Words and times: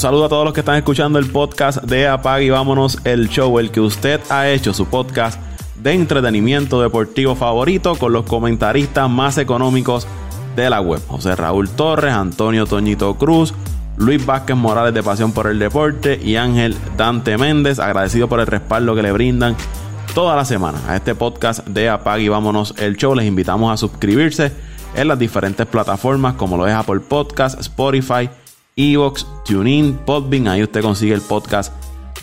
saludo 0.00 0.24
a 0.24 0.28
todos 0.30 0.46
los 0.46 0.54
que 0.54 0.60
están 0.60 0.76
escuchando 0.76 1.18
el 1.18 1.26
podcast 1.26 1.82
de 1.82 2.08
Apag 2.08 2.40
y 2.40 2.48
vámonos 2.48 2.96
el 3.04 3.28
show, 3.28 3.58
el 3.58 3.70
que 3.70 3.82
usted 3.82 4.18
ha 4.30 4.48
hecho, 4.48 4.72
su 4.72 4.86
podcast 4.86 5.38
de 5.76 5.92
entretenimiento 5.92 6.80
deportivo 6.80 7.34
favorito 7.34 7.94
con 7.96 8.14
los 8.14 8.24
comentaristas 8.24 9.10
más 9.10 9.36
económicos 9.36 10.06
de 10.56 10.70
la 10.70 10.80
web. 10.80 11.02
José 11.06 11.36
Raúl 11.36 11.68
Torres, 11.68 12.14
Antonio 12.14 12.64
Toñito 12.64 13.14
Cruz, 13.18 13.52
Luis 13.98 14.24
Vázquez 14.24 14.56
Morales 14.56 14.94
de 14.94 15.02
Pasión 15.02 15.32
por 15.32 15.48
el 15.48 15.58
Deporte 15.58 16.18
y 16.18 16.36
Ángel 16.36 16.74
Dante 16.96 17.36
Méndez, 17.36 17.78
agradecido 17.78 18.26
por 18.26 18.40
el 18.40 18.46
respaldo 18.46 18.94
que 18.94 19.02
le 19.02 19.12
brindan 19.12 19.54
toda 20.14 20.34
la 20.34 20.46
semana 20.46 20.78
a 20.88 20.96
este 20.96 21.14
podcast 21.14 21.66
de 21.66 21.90
Apag 21.90 22.20
y 22.20 22.28
vámonos 22.30 22.74
el 22.78 22.96
show. 22.96 23.14
Les 23.14 23.26
invitamos 23.26 23.70
a 23.70 23.76
suscribirse 23.76 24.50
en 24.94 25.08
las 25.08 25.18
diferentes 25.18 25.66
plataformas 25.66 26.36
como 26.36 26.56
lo 26.56 26.66
es 26.66 26.72
Apple 26.72 27.00
Podcast, 27.00 27.60
Spotify, 27.60 28.30
Evox, 28.76 29.26
TuneIn, 29.44 29.98
Podbean. 30.04 30.48
Ahí 30.48 30.62
usted 30.62 30.82
consigue 30.82 31.14
el 31.14 31.20
podcast 31.20 31.72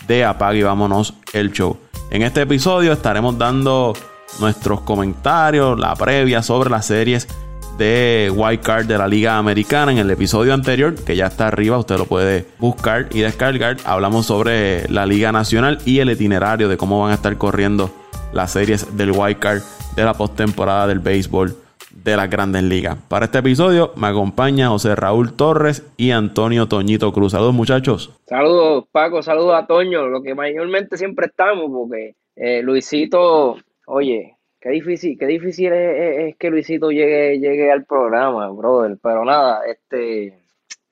de 0.06 0.24
Apag 0.24 0.56
y 0.56 0.62
vámonos 0.62 1.14
el 1.32 1.52
show. 1.52 1.76
En 2.10 2.22
este 2.22 2.42
episodio 2.42 2.92
estaremos 2.92 3.36
dando 3.38 3.92
nuestros 4.40 4.80
comentarios, 4.80 5.78
la 5.78 5.94
previa 5.94 6.42
sobre 6.42 6.70
las 6.70 6.86
series 6.86 7.28
de 7.76 8.32
White 8.34 8.62
Card 8.62 8.86
de 8.86 8.98
la 8.98 9.06
Liga 9.06 9.38
Americana. 9.38 9.92
En 9.92 9.98
el 9.98 10.10
episodio 10.10 10.52
anterior, 10.54 10.94
que 10.94 11.16
ya 11.16 11.26
está 11.26 11.46
arriba, 11.46 11.78
usted 11.78 11.96
lo 11.96 12.06
puede 12.06 12.46
buscar 12.58 13.08
y 13.12 13.20
descargar. 13.20 13.76
Hablamos 13.84 14.26
sobre 14.26 14.88
la 14.88 15.06
Liga 15.06 15.32
Nacional 15.32 15.78
y 15.84 16.00
el 16.00 16.10
itinerario 16.10 16.68
de 16.68 16.76
cómo 16.76 17.00
van 17.00 17.12
a 17.12 17.14
estar 17.14 17.36
corriendo 17.38 17.90
las 18.32 18.52
series 18.52 18.96
del 18.96 19.12
White 19.12 19.40
Card 19.40 19.62
de 19.96 20.04
la 20.04 20.14
postemporada 20.14 20.86
del 20.86 20.98
béisbol 20.98 21.56
de 22.04 22.16
las 22.16 22.30
grandes 22.30 22.62
ligas. 22.62 22.96
Para 23.08 23.26
este 23.26 23.38
episodio 23.38 23.92
me 23.96 24.08
acompaña 24.08 24.68
José 24.68 24.94
Raúl 24.94 25.34
Torres 25.34 25.86
y 25.96 26.10
Antonio 26.10 26.66
Toñito 26.66 27.12
Cruz. 27.12 27.32
Saludos 27.32 27.54
muchachos. 27.54 28.12
Saludos 28.26 28.84
Paco, 28.90 29.22
saludos 29.22 29.54
a 29.54 29.66
Toño, 29.66 30.06
lo 30.06 30.22
que 30.22 30.34
mayormente 30.34 30.96
siempre 30.96 31.26
estamos, 31.26 31.70
porque 31.70 32.14
eh, 32.36 32.62
Luisito, 32.62 33.56
oye, 33.86 34.36
qué 34.60 34.70
difícil, 34.70 35.18
qué 35.18 35.26
difícil 35.26 35.72
es, 35.72 36.36
que 36.36 36.50
Luisito 36.50 36.90
llegue, 36.90 37.38
llegue 37.38 37.70
al 37.70 37.84
programa, 37.84 38.48
brother. 38.50 38.98
Pero 39.02 39.24
nada, 39.24 39.60
este 39.66 40.48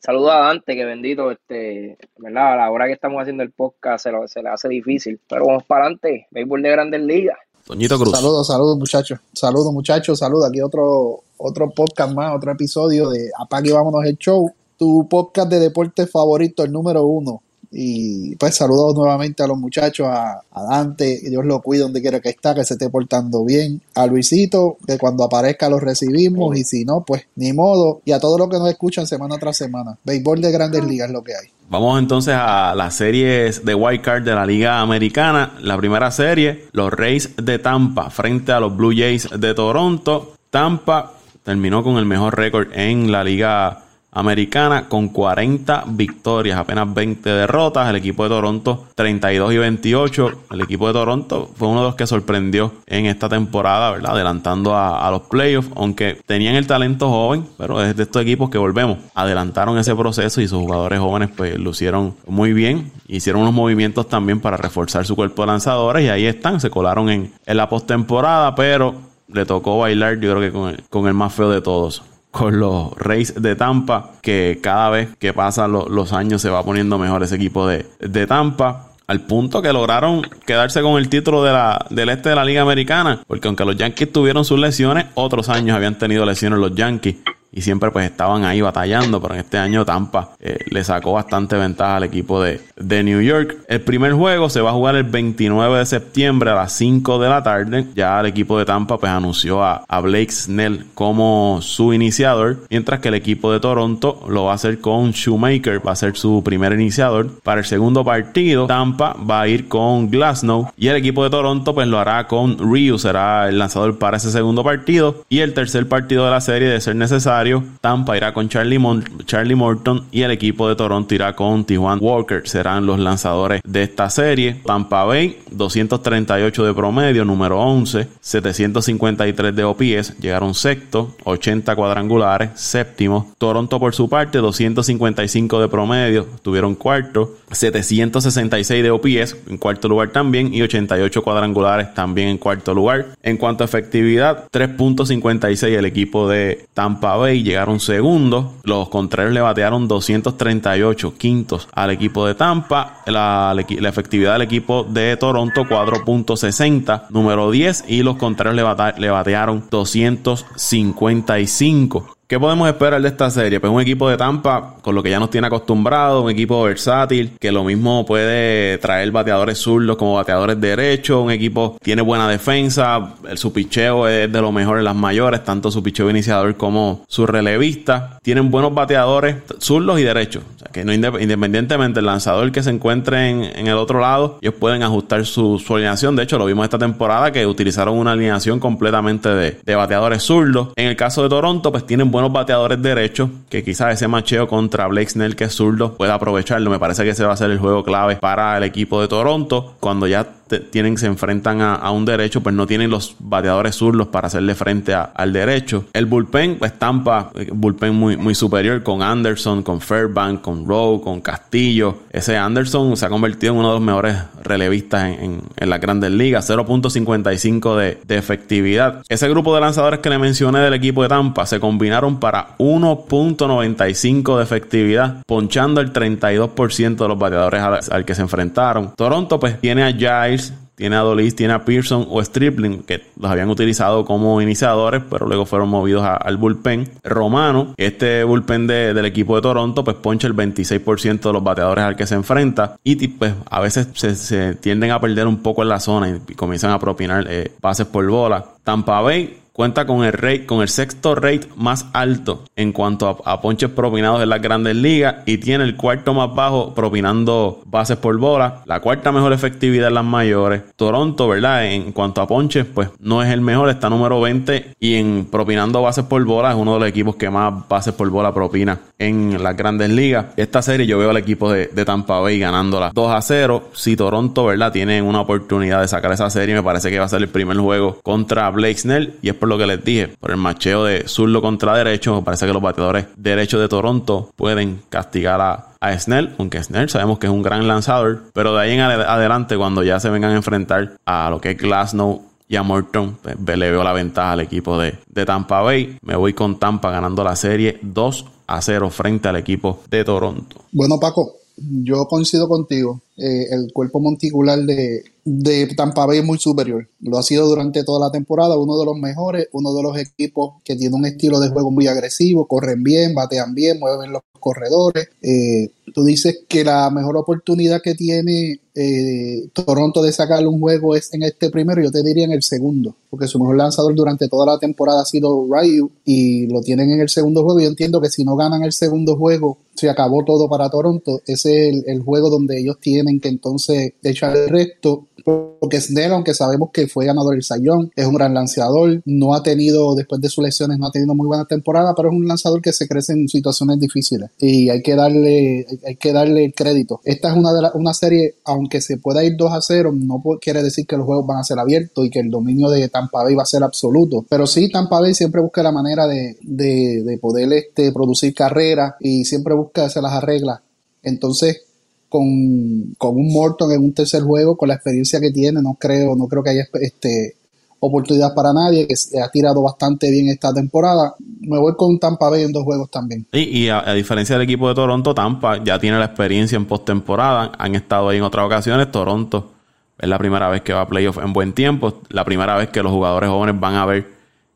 a 0.09 0.13
Dante, 0.13 0.77
que 0.77 0.85
bendito, 0.85 1.31
este, 1.31 1.99
¿verdad? 2.19 2.53
A 2.53 2.57
la 2.57 2.71
hora 2.71 2.87
que 2.87 2.93
estamos 2.93 3.21
haciendo 3.21 3.43
el 3.43 3.53
podcast 3.53 4.05
se, 4.05 4.29
se 4.29 4.43
le 4.43 4.49
hace 4.49 4.69
difícil. 4.69 5.21
Pero 5.29 5.47
vamos 5.47 5.65
para 5.65 5.85
adelante, 5.85 6.27
béisbol 6.31 6.63
de 6.63 6.71
grandes 6.71 7.01
ligas. 7.01 7.39
Toñito 7.67 7.99
Cruz. 7.99 8.13
Saludos, 8.13 8.47
saludos 8.47 8.79
muchachos. 8.79 9.19
Saludos 9.33 9.73
muchachos, 9.73 10.21
saludos. 10.21 10.49
Aquí 10.49 10.61
otro, 10.61 11.25
otro 11.37 11.69
podcast 11.71 12.15
más, 12.15 12.37
otro 12.37 12.53
episodio 12.53 13.11
de 13.11 13.29
Apague 13.37 13.73
Vámonos 13.73 14.05
el 14.05 14.17
Show. 14.17 14.49
Tu 14.79 15.09
podcast 15.09 15.51
de 15.51 15.59
deporte 15.59 16.07
favorito, 16.07 16.63
el 16.63 16.71
número 16.71 17.05
uno. 17.05 17.43
Y 17.71 18.37
pues 18.37 18.57
saludos 18.57 18.95
nuevamente 18.95 19.43
a 19.43 19.47
los 19.47 19.59
muchachos, 19.59 20.07
a, 20.09 20.43
Dante, 20.69 21.21
que 21.23 21.31
Dios 21.31 21.45
lo 21.45 21.61
cuide 21.61 21.83
donde 21.83 22.01
quiera 22.01 22.21
que 22.21 22.31
está, 22.31 22.55
que 22.55 22.65
se 22.65 22.75
esté 22.75 22.89
portando 22.89 23.45
bien. 23.45 23.81
A 23.95 24.07
Luisito, 24.07 24.79
que 24.87 24.99
cuando 24.99 25.25
aparezca 25.25 25.69
lo 25.69 25.79
recibimos 25.79 26.57
y 26.57 26.65
si 26.65 26.85
no, 26.85 27.05
pues 27.05 27.27
ni 27.37 27.53
modo. 27.53 28.01
Y 28.05 28.13
a 28.13 28.21
todos 28.21 28.39
los 28.39 28.49
que 28.49 28.59
nos 28.59 28.69
escuchan 28.69 29.07
semana 29.07 29.39
tras 29.39 29.57
semana. 29.57 29.99
Béisbol 30.05 30.41
de 30.41 30.53
grandes 30.53 30.85
ligas 30.85 31.09
es 31.09 31.13
lo 31.13 31.23
que 31.23 31.33
hay. 31.33 31.51
Vamos 31.69 31.99
entonces 31.99 32.35
a 32.37 32.75
las 32.77 32.95
series 32.95 33.65
de 33.65 33.75
White 33.75 34.03
Card 34.03 34.23
de 34.23 34.35
la 34.35 34.47
Liga 34.47 34.81
Americana. 34.81 35.55
La 35.61 35.77
primera 35.77 36.11
serie, 36.13 36.67
los 36.73 36.93
Rays 36.93 37.31
de 37.37 37.59
Tampa 37.59 38.09
frente 38.11 38.53
a 38.53 38.61
los 38.61 38.77
Blue 38.77 38.95
Jays 38.97 39.29
de 39.37 39.53
Toronto. 39.53 40.35
Tampa 40.51 41.15
terminó 41.43 41.83
con 41.83 41.97
el 41.97 42.07
mejor 42.07 42.37
récord 42.37 42.69
en 42.73 43.11
la 43.11 43.25
Liga 43.25 43.86
americana 44.17 44.89
con 44.89 45.11
40 45.11 45.85
victorias, 45.89 46.59
apenas 46.59 46.93
20 46.93 47.29
derrotas. 47.29 47.89
El 47.91 47.97
equipo 47.97 48.23
de 48.23 48.31
Toronto 48.31 48.87
32 48.95 49.53
y 49.53 49.59
28. 49.59 50.33
El 50.51 50.61
equipo 50.63 50.87
de 50.87 50.95
Toronto 50.95 51.51
fue 51.55 51.69
uno 51.69 51.81
de 51.81 51.87
los 51.89 51.97
que 51.97 52.07
sorprendió 52.07 52.73
en 52.87 53.05
esta 53.05 53.29
temporada, 53.29 53.91
¿verdad? 53.91 54.13
Adelantando 54.13 54.75
a, 54.75 55.11
los 55.11 55.23
playoffs, 55.23 55.69
aunque 55.77 56.19
tenían 56.27 56.57
el 56.57 56.67
talento 56.67 57.11
joven, 57.11 57.47
pero 57.59 57.83
es 57.83 57.95
de 57.95 58.05
estos 58.05 58.23
equipos 58.23 58.49
que 58.49 58.57
volvemos. 58.57 58.99
Adelantaron 59.15 59.77
ese 59.79 59.95
proceso 59.95 60.41
y 60.41 60.49
sus 60.49 60.61
jugadores 60.61 60.99
jóvenes 60.99 61.29
pues 61.37 61.59
lucieron 61.59 62.15
muy 62.27 62.55
bien. 62.55 62.91
Hicieron 63.09 63.43
unos 63.43 63.53
movimientos 63.53 64.09
también 64.09 64.41
para 64.41 64.57
reforzar 64.57 65.05
su 65.05 65.15
cuerpo 65.15 65.43
de 65.43 65.49
lanzadores 65.49 66.05
y 66.05 66.09
ahí 66.09 66.25
están, 66.25 66.61
se 66.61 66.71
colaron 66.71 67.11
en, 67.11 67.33
la 67.45 67.69
postemporada, 67.69 68.55
pero 68.55 68.95
le 69.29 69.45
tocó 69.45 69.79
bailar 69.79 70.21
yo 70.21 70.35
creo 70.35 70.41
que 70.41 70.83
con 70.89 71.07
el 71.07 71.15
más 71.15 71.35
feo 71.35 71.51
de 71.51 71.61
todos 71.61 72.03
con 72.37 72.61
los 72.61 72.93
Rays 72.99 73.41
de 73.41 73.57
Tampa, 73.57 74.11
que 74.21 74.59
cada 74.63 74.91
vez 74.91 75.09
que 75.19 75.33
pasan 75.33 75.73
los 75.73 76.13
años 76.13 76.43
se 76.43 76.51
va 76.51 76.63
poniendo 76.63 76.99
mejor 76.99 77.23
ese 77.23 77.37
equipo 77.37 77.67
de, 77.67 77.87
de 77.99 78.27
Tampa 78.27 78.91
al 79.07 79.23
punto 79.23 79.63
que 79.63 79.73
lograron 79.73 80.21
quedarse 80.45 80.83
con 80.83 80.99
el 80.99 81.09
título 81.09 81.43
de 81.43 81.53
la, 81.53 81.87
del 81.89 82.11
este 82.11 82.29
de 82.29 82.35
la 82.35 82.45
Liga 82.45 82.61
Americana, 82.61 83.23
porque 83.27 83.49
aunque 83.49 83.65
los 83.65 83.77
Yankees 83.77 84.13
tuvieron 84.13 84.45
sus 84.45 84.59
lesiones, 84.59 85.07
otros 85.15 85.49
años 85.49 85.77
habían 85.77 85.97
tenido 85.97 86.27
lesiones 86.27 86.59
los 86.59 86.75
Yankees 86.75 87.17
y 87.53 87.63
siempre 87.63 87.91
pues 87.91 88.05
estaban 88.11 88.45
ahí 88.45 88.61
batallando, 88.61 89.21
pero 89.21 89.35
en 89.35 89.41
este 89.41 89.59
año 89.59 89.85
Tampa 89.85 90.33
eh, 90.41 90.59
le 90.71 90.85
sacó 90.85 91.13
bastante 91.13 91.57
ventaja 91.57 91.97
al 91.97 92.05
equipo 92.05 92.43
de, 92.43 92.61
de, 92.77 93.03
New 93.03 93.21
York. 93.21 93.57
El 93.69 93.81
primer 93.81 94.13
juego 94.13 94.51
se 94.51 94.61
va 94.61 94.71
a 94.71 94.73
jugar 94.75 94.97
el 94.97 95.05
29 95.05 95.79
de 95.79 95.87
septiembre 95.87 96.51
a 96.51 96.55
las 96.55 96.73
5 96.73 97.19
de 97.19 97.29
la 97.29 97.43
tarde. 97.43 97.87
Ya 97.95 98.21
el 98.21 98.27
equipo 98.27 98.59
de 98.59 98.65
Tampa 98.65 98.99
pues 98.99 99.11
anunció 99.11 99.63
a, 99.63 99.85
a 99.89 100.01
Blake 100.01 100.33
Snell 100.33 100.87
como 100.95 101.61
su 101.63 101.93
iniciador, 101.93 102.59
mientras 102.69 103.01
que 103.01 103.09
el 103.09 103.15
equipo 103.15 103.53
de 103.53 103.61
Toronto 103.61 104.25
lo 104.29 104.45
va 104.45 104.53
a 104.53 104.57
hacer 104.57 104.81
con 104.81 105.13
Shoemaker, 105.13 105.87
va 105.87 105.93
a 105.93 105.97
ser 105.97 106.17
su 106.17 106.43
primer 106.45 106.73
iniciador. 106.73 107.41
Para 107.43 107.61
el 107.61 107.67
segundo 107.67 108.05
partido, 108.05 108.67
Tampa 108.67 109.15
va 109.15 109.43
a 109.43 109.49
ir 109.49 109.69
con 109.69 110.11
Glasnow 110.11 110.71
y 110.77 110.89
el 110.89 110.97
equipo 110.97 111.25
de 111.25 111.31
Toronto 111.31 111.75
pues 111.75 111.89
lo 111.89 111.99
hará 111.99 112.27
con 112.27 112.59
Ryu, 112.59 112.99
será 112.99 113.49
el 113.49 113.59
lanzador 113.59 113.99
para 113.99 114.17
ese 114.17 114.31
segundo 114.31 114.63
partido. 114.65 115.25
Y 115.29 115.41
el 115.41 115.55
tercer 115.55 115.89
partido 115.89 116.25
de 116.25 116.31
la 116.31 116.41
serie, 116.41 116.69
de 116.69 116.81
ser 116.81 116.97
necesario, 116.97 117.36
Tampa 117.83 118.17
irá 118.17 118.33
con 118.33 118.49
Charlie, 118.49 118.81
Charlie 119.27 119.55
Morton 119.55 120.07
y 120.11 120.23
el 120.23 120.31
equipo 120.31 120.69
de 120.69 120.75
Toronto 120.75 121.15
irá 121.15 121.35
con 121.35 121.65
Tijuana 121.65 122.01
Walker. 122.01 122.49
Serán 122.49 122.87
los 122.87 122.99
lanzadores 122.99 123.61
de 123.63 123.83
esta 123.83 124.09
serie. 124.09 124.63
Tampa 124.65 125.05
Bay, 125.05 125.39
238 125.51 126.65
de 126.65 126.73
promedio, 126.73 127.25
número 127.27 127.61
11, 127.61 128.09
753 128.21 129.55
de 129.55 129.65
OPS, 129.65 130.19
llegaron 130.19 130.55
sexto, 130.55 131.15
80 131.25 131.77
cuadrangulares, 131.77 132.51
séptimo. 132.55 133.35
Toronto 133.37 133.79
por 133.79 133.95
su 133.95 134.09
parte, 134.09 134.39
255 134.39 135.61
de 135.61 135.69
promedio, 135.69 136.27
tuvieron 136.41 136.75
cuarto, 136.75 137.35
766 137.51 138.83
de 138.83 138.91
OPS 138.91 139.37
en 139.49 139.59
cuarto 139.59 139.89
lugar 139.89 140.09
también 140.09 140.55
y 140.55 140.63
88 140.63 141.23
cuadrangulares 141.23 141.93
también 141.93 142.29
en 142.29 142.39
cuarto 142.39 142.73
lugar. 142.73 143.09
En 143.23 143.37
cuanto 143.37 143.63
a 143.63 143.67
efectividad, 143.67 144.49
3.56 144.51 145.67
el 145.77 145.85
equipo 145.85 146.29
de 146.29 146.67
Tampa 146.73 147.17
Bay 147.17 147.26
llegaron 147.35 147.81
segundos. 147.81 148.47
Los 148.63 148.89
contrarios 148.89 149.35
le 149.35 149.41
batearon 149.41 149.89
238 149.89 151.15
quintos 151.17 151.69
al 151.73 151.91
equipo 151.91 152.27
de 152.27 152.35
Tampa. 152.35 153.03
La, 153.07 153.55
la 153.55 153.89
efectividad 153.89 154.35
del 154.35 154.43
equipo 154.43 154.85
de 154.85 155.17
Toronto 155.17 155.65
4.60, 155.65 157.07
número 157.11 157.51
10. 157.51 157.87
Y 157.89 158.03
los 158.03 158.17
contrarios 158.17 158.57
le, 158.57 158.65
le 159.01 159.11
batearon 159.11 159.65
255. 159.71 162.16
¿Qué 162.29 162.41
podemos 162.41 162.69
esperar 162.69 163.01
de 163.01 163.07
esta 163.07 163.31
serie? 163.31 163.61
Pues 163.61 163.73
un 163.73 163.81
equipo 163.81 164.11
de 164.11 164.17
Tampa 164.17 164.75
con 164.83 164.97
lo 164.97 165.03
que 165.05 165.11
ya 165.11 165.21
nos 165.21 165.31
tiene 165.31 165.47
acostumbrado, 165.47 166.23
un 166.23 166.31
equipo 166.33 166.61
versátil, 166.65 167.37
que 167.39 167.53
lo 167.53 167.63
mismo 167.63 168.05
puede 168.05 168.79
traer 168.79 169.13
bateadores 169.13 169.59
zurdos 169.59 169.97
como 169.97 170.15
bateadores 170.15 170.61
derechos, 170.61 171.23
un 171.23 171.31
equipo 171.31 171.79
tiene 171.81 172.03
buena 172.03 172.29
defensa, 172.29 173.15
el, 173.29 173.39
su 173.39 173.53
picheo 173.53 174.09
es 174.09 174.33
de 174.33 174.41
lo 174.41 174.51
mejor 174.51 174.79
en 174.79 174.85
las 174.85 174.97
mayores, 174.97 175.45
tanto 175.45 175.71
su 175.71 175.85
picheo 175.85 176.11
iniciador 176.11 176.57
como 176.57 177.05
su 177.07 177.29
relevista. 177.29 178.19
Tienen 178.23 178.51
buenos 178.51 178.75
bateadores 178.75 179.37
zurdos 179.61 180.01
y 180.01 180.03
derechos, 180.03 180.43
o 180.57 180.59
sea 180.59 180.69
que 180.73 180.85
no 180.85 180.93
independientemente 180.93 181.99
del 181.99 182.07
lanzador 182.07 182.51
que 182.51 182.65
se 182.65 182.71
encuentre 182.71 183.29
en, 183.29 183.69
el 183.69 183.77
otro 183.77 184.01
lado, 184.01 184.39
ellos 184.43 184.55
pueden 184.55 184.83
ajustar 184.83 185.25
su, 185.27 185.63
alineación. 185.71 186.17
De 186.17 186.25
hecho, 186.25 186.39
lo 186.39 186.47
vimos 186.47 186.65
esta 186.65 186.79
temporada 186.79 187.31
que 187.31 187.47
utilizaron 187.47 187.97
una 187.97 188.13
alineación 188.13 188.59
completamente 188.59 189.29
de, 189.29 189.61
de 189.65 189.75
bateadores 189.77 190.25
zurdos. 190.25 190.71
En 190.75 190.89
el 190.89 190.97
caso 190.97 191.23
de 191.23 191.29
Toronto, 191.29 191.71
pues 191.71 191.87
tienen 191.87 192.11
buenos 192.17 192.33
bateadores 192.33 192.81
derechos, 192.81 193.29
que 193.51 193.63
quizás 193.63 193.93
ese 193.93 194.09
macheo 194.09 194.49
contra 194.49 194.87
Blake 194.87 195.11
Snell, 195.11 195.37
que 195.37 195.45
es 195.45 195.53
zurdo, 195.53 195.93
pueda 195.93 196.15
aprovecharlo. 196.15 196.71
Me 196.71 196.79
parece 196.79 197.05
que 197.05 197.11
ese 197.11 197.27
va 197.27 197.35
a 197.35 197.37
ser 197.37 197.51
el 197.51 197.59
juego 197.59 197.85
clave 197.85 198.17
para 198.17 198.57
el 198.57 198.65
equipo 198.65 199.03
de 199.03 199.09
Toronto. 199.09 199.75
Cuando 199.81 200.07
ya 200.07 200.27
tienen, 200.71 200.97
se 200.97 201.07
enfrentan 201.07 201.61
a, 201.61 201.91
un 201.91 202.05
derecho, 202.05 202.43
pues 202.43 202.55
no 202.55 202.67
tienen 202.67 202.91
los 202.91 203.17
bateadores 203.19 203.77
zurdos 203.77 204.09
para 204.09 204.29
hacerle 204.29 204.55
frente 204.55 204.95
al 204.95 205.33
derecho. 205.33 205.85
El 205.93 206.07
bullpen, 206.07 206.59
pues 206.59 206.79
Tampa, 206.79 207.31
eh, 207.35 207.49
bullpen 207.53 207.95
muy, 207.95 208.17
muy 208.17 208.35
superior 208.35 208.83
con 208.83 209.03
Anderson, 209.03 209.63
con 209.63 209.81
Fairbank, 209.81 210.41
con 210.41 210.67
Rowe, 210.67 211.01
con 211.01 211.21
Castillo. 211.21 211.99
Ese 212.11 212.37
Anderson 212.37 212.97
se 212.97 213.07
ha 213.07 213.09
convertido 213.09 213.53
en 213.53 213.59
uno 213.59 213.69
de 213.69 213.75
los 213.75 213.83
mejores 213.83 214.17
relevistas 214.43 215.19
en, 215.19 215.43
en, 215.57 215.71
las 215.71 215.81
grandes 215.81 216.11
ligas, 216.11 216.49
0.55 216.49 217.77
de, 217.77 217.99
de 218.07 218.17
efectividad. 218.17 219.03
Ese 219.09 219.29
grupo 219.29 219.55
de 219.55 219.61
lanzadores 219.61 220.01
que 220.01 220.11
le 220.11 220.19
mencioné 220.19 220.61
del 220.61 220.75
equipo 220.75 221.03
de 221.03 221.09
Tampa 221.09 221.47
se 221.47 221.61
combinaron 221.61 222.21
para 222.21 222.57
1.95 222.59 224.37
de 224.37 224.43
efectividad, 224.43 225.23
ponchando 225.27 225.81
el 225.81 225.93
32% 225.93 226.97
de 226.97 227.09
los 227.09 227.19
bateadores 227.19 227.63
al, 227.63 227.81
al 227.91 228.05
que 228.05 228.15
se 228.15 228.23
enfrentaron. 228.23 228.93
Toronto 228.97 229.41
pues 229.41 229.61
tiene 229.61 229.85
a 229.85 229.93
Giles, 229.93 230.36
tiene 230.77 230.97
a 230.97 231.01
Dolis, 231.01 231.35
tiene 231.35 231.55
a 231.55 231.65
Pearson 231.65 232.07
o 232.09 232.23
Stripling, 232.23 232.83
que 232.83 233.03
los 233.19 233.31
habían 233.31 233.49
utilizado 233.49 234.05
como 234.05 234.41
iniciadores, 234.41 235.03
pero 235.11 235.27
luego 235.27 235.47
fueron 235.47 235.71
movidos 235.71 236.05
al 236.05 236.37
bullpen. 236.37 236.89
Romano, 237.03 237.75
este 237.79 238.23
bullpen 238.25 238.67
de, 238.67 238.95
del 238.95 239.07
equipo 239.07 239.37
de 239.37 239.43
Toronto, 239.43 239.83
pues 239.83 239.97
poncha 239.97 240.29
el 240.29 240.35
26% 240.35 241.21
de 241.21 241.33
los 241.33 241.43
bateadores 241.43 241.85
al 241.85 241.97
que 241.97 242.07
se 242.07 242.15
enfrenta. 242.15 242.77
Y 242.85 243.09
pues 243.09 243.35
a 243.51 243.61
veces 243.61 243.89
se, 243.95 244.55
tienden 244.55 244.91
a 244.91 245.01
perder 245.01 245.27
un 245.27 245.39
poco 245.39 245.63
en 245.63 245.71
la 245.71 245.81
zona 245.81 246.11
y, 246.11 246.35
comienzan 246.35 246.71
a 246.71 246.79
propinar 246.79 247.27
eh, 247.29 247.51
pases 247.61 247.87
por 247.87 248.07
bola. 248.07 248.45
Tampa 248.63 249.01
Bay 249.01 249.46
cuenta 249.57 249.87
con 249.87 250.05
el 250.05 250.13
rate, 250.13 250.45
con 250.45 250.61
el 250.61 250.69
sexto 250.69 251.15
rate 251.15 251.49
más 251.57 251.87
alto 251.95 252.45
en 252.57 252.73
cuanto 252.73 253.23
a, 253.25 253.41
ponches 253.41 253.71
propinados 253.71 254.23
en 254.23 254.29
las 254.29 254.43
grandes 254.43 254.77
ligas 254.77 255.17
y 255.25 255.39
tiene 255.39 255.65
el 255.65 255.77
cuarto 255.77 256.13
más 256.13 256.35
bajo 256.35 256.75
propinando 256.75 257.63
bases 257.65 257.97
por 257.97 258.19
bola, 258.19 258.61
la 258.67 258.81
cuarta 258.81 259.13
mejor 259.13 259.33
efectividad 259.33 259.89
en 259.89 259.95
las 259.95 260.05
mayores. 260.05 260.61
Toronto, 260.77 261.27
¿verdad? 261.27 261.65
En 261.73 261.93
cuanto 261.93 262.21
a 262.21 262.27
ponches, 262.27 262.67
pues 262.67 262.91
no 263.01 263.23
es 263.23 263.31
el 263.31 263.41
mejor, 263.41 263.71
está 263.71 263.89
número 263.89 264.21
20 264.21 264.75
y 264.79 264.97
en 264.97 265.25
propinando 265.25 265.81
bases 265.81 266.05
por 266.05 266.23
bola 266.27 266.51
es 266.51 266.57
uno 266.57 266.75
de 266.75 266.81
los 266.81 266.89
equipos 266.91 267.17
que 267.17 267.31
más 267.31 267.67
bases 267.67 267.95
por 267.95 268.11
bola 268.11 268.35
propina 268.35 268.79
en 268.99 269.43
las 269.43 269.57
grandes 269.57 269.89
ligas. 269.89 270.27
Esta 270.37 270.61
serie 270.61 270.87
yo 270.87 270.99
veo 270.99 271.09
al 271.09 271.17
equipo 271.17 271.51
de, 271.51 271.69
de 271.69 271.85
Tampa 271.87 272.21
Bay 272.21 272.39
ganándola 272.39 272.91
2 272.93 273.11
a 273.11 273.23
0. 273.23 273.71
Si 273.73 273.97
Toronto, 273.97 274.45
¿verdad? 274.45 274.71
Tiene 274.71 275.01
una 275.01 275.23
oportunidad 275.23 275.81
de 275.81 275.89
sacar 275.89 276.13
esa 276.13 276.29
serie, 276.29 276.55
me 276.55 276.63
parece 276.63 276.91
que 276.91 276.99
va 276.99 277.07
a 277.07 277.09
ser 277.09 277.23
el 277.23 277.29
primer 277.29 277.57
juego 277.57 278.01
contra 278.03 278.51
Blake 278.51 278.77
Snell 278.77 279.15
y 279.23 279.31
es 279.31 279.35
lo 279.47 279.59
que 279.59 279.67
les 279.67 279.85
dije, 279.85 280.09
por 280.09 280.31
el 280.31 280.37
macheo 280.37 280.85
de 280.85 281.09
zurdo 281.09 281.41
contra 281.41 281.77
derecho, 281.77 282.15
me 282.15 282.23
parece 282.23 282.47
que 282.47 282.53
los 282.53 282.63
bateadores 282.63 283.07
derechos 283.17 283.61
de 283.61 283.69
Toronto 283.69 284.31
pueden 284.37 284.83
castigar 284.89 285.41
a, 285.41 285.69
a 285.81 285.99
Snell, 285.99 286.35
aunque 286.39 286.63
Snell 286.63 286.89
sabemos 286.89 287.19
que 287.19 287.27
es 287.27 287.33
un 287.33 287.43
gran 287.43 287.67
lanzador, 287.67 288.25
pero 288.33 288.55
de 288.55 288.63
ahí 288.63 288.73
en 288.73 288.81
adelante, 288.81 289.57
cuando 289.57 289.83
ya 289.83 290.01
se 290.01 290.11
vengan 290.11 290.33
a 290.33 290.37
enfrentar 290.37 290.97
a 291.05 291.31
lo 291.31 291.41
que 291.41 291.53
es 291.53 291.59
Glasnow 291.59 292.23
y 292.49 292.57
a 292.57 292.63
Morton, 292.63 293.19
pues, 293.23 293.59
le 293.59 293.71
veo 293.71 293.83
la 293.83 293.93
ventaja 293.93 294.33
al 294.33 294.41
equipo 294.41 294.79
de, 294.79 294.99
de 295.09 295.27
Tampa 295.27 295.63
Bay. 295.63 295.99
Me 296.03 296.17
voy 296.17 296.33
con 296.33 296.59
Tampa 296.59 296.91
ganando 296.91 297.25
la 297.25 297.35
serie 297.35 297.79
2 297.83 298.25
a 298.47 298.63
0 298.63 298.91
frente 298.91 299.29
al 299.29 299.37
equipo 299.37 299.81
de 299.91 300.05
Toronto. 300.05 300.57
Bueno, 300.73 300.99
Paco, 301.01 301.37
yo 301.57 302.07
coincido 302.07 302.49
contigo. 302.49 303.01
Eh, 303.17 303.47
el 303.51 303.73
cuerpo 303.73 304.01
monticular 304.01 304.59
de, 304.61 305.05
de 305.25 305.67
Tampa 305.75 306.07
Bay 306.07 306.19
es 306.19 306.25
muy 306.25 306.39
superior. 306.39 306.89
Lo 307.01 307.19
ha 307.19 307.23
sido 307.23 307.47
durante 307.49 307.83
toda 307.83 308.07
la 308.07 308.13
temporada, 308.13 308.57
uno 308.57 308.79
de 308.79 308.87
los 308.87 308.97
mejores, 308.97 309.49
uno 309.53 309.75
de 309.75 309.83
los 309.83 309.99
equipos 309.99 310.63
que 310.65 310.77
tiene 310.77 310.95
un 310.95 311.07
estilo 311.07 311.41
de 311.41 311.49
juego 311.49 311.71
muy 311.71 311.87
agresivo, 311.87 312.47
corren 312.47 312.83
bien, 312.83 313.15
batean 313.15 313.55
bien, 313.55 313.79
mueven 313.81 314.13
los 314.13 314.23
corredores. 314.39 315.09
Eh, 315.23 315.71
tú 315.93 316.05
dices 316.05 316.41
que 316.49 316.63
la 316.63 316.91
mejor 316.91 317.17
oportunidad 317.17 317.83
que 317.83 317.95
tiene 317.95 318.61
eh, 318.75 319.49
Toronto 319.53 320.03
de 320.03 320.13
sacarle 320.13 320.47
un 320.47 320.61
juego 320.61 320.95
es 320.95 321.13
en 321.15 321.23
este 321.23 321.51
primero, 321.51 321.83
yo 321.83 321.91
te 321.91 322.03
diría 322.03 322.25
en 322.27 322.33
el 322.33 322.43
segundo, 322.43 322.95
porque 323.09 323.27
su 323.27 323.39
mejor 323.39 323.57
lanzador 323.57 323.95
durante 323.95 324.29
toda 324.29 324.47
la 324.47 324.59
temporada 324.59 325.03
ha 325.03 325.07
sido 325.07 325.47
Ryu 325.51 325.91
y 326.05 326.47
lo 326.47 326.61
tienen 326.61 326.91
en 326.91 327.01
el 327.01 327.09
segundo 327.09 327.43
juego. 327.43 327.61
Yo 327.61 327.69
entiendo 327.69 328.01
que 328.01 328.11
si 328.11 328.25
no 328.25 328.37
ganan 328.37 328.63
el 328.63 328.73
segundo 328.73 329.17
juego, 329.17 329.59
se 329.75 329.89
acabó 329.89 330.25
todo 330.25 330.49
para 330.49 330.69
Toronto. 330.71 331.21
Ese 331.27 331.71
es 331.71 331.85
el, 331.87 332.03
juego 332.03 332.31
donde 332.31 332.59
ellos 332.61 332.79
tienen 332.81 333.06
que 333.21 333.29
entonces 333.29 333.93
echar 334.03 334.37
el 334.37 334.49
resto 334.49 335.09
porque 335.27 335.81
Snell, 335.81 336.13
aunque 336.13 336.35
sabemos 336.35 336.71
que 336.73 336.87
fue 336.87 337.07
ganador 337.07 337.35
del 337.35 337.43
Sayón, 337.43 337.91
es 337.97 338.07
un 338.07 338.15
gran 338.15 338.33
lanzador, 338.33 339.03
no 339.05 339.35
ha 339.35 339.43
tenido, 339.43 339.97
después 339.97 340.21
de 340.21 340.29
sus 340.29 340.45
lesiones, 340.45 340.79
no 340.79 340.87
ha 340.87 340.93
tenido 340.93 341.15
muy 341.17 341.27
buena 341.27 341.45
temporada, 341.47 341.95
pero 341.97 342.11
es 342.11 342.15
un 342.15 342.29
lanzador 342.29 342.63
que 342.63 342.73
se 342.73 342.87
crece 342.87 343.13
en 343.13 343.29
situaciones 343.29 343.81
difíciles 343.81 344.31
y 344.39 344.71
hay 344.71 344.83
que 344.83 344.95
darle, 344.95 345.67
hay 345.85 345.97
que 345.97 346.13
darle 346.13 346.45
el 346.45 346.55
crédito. 346.55 347.01
Esta 347.05 347.31
es 347.31 347.37
una, 347.37 347.53
de 347.53 347.71
una 347.75 347.93
serie, 347.93 348.37
aunque 348.45 348.81
se 348.81 348.99
pueda 348.99 349.25
ir 349.25 349.37
2 349.37 349.53
a 349.53 349.61
0, 349.61 349.93
no 349.97 350.23
quiere 350.41 350.63
decir 350.63 350.87
que 350.87 350.97
los 350.97 351.07
juegos 351.07 351.27
van 351.27 351.39
a 351.39 351.45
ser 351.45 351.59
abiertos 351.59 352.07
y 352.07 352.11
que 352.11 352.21
el 352.21 352.31
dominio 352.31 352.71
de 352.71 352.89
Tampa 352.89 353.25
Bay 353.25 353.35
va 353.35 353.43
a 353.43 353.47
ser 353.47 353.65
absoluto, 353.65 354.25
pero 354.29 354.47
sí 354.47 354.71
Tampa 354.71 355.01
Bay 355.01 355.15
siempre 355.15 355.41
busca 355.41 355.63
la 355.63 355.73
manera 355.73 356.07
de, 356.07 356.37
de, 356.43 357.19
poder 357.21 357.53
este, 357.53 357.91
producir 357.91 358.33
carreras 358.33 358.95
y 359.01 359.25
siempre 359.25 359.55
busca 359.55 359.87
hacer 359.87 360.03
las 360.03 360.13
arreglas. 360.13 360.61
Entonces, 361.03 361.66
con, 362.09 362.23
un 362.23 363.33
Morton 363.33 363.73
en 363.73 363.83
un 363.83 363.93
tercer 363.93 364.23
juego, 364.23 364.57
con 364.57 364.69
la 364.69 364.75
experiencia 364.75 365.21
que 365.21 365.31
tiene, 365.31 365.61
no 365.63 365.77
creo, 365.79 366.17
no 366.17 366.27
creo 366.27 366.43
que 366.43 366.51
haya 366.51 366.67
este, 366.81 367.37
oportunidad 367.81 368.35
para 368.35 368.53
nadie, 368.53 368.87
que 368.87 368.95
ha 369.21 369.29
tirado 369.31 369.63
bastante 369.63 370.11
bien 370.11 370.29
esta 370.29 370.53
temporada. 370.53 371.15
Me 371.41 371.59
voy 371.59 371.75
con 371.77 371.99
Tampa 371.99 372.29
Bay 372.31 372.43
en 372.43 372.53
dos 372.53 372.65
juegos 372.65 372.91
también. 372.91 373.27
y 373.33 373.69
a, 373.69 373.93
diferencia 373.95 374.37
del 374.37 374.45
equipo 374.45 374.69
de 374.69 374.75
Toronto, 374.75 375.15
Tampa 375.15 375.63
ya 375.63 375.79
tiene 375.79 375.99
la 375.99 376.07
experiencia 376.07 376.57
en 376.57 376.67
postemporada, 376.67 377.53
han 377.59 377.75
estado 377.75 378.09
ahí 378.09 378.19
en 378.19 378.25
otras 378.25 378.47
ocasiones, 378.47 378.91
Toronto 378.91 379.53
es 379.99 380.09
la 380.09 380.19
primera 380.19 380.49
vez 380.49 380.63
que 380.63 380.73
va 380.73 380.83
a 380.83 380.89
playoff 380.89 381.19
en 381.19 381.33
buen 381.33 381.53
tiempo, 381.53 382.03
la 382.11 382.25
primera 382.25 382.57
vez 382.57 382.69
que 382.69 382.83
los 382.83 382.93
jugadores 382.93 383.31
jóvenes 383.31 383.59
van 383.59 383.75
a 383.77 383.87
ver 383.87 384.07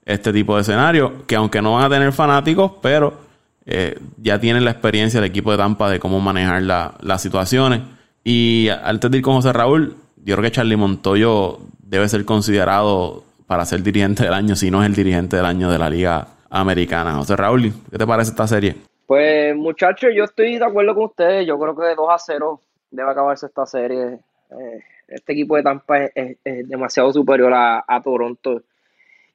este 0.05 0.33
tipo 0.33 0.57
de 0.57 0.63
escenario, 0.63 1.27
que 1.27 1.37
aunque 1.37 1.63
no 1.63 1.75
van 1.75 1.85
a 1.85 1.89
tener 1.89 2.13
fanáticos, 2.13 2.73
pero 2.83 3.30
eh, 3.67 3.99
ya 4.17 4.41
tienen 4.41 4.65
la 4.65 4.73
experiencia 4.73 5.21
del 5.21 5.31
equipo 5.31 5.51
de 5.53 5.59
Tampa 5.59 5.91
de 5.91 6.01
cómo 6.01 6.21
manejar 6.21 6.63
las 6.63 7.23
situaciones. 7.23 7.83
Y 8.25 8.69
antes 8.69 9.11
de 9.11 9.19
ir 9.19 9.23
con 9.23 9.35
José 9.35 9.53
Raúl, 9.53 9.97
yo 10.25 10.37
creo 10.37 10.45
que 10.45 10.53
Charlie 10.53 10.77
Montoyo 10.77 11.59
debe 11.79 12.09
ser 12.09 12.25
considerado 12.25 13.25
para 13.47 13.65
ser 13.65 13.83
dirigente 13.83 14.25
del 14.25 14.35
año, 14.35 14.55
si 14.55 14.71
no 14.71 14.83
es 14.83 14.89
el 14.89 14.95
dirigente 14.95 15.37
del 15.37 15.47
año 15.47 15.71
de 15.71 15.79
la 15.79 15.91
Liga 15.91 16.27
Americana. 16.51 17.15
José 17.15 17.37
Raúl, 17.37 17.73
¿qué 17.91 17.99
te 17.99 18.07
parece 18.07 18.31
esta 18.31 18.47
serie? 18.47 18.77
Pues 19.07 19.57
muchachos, 19.57 20.11
yo 20.15 20.25
estoy 20.25 20.59
de 20.59 20.65
acuerdo 20.65 20.95
con 20.95 21.05
ustedes. 21.05 21.47
Yo 21.47 21.59
creo 21.59 21.75
que 21.75 21.95
2 21.97 22.09
a 22.11 22.19
0 22.19 22.61
debe 22.91 23.11
acabarse 23.11 23.47
esta 23.47 23.67
serie. 23.67 24.21
Eh, 24.51 24.81
este 25.09 25.33
equipo 25.33 25.57
de 25.57 25.65
Tampa 25.65 26.05
es, 26.05 26.37
demasiado 26.45 27.13
superior 27.13 27.53
a, 27.53 28.01
Toronto. 28.05 28.63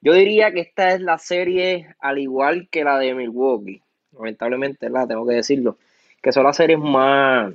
Yo 0.02 0.14
diría 0.14 0.52
que 0.52 0.62
esta 0.62 0.92
es 0.92 1.02
la 1.02 1.18
serie 1.18 1.96
al 2.00 2.20
igual 2.20 2.70
que 2.72 2.84
la 2.84 2.98
de 3.00 3.14
Milwaukee 3.14 3.82
lamentablemente, 4.18 4.90
la 4.90 5.08
tengo 5.08 5.26
que 5.28 5.36
decirlo, 5.36 5.78
que 6.22 6.32
son 6.32 6.44
las 6.44 6.58
series 6.58 6.80
más, 6.80 7.54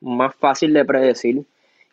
más 0.00 0.34
fácil 0.36 0.72
de 0.72 0.84
predecir. 0.84 1.44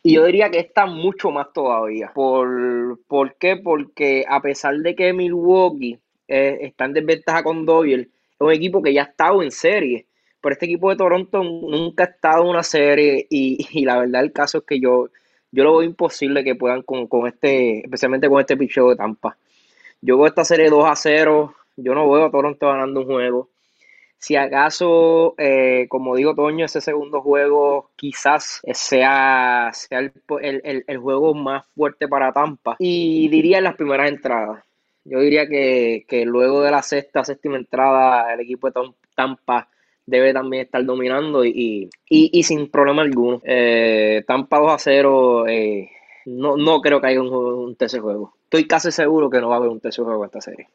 Y 0.02 0.14
yo 0.14 0.26
diría 0.26 0.50
que 0.50 0.60
esta 0.60 0.86
mucho 0.86 1.32
más 1.32 1.52
todavía. 1.54 2.12
¿Por, 2.14 3.00
¿por 3.08 3.36
qué? 3.36 3.58
Porque 3.58 4.26
a 4.28 4.42
pesar 4.42 4.78
de 4.78 4.96
que 4.96 5.12
Milwaukee 5.14 6.00
eh, 6.28 6.60
está 6.62 6.86
en 6.86 6.94
desventaja 6.94 7.44
con 7.44 7.66
Doyle, 7.66 8.04
es 8.04 8.40
un 8.40 8.52
equipo 8.52 8.82
que 8.82 8.94
ya 8.94 9.02
ha 9.02 9.06
estado 9.06 9.44
en 9.44 9.52
serie. 9.52 10.06
Pero 10.42 10.54
este 10.54 10.66
equipo 10.68 10.90
de 10.90 10.96
Toronto 10.96 11.44
nunca 11.44 12.06
ha 12.06 12.08
estado 12.08 12.44
en 12.44 12.50
una 12.50 12.64
serie 12.64 13.28
y, 13.30 13.84
la 13.84 14.00
verdad 14.00 14.24
el 14.24 14.32
caso 14.32 14.60
es 14.60 14.64
que 14.64 14.80
yo, 14.80 15.10
yo 15.52 15.64
lo 15.64 15.78
veo 15.78 15.84
imposible 15.84 16.44
que 16.44 16.56
puedan 16.56 16.84
con, 16.84 17.08
con 17.08 17.28
este, 17.28 17.80
especialmente 17.80 18.30
con 18.30 18.40
este 18.40 18.56
picheo 18.56 18.90
de 18.90 18.96
Tampa. 18.96 19.36
Yo 20.02 20.18
veo 20.18 20.28
esta 20.28 20.46
serie 20.46 20.70
2 20.70 20.86
a 20.86 20.96
0, 20.96 21.54
yo 21.76 21.94
no 21.94 22.10
veo 22.10 22.26
a 22.26 22.32
Toronto 22.32 22.68
ganando 22.68 23.02
un 23.02 23.06
juego. 23.06 23.50
Si 24.20 24.36
acaso, 24.36 25.34
eh, 25.38 25.88
como 25.88 26.14
digo, 26.14 26.36
Toño, 26.36 26.66
ese 26.66 26.82
segundo 26.82 27.22
juego 27.22 27.92
quizás 27.96 28.62
sea, 28.74 29.72
sea 29.74 30.00
el, 30.00 30.98
juego 30.98 31.34
más 31.34 31.66
fuerte 31.74 32.10
para 32.10 32.34
Tampa. 32.34 32.76
Y 32.80 33.30
diría 33.30 33.60
en 33.60 33.64
las 33.64 33.76
primeras 33.76 34.10
entradas. 34.10 34.62
Yo 35.06 35.20
diría 35.22 35.48
que, 35.48 36.06
luego 36.26 36.62
de 36.62 36.70
la 36.70 36.82
sexta, 36.82 37.24
séptima 37.24 37.58
entrada, 37.58 38.34
el 38.34 38.42
equipo 38.42 38.70
de 38.70 38.92
Tampa 39.16 39.70
debe 40.06 40.34
también 40.34 40.66
estar 40.66 40.84
dominando 40.84 41.46
y, 41.46 41.90
sin 42.44 42.70
problema 42.70 43.04
alguno. 43.04 43.42
Eh, 43.46 44.26
Tampa 44.28 44.60
2 44.60 44.72
a 44.74 44.78
0, 44.80 45.48
eh, 45.48 45.90
no, 46.26 46.58
no 46.58 46.82
creo 46.82 47.00
que 47.00 47.08
haya 47.08 47.22
un, 47.22 47.34
un 47.34 47.76
tercer 47.78 48.02
juego. 48.02 48.34
Estoy 48.44 48.68
casi 48.68 48.92
seguro 48.92 49.30
que 49.30 49.40
no 49.40 49.48
va 49.48 49.56
a 49.56 49.58
haber 49.60 49.70
un 49.70 49.80
tercer 49.80 50.04
juego 50.04 50.24
en 50.24 50.28
esta 50.28 50.42
serie. 50.42 50.68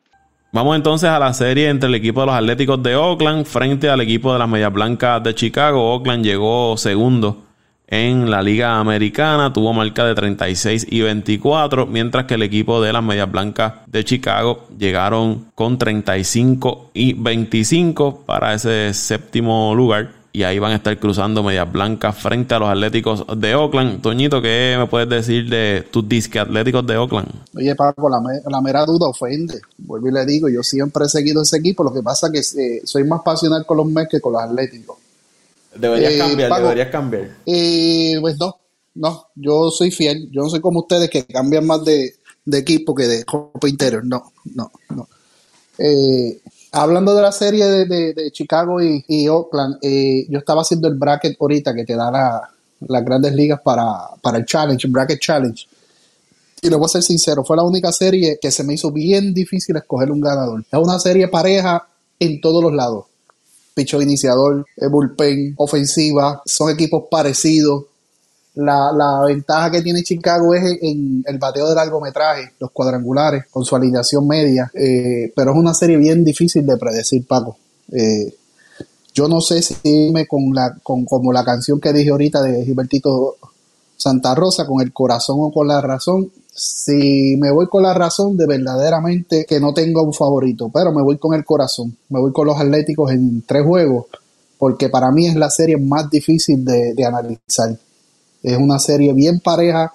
Vamos 0.54 0.76
entonces 0.76 1.10
a 1.10 1.18
la 1.18 1.34
serie 1.34 1.68
entre 1.68 1.88
el 1.88 1.96
equipo 1.96 2.20
de 2.20 2.26
los 2.26 2.34
Atléticos 2.36 2.80
de 2.80 2.94
Oakland 2.94 3.44
frente 3.44 3.90
al 3.90 4.00
equipo 4.00 4.32
de 4.32 4.38
las 4.38 4.48
Medias 4.48 4.72
Blancas 4.72 5.20
de 5.20 5.34
Chicago. 5.34 5.92
Oakland 5.92 6.24
llegó 6.24 6.76
segundo 6.76 7.42
en 7.88 8.30
la 8.30 8.40
Liga 8.40 8.78
Americana, 8.78 9.52
tuvo 9.52 9.72
marca 9.72 10.04
de 10.04 10.14
36 10.14 10.86
y 10.88 11.00
24, 11.00 11.86
mientras 11.86 12.26
que 12.26 12.34
el 12.34 12.42
equipo 12.44 12.80
de 12.80 12.92
las 12.92 13.02
Medias 13.02 13.32
Blancas 13.32 13.72
de 13.88 14.04
Chicago 14.04 14.68
llegaron 14.78 15.46
con 15.56 15.76
35 15.76 16.92
y 16.94 17.14
25 17.14 18.22
para 18.24 18.54
ese 18.54 18.94
séptimo 18.94 19.74
lugar. 19.74 20.10
Y 20.34 20.42
ahí 20.42 20.58
van 20.58 20.72
a 20.72 20.74
estar 20.74 20.98
cruzando 20.98 21.44
medias 21.44 21.70
blancas 21.70 22.18
frente 22.18 22.56
a 22.56 22.58
los 22.58 22.68
Atléticos 22.68 23.24
de 23.36 23.54
Oakland. 23.54 24.02
Toñito, 24.02 24.42
¿qué 24.42 24.74
me 24.76 24.88
puedes 24.88 25.08
decir 25.08 25.48
de 25.48 25.86
tus 25.92 26.08
disque 26.08 26.40
Atléticos 26.40 26.84
de 26.84 26.96
Oakland? 26.96 27.28
Oye, 27.54 27.72
Paco, 27.76 28.10
la, 28.10 28.20
la 28.50 28.60
mera 28.60 28.84
duda 28.84 29.06
ofende. 29.06 29.60
Vuelvo 29.78 30.08
y 30.08 30.12
le 30.12 30.26
digo, 30.26 30.48
yo 30.48 30.64
siempre 30.64 31.04
he 31.04 31.08
seguido 31.08 31.42
ese 31.42 31.58
equipo, 31.58 31.84
lo 31.84 31.92
que 31.92 32.02
pasa 32.02 32.28
es 32.32 32.52
que 32.52 32.60
eh, 32.60 32.82
soy 32.84 33.04
más 33.04 33.22
pasional 33.22 33.64
con 33.64 33.76
los 33.76 33.86
Mets 33.86 34.10
que 34.10 34.20
con 34.20 34.32
los 34.32 34.42
Atléticos. 34.42 34.98
Deberías 35.76 36.14
eh, 36.14 36.18
cambiar, 36.18 36.52
deberías 36.52 36.88
cambiar. 36.88 37.36
Eh, 37.46 38.18
pues 38.20 38.36
no, 38.36 38.56
no, 38.94 39.28
yo 39.36 39.70
soy 39.70 39.92
fiel. 39.92 40.28
Yo 40.32 40.42
no 40.42 40.50
soy 40.50 40.60
como 40.60 40.80
ustedes 40.80 41.10
que 41.10 41.24
cambian 41.26 41.64
más 41.64 41.84
de, 41.84 42.12
equipo 42.52 42.92
que 42.92 43.06
de 43.06 43.24
Copa 43.24 43.68
Interior. 43.68 44.04
No, 44.04 44.32
no, 44.52 44.72
no. 44.90 45.08
Eh, 45.78 46.40
hablando 46.74 47.14
de 47.14 47.22
la 47.22 47.32
serie 47.32 47.66
de, 47.66 48.30
Chicago 48.32 48.82
y, 48.82 49.28
Oakland, 49.28 49.78
eh, 49.82 50.26
yo 50.28 50.38
estaba 50.38 50.62
haciendo 50.62 50.88
el 50.88 50.94
bracket 50.94 51.36
ahorita 51.40 51.74
que 51.74 51.84
te 51.84 51.94
da 51.94 52.50
las 52.80 53.04
grandes 53.04 53.32
ligas 53.34 53.60
para, 53.62 54.10
para 54.20 54.38
el 54.38 54.44
challenge, 54.44 54.88
bracket 54.88 55.20
challenge. 55.20 55.66
Y 56.62 56.68
le 56.68 56.76
voy 56.76 56.86
a 56.86 56.88
ser 56.88 57.02
sincero, 57.02 57.44
fue 57.44 57.56
la 57.56 57.62
única 57.62 57.92
serie 57.92 58.38
que 58.40 58.50
se 58.50 58.64
me 58.64 58.74
hizo 58.74 58.90
bien 58.90 59.32
difícil 59.32 59.76
escoger 59.76 60.10
un 60.10 60.20
ganador. 60.20 60.64
Es 60.70 60.78
una 60.78 60.98
serie 60.98 61.28
pareja 61.28 61.86
en 62.18 62.40
todos 62.40 62.62
los 62.62 62.72
lados. 62.72 63.06
Picho 63.74 64.00
iniciador, 64.00 64.66
bullpen, 64.90 65.54
ofensiva, 65.56 66.42
son 66.46 66.70
equipos 66.70 67.04
parecidos 67.10 67.84
la, 68.54 68.92
la, 68.92 69.24
ventaja 69.26 69.70
que 69.70 69.82
tiene 69.82 70.02
Chicago 70.02 70.54
es 70.54 70.78
en 70.82 71.24
el 71.26 71.38
bateo 71.38 71.68
de 71.68 71.74
largometraje, 71.74 72.52
los 72.60 72.70
cuadrangulares, 72.70 73.46
con 73.50 73.64
su 73.64 73.74
alineación 73.74 74.26
media, 74.26 74.70
eh, 74.74 75.32
pero 75.34 75.52
es 75.52 75.56
una 75.56 75.74
serie 75.74 75.96
bien 75.96 76.24
difícil 76.24 76.64
de 76.64 76.76
predecir, 76.76 77.26
Paco. 77.26 77.56
Eh, 77.90 78.34
yo 79.12 79.28
no 79.28 79.40
sé 79.40 79.62
si 79.62 80.10
me 80.12 80.26
con 80.26 80.52
la, 80.52 80.76
con 80.82 81.04
como 81.04 81.32
la 81.32 81.44
canción 81.44 81.80
que 81.80 81.92
dije 81.92 82.10
ahorita 82.10 82.42
de 82.42 82.64
Gilbertito 82.64 83.36
Santa 83.96 84.34
Rosa, 84.34 84.66
con 84.66 84.80
el 84.80 84.92
corazón 84.92 85.38
o 85.40 85.52
con 85.52 85.68
la 85.68 85.80
razón. 85.80 86.30
Si 86.52 87.36
me 87.38 87.50
voy 87.50 87.66
con 87.68 87.82
la 87.82 87.94
razón, 87.94 88.36
de 88.36 88.46
verdaderamente 88.46 89.44
que 89.48 89.60
no 89.60 89.72
tengo 89.72 90.02
un 90.02 90.12
favorito, 90.12 90.70
pero 90.72 90.92
me 90.92 91.02
voy 91.02 91.18
con 91.18 91.34
el 91.34 91.44
corazón. 91.44 91.96
Me 92.08 92.20
voy 92.20 92.32
con 92.32 92.46
los 92.46 92.58
Atléticos 92.58 93.10
en 93.12 93.42
tres 93.42 93.64
juegos, 93.64 94.06
porque 94.58 94.88
para 94.88 95.10
mí 95.10 95.26
es 95.26 95.36
la 95.36 95.50
serie 95.50 95.76
más 95.76 96.10
difícil 96.10 96.64
de, 96.64 96.94
de 96.94 97.04
analizar. 97.04 97.76
Es 98.44 98.58
una 98.58 98.78
serie 98.78 99.14
bien 99.14 99.40
pareja, 99.40 99.94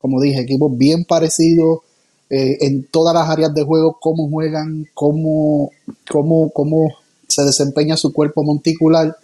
como 0.00 0.20
dije, 0.20 0.40
equipos 0.40 0.76
bien 0.76 1.04
parecidos 1.04 1.78
eh, 2.28 2.58
en 2.62 2.88
todas 2.90 3.14
las 3.14 3.28
áreas 3.28 3.54
de 3.54 3.62
juego, 3.62 3.96
cómo 4.00 4.28
juegan, 4.28 4.88
cómo, 4.94 5.70
cómo, 6.10 6.50
cómo 6.50 6.88
se 7.28 7.44
desempeña 7.44 7.96
su 7.96 8.12
cuerpo 8.12 8.42
monticular. 8.42 9.16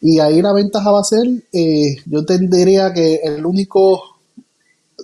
Y 0.00 0.20
ahí 0.20 0.40
la 0.40 0.54
ventaja 0.54 0.90
va 0.90 1.00
a 1.00 1.04
ser, 1.04 1.26
eh, 1.52 1.96
yo 2.06 2.24
tendría 2.24 2.94
que 2.94 3.16
el 3.16 3.44
único, 3.44 4.02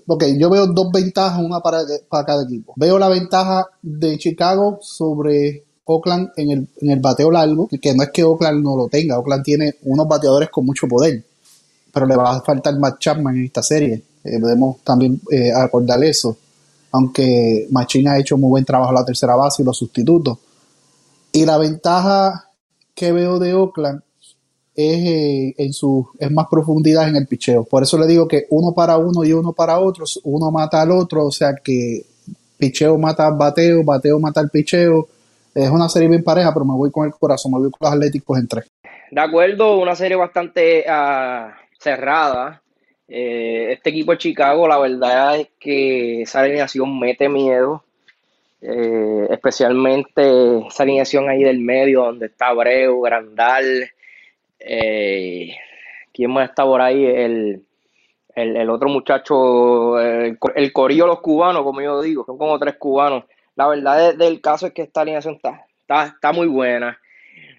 ok, 0.06 0.24
yo 0.38 0.48
veo 0.48 0.68
dos 0.68 0.90
ventajas, 0.90 1.44
una 1.44 1.60
para, 1.60 1.82
para 2.08 2.24
cada 2.24 2.44
equipo. 2.44 2.72
Veo 2.76 2.98
la 2.98 3.10
ventaja 3.10 3.66
de 3.82 4.16
Chicago 4.16 4.78
sobre 4.80 5.62
Oakland 5.84 6.30
en 6.36 6.50
el, 6.52 6.68
en 6.80 6.90
el 6.90 7.00
bateo 7.00 7.30
largo, 7.30 7.68
que 7.68 7.94
no 7.94 8.02
es 8.02 8.10
que 8.10 8.24
Oakland 8.24 8.62
no 8.62 8.76
lo 8.78 8.88
tenga, 8.88 9.18
Oakland 9.18 9.44
tiene 9.44 9.74
unos 9.82 10.08
bateadores 10.08 10.48
con 10.48 10.64
mucho 10.64 10.88
poder 10.88 11.22
pero 11.92 12.06
le 12.06 12.16
va 12.16 12.36
a 12.36 12.40
faltar 12.40 12.78
más 12.78 12.98
Chapman 12.98 13.36
en 13.36 13.44
esta 13.44 13.62
serie. 13.62 14.02
Eh, 14.24 14.38
podemos 14.40 14.82
también 14.82 15.20
eh, 15.30 15.52
acordar 15.52 16.02
eso. 16.04 16.36
Aunque 16.92 17.66
Machín 17.70 18.08
ha 18.08 18.18
hecho 18.18 18.36
muy 18.36 18.50
buen 18.50 18.64
trabajo 18.64 18.90
en 18.90 18.96
la 18.96 19.04
tercera 19.04 19.36
base 19.36 19.62
y 19.62 19.64
los 19.64 19.76
sustitutos. 19.76 20.38
Y 21.32 21.44
la 21.44 21.58
ventaja 21.58 22.50
que 22.94 23.12
veo 23.12 23.38
de 23.38 23.54
Oakland 23.54 24.02
es 24.74 24.98
eh, 24.98 25.54
en 25.58 25.72
su 25.72 26.08
es 26.18 26.30
más 26.30 26.46
profundidad 26.50 27.08
en 27.08 27.16
el 27.16 27.26
picheo. 27.26 27.64
Por 27.64 27.82
eso 27.82 27.98
le 27.98 28.06
digo 28.06 28.26
que 28.26 28.46
uno 28.50 28.72
para 28.72 28.96
uno 28.96 29.24
y 29.24 29.32
uno 29.32 29.52
para 29.52 29.78
otro, 29.78 30.04
uno 30.24 30.50
mata 30.50 30.82
al 30.82 30.90
otro, 30.90 31.26
o 31.26 31.30
sea 31.30 31.54
que 31.62 32.04
picheo 32.56 32.98
mata 32.98 33.26
al 33.26 33.36
bateo, 33.36 33.84
bateo 33.84 34.18
mata 34.18 34.40
al 34.40 34.50
picheo. 34.50 35.08
Es 35.54 35.68
una 35.68 35.88
serie 35.88 36.08
bien 36.08 36.22
pareja, 36.22 36.52
pero 36.52 36.64
me 36.64 36.74
voy 36.74 36.90
con 36.90 37.06
el 37.06 37.12
corazón, 37.12 37.52
me 37.52 37.58
voy 37.58 37.70
con 37.70 37.78
los 37.80 37.92
Atléticos 37.92 38.38
en 38.38 38.48
tres. 38.48 38.66
De 39.10 39.20
acuerdo, 39.20 39.78
una 39.78 39.96
serie 39.96 40.16
bastante 40.16 40.84
uh, 40.88 41.50
cerrada. 41.80 42.62
Eh, 43.08 43.72
este 43.72 43.90
equipo 43.90 44.12
de 44.12 44.18
Chicago, 44.18 44.68
la 44.68 44.78
verdad 44.78 45.40
es 45.40 45.48
que 45.58 46.22
esa 46.22 46.40
alineación 46.40 46.98
mete 46.98 47.28
miedo. 47.28 47.82
Eh, 48.62 49.26
especialmente 49.30 50.66
esa 50.68 50.82
alineación 50.82 51.28
ahí 51.28 51.42
del 51.42 51.60
medio 51.60 52.04
donde 52.04 52.26
está 52.26 52.48
Abreu, 52.48 53.00
Grandal, 53.00 53.90
eh, 54.58 55.56
¿quién 56.12 56.30
más 56.30 56.50
está 56.50 56.64
por 56.64 56.82
ahí? 56.82 57.04
El, 57.06 57.62
otro 58.70 58.88
muchacho, 58.88 59.98
el, 59.98 60.38
el, 60.54 60.72
corillo 60.72 61.06
los 61.06 61.20
cubanos, 61.20 61.62
como 61.62 61.80
yo 61.80 62.00
digo, 62.02 62.24
son 62.24 62.38
como 62.38 62.58
tres 62.58 62.76
cubanos. 62.76 63.24
La 63.56 63.66
verdad 63.66 64.14
del 64.14 64.40
caso 64.40 64.66
es 64.66 64.72
que 64.72 64.82
esta 64.82 65.00
alineación 65.00 65.34
está, 65.34 65.66
está, 65.80 66.06
está 66.06 66.32
muy 66.32 66.46
buena. 66.46 66.98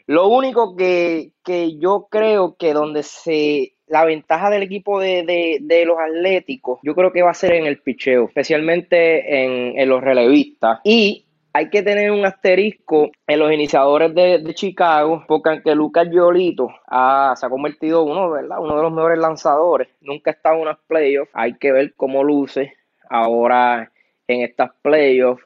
Lo 0.05 0.27
único 0.27 0.75
que, 0.75 1.31
que 1.43 1.77
yo 1.77 2.07
creo 2.09 2.55
que 2.57 2.73
donde 2.73 3.03
se 3.03 3.73
la 3.91 4.05
ventaja 4.05 4.49
del 4.49 4.63
equipo 4.63 5.01
de, 5.01 5.83
los 5.85 5.99
Atléticos, 5.99 6.79
yo 6.81 6.95
creo 6.95 7.11
que 7.11 7.21
va 7.21 7.31
a 7.31 7.35
ser 7.35 7.53
en 7.53 7.65
el 7.65 7.79
picheo, 7.79 8.25
especialmente 8.25 9.81
en, 9.81 9.89
los 9.89 10.01
relevistas. 10.01 10.79
Y 10.85 11.25
hay 11.51 11.69
que 11.69 11.83
tener 11.83 12.09
un 12.11 12.25
asterisco 12.25 13.11
en 13.27 13.39
los 13.39 13.51
iniciadores 13.51 14.15
de, 14.15 14.53
Chicago, 14.53 15.25
porque 15.27 15.49
aunque 15.49 15.75
Lucas 15.75 16.07
Yolito 16.09 16.69
se 16.69 17.45
ha 17.45 17.49
convertido 17.49 18.03
uno, 18.03 18.29
¿verdad? 18.29 18.59
uno 18.61 18.77
de 18.77 18.81
los 18.81 18.93
mejores 18.93 19.19
lanzadores, 19.19 19.89
nunca 19.99 20.31
ha 20.31 20.35
estado 20.35 20.55
en 20.55 20.61
unas 20.61 20.77
playoffs, 20.87 21.31
hay 21.33 21.57
que 21.57 21.73
ver 21.73 21.93
cómo 21.95 22.23
luce 22.23 22.73
ahora 23.09 23.91
en 24.25 24.41
estas 24.41 24.71
playoffs. 24.81 25.43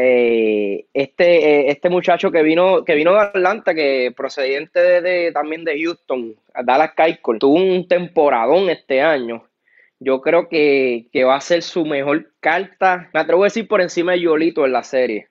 Eh, 0.00 0.86
este, 0.94 1.24
eh, 1.24 1.70
este 1.70 1.90
muchacho 1.90 2.30
que 2.30 2.44
vino, 2.44 2.84
que 2.84 2.94
vino 2.94 3.14
de 3.14 3.18
Atlanta, 3.18 3.74
que 3.74 4.12
procedente 4.16 5.02
de, 5.02 5.32
también 5.32 5.64
de 5.64 5.76
Houston, 5.82 6.36
Dallas 6.64 6.92
Keuchel, 6.94 7.40
tuvo 7.40 7.56
un 7.56 7.88
temporadón 7.88 8.70
este 8.70 9.02
año. 9.02 9.48
Yo 9.98 10.20
creo 10.20 10.48
que, 10.48 11.08
va 11.26 11.34
a 11.34 11.40
ser 11.40 11.62
su 11.62 11.84
mejor 11.84 12.30
carta, 12.38 13.10
me 13.12 13.18
atrevo 13.18 13.42
a 13.42 13.46
decir 13.46 13.66
por 13.66 13.80
encima 13.80 14.12
de 14.12 14.20
Yolito 14.20 14.64
en 14.64 14.70
la 14.70 14.84
serie. 14.84 15.26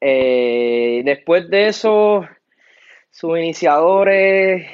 Eh, 0.00 1.02
después 1.04 1.50
de 1.50 1.68
eso, 1.68 2.26
sus 3.10 3.38
iniciadores, 3.38 4.66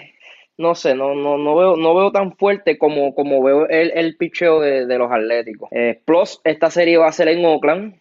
no 0.56 0.76
sé, 0.76 0.94
no, 0.94 1.16
no, 1.16 1.36
no, 1.36 1.56
veo, 1.56 1.76
no 1.76 1.96
veo 1.96 2.12
tan 2.12 2.36
fuerte 2.36 2.78
como, 2.78 3.12
como 3.16 3.42
veo 3.42 3.68
el, 3.68 3.90
el 3.92 4.16
picheo 4.16 4.60
de, 4.60 4.86
los 4.98 5.10
Atléticos. 5.10 5.68
plus, 6.04 6.40
esta 6.44 6.70
serie 6.70 6.96
va 6.96 7.08
a 7.08 7.12
ser 7.12 7.26
en 7.26 7.44
Oakland 7.44 7.99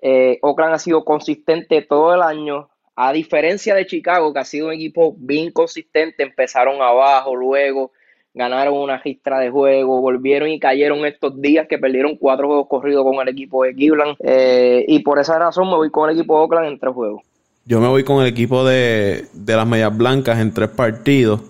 eh, 0.00 0.38
Oakland 0.42 0.74
ha 0.74 0.78
sido 0.78 1.04
consistente 1.04 1.82
todo 1.82 2.14
el 2.14 2.22
año, 2.22 2.68
a 2.96 3.12
diferencia 3.12 3.74
de 3.74 3.86
Chicago, 3.86 4.32
que 4.32 4.40
ha 4.40 4.44
sido 4.44 4.68
un 4.68 4.72
equipo 4.72 5.14
bien 5.18 5.52
consistente. 5.52 6.22
Empezaron 6.22 6.82
abajo, 6.82 7.36
luego 7.36 7.92
ganaron 8.34 8.74
una 8.74 8.96
registra 8.96 9.40
de 9.40 9.50
juego, 9.50 10.00
volvieron 10.00 10.48
y 10.48 10.60
cayeron 10.60 11.04
estos 11.04 11.40
días 11.40 11.66
que 11.68 11.78
perdieron 11.78 12.16
cuatro 12.16 12.46
juegos 12.46 12.68
corridos 12.68 13.04
con 13.04 13.16
el 13.16 13.28
equipo 13.28 13.64
de 13.64 13.74
Cleveland. 13.74 14.16
Eh, 14.20 14.84
y 14.86 15.00
por 15.00 15.18
esa 15.18 15.38
razón 15.38 15.68
me 15.68 15.76
voy 15.76 15.90
con 15.90 16.08
el 16.08 16.16
equipo 16.16 16.36
de 16.36 16.42
Oakland 16.42 16.66
en 16.68 16.78
tres 16.78 16.94
juegos. 16.94 17.22
Yo 17.64 17.80
me 17.80 17.88
voy 17.88 18.04
con 18.04 18.22
el 18.22 18.28
equipo 18.28 18.64
de, 18.64 19.26
de 19.32 19.56
las 19.56 19.66
Medias 19.66 19.94
Blancas 19.96 20.38
en 20.38 20.54
tres 20.54 20.70
partidos. 20.70 21.40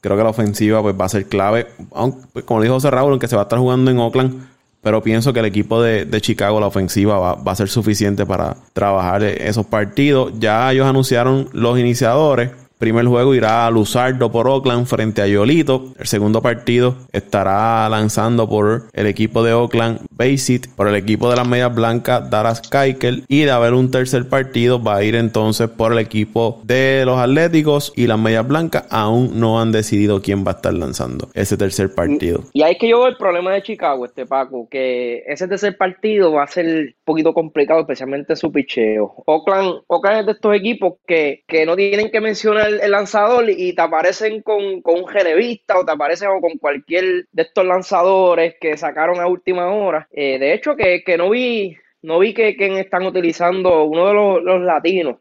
Creo 0.00 0.16
que 0.16 0.22
la 0.22 0.30
ofensiva 0.30 0.82
pues, 0.82 0.94
va 1.00 1.06
a 1.06 1.08
ser 1.08 1.26
clave. 1.26 1.66
Aunque, 1.92 2.26
pues, 2.32 2.44
como 2.44 2.60
dijo 2.62 2.74
José 2.74 2.90
Raúl, 2.90 3.10
aunque 3.10 3.26
se 3.26 3.36
va 3.36 3.42
a 3.42 3.44
estar 3.44 3.58
jugando 3.58 3.90
en 3.90 3.98
Oakland, 3.98 4.46
pero 4.84 5.02
pienso 5.02 5.32
que 5.32 5.40
el 5.40 5.46
equipo 5.46 5.82
de, 5.82 6.20
Chicago, 6.20 6.60
la 6.60 6.66
ofensiva, 6.66 7.18
va, 7.18 7.34
va, 7.34 7.52
a 7.52 7.56
ser 7.56 7.68
suficiente 7.68 8.26
para 8.26 8.56
trabajar 8.74 9.22
esos 9.24 9.66
partidos. 9.66 10.34
Ya 10.38 10.70
ellos 10.70 10.86
anunciaron 10.86 11.48
los 11.52 11.78
iniciadores 11.78 12.50
primer 12.84 13.06
juego 13.06 13.34
irá 13.34 13.66
a 13.66 13.70
Luzardo 13.70 14.30
por 14.30 14.46
Oakland 14.46 14.84
frente 14.84 15.22
a 15.22 15.26
Yolito. 15.26 15.94
El 15.98 16.06
segundo 16.06 16.42
partido 16.42 16.94
estará 17.12 17.88
lanzando 17.88 18.46
por 18.46 18.88
el 18.92 19.06
equipo 19.06 19.42
de 19.42 19.54
Oakland 19.54 20.00
Basit, 20.10 20.66
por 20.76 20.88
el 20.88 20.94
equipo 20.94 21.30
de 21.30 21.36
las 21.36 21.48
medias 21.48 21.74
blancas 21.74 22.28
Dallas 22.28 22.60
Keuchel. 22.60 23.24
Y 23.26 23.44
de 23.44 23.50
haber 23.52 23.72
un 23.72 23.90
tercer 23.90 24.28
partido 24.28 24.82
va 24.82 24.96
a 24.96 25.02
ir 25.02 25.14
entonces 25.14 25.70
por 25.70 25.92
el 25.92 25.98
equipo 25.98 26.60
de 26.64 27.04
los 27.06 27.18
Atléticos 27.18 27.90
y 27.96 28.06
las 28.06 28.18
medias 28.18 28.46
blancas 28.46 28.84
aún 28.90 29.40
no 29.40 29.62
han 29.62 29.72
decidido 29.72 30.20
quién 30.20 30.44
va 30.44 30.50
a 30.50 30.56
estar 30.56 30.74
lanzando 30.74 31.30
ese 31.32 31.56
tercer 31.56 31.94
partido. 31.94 32.44
Y 32.52 32.64
ahí 32.64 32.72
es 32.72 32.78
que 32.78 32.88
yo 32.90 32.98
veo 32.98 33.08
el 33.08 33.16
problema 33.16 33.54
de 33.54 33.62
Chicago, 33.62 34.04
este 34.04 34.26
Paco, 34.26 34.68
que 34.70 35.24
ese 35.26 35.48
tercer 35.48 35.78
partido 35.78 36.32
va 36.32 36.42
a 36.42 36.48
ser 36.48 36.66
un 36.66 36.94
poquito 37.06 37.32
complicado, 37.32 37.80
especialmente 37.80 38.36
su 38.36 38.52
picheo. 38.52 39.22
Oakland, 39.24 39.84
Oakland 39.86 40.20
es 40.20 40.26
de 40.26 40.32
estos 40.32 40.54
equipos 40.54 40.96
que, 41.06 41.44
que 41.48 41.64
no 41.64 41.76
tienen 41.76 42.10
que 42.10 42.20
mencionar 42.20 42.73
el, 42.80 42.90
lanzador 42.90 43.48
y 43.48 43.74
te 43.74 43.82
aparecen 43.82 44.42
con, 44.42 44.82
con 44.82 45.02
un 45.02 45.08
relevista 45.08 45.78
o 45.78 45.84
te 45.84 45.92
aparecen 45.92 46.28
con 46.40 46.58
cualquier 46.58 47.26
de 47.32 47.42
estos 47.42 47.64
lanzadores 47.64 48.56
que 48.60 48.76
sacaron 48.76 49.20
a 49.20 49.26
última 49.26 49.72
hora. 49.72 50.08
Eh, 50.10 50.38
de 50.38 50.54
hecho, 50.54 50.76
que, 50.76 51.02
no 51.16 51.30
vi, 51.30 51.76
no 52.02 52.18
vi 52.18 52.34
que, 52.34 52.56
están 52.80 53.06
utilizando 53.06 53.84
uno 53.84 54.08
de 54.08 54.14
los, 54.14 54.60
latinos, 54.60 55.16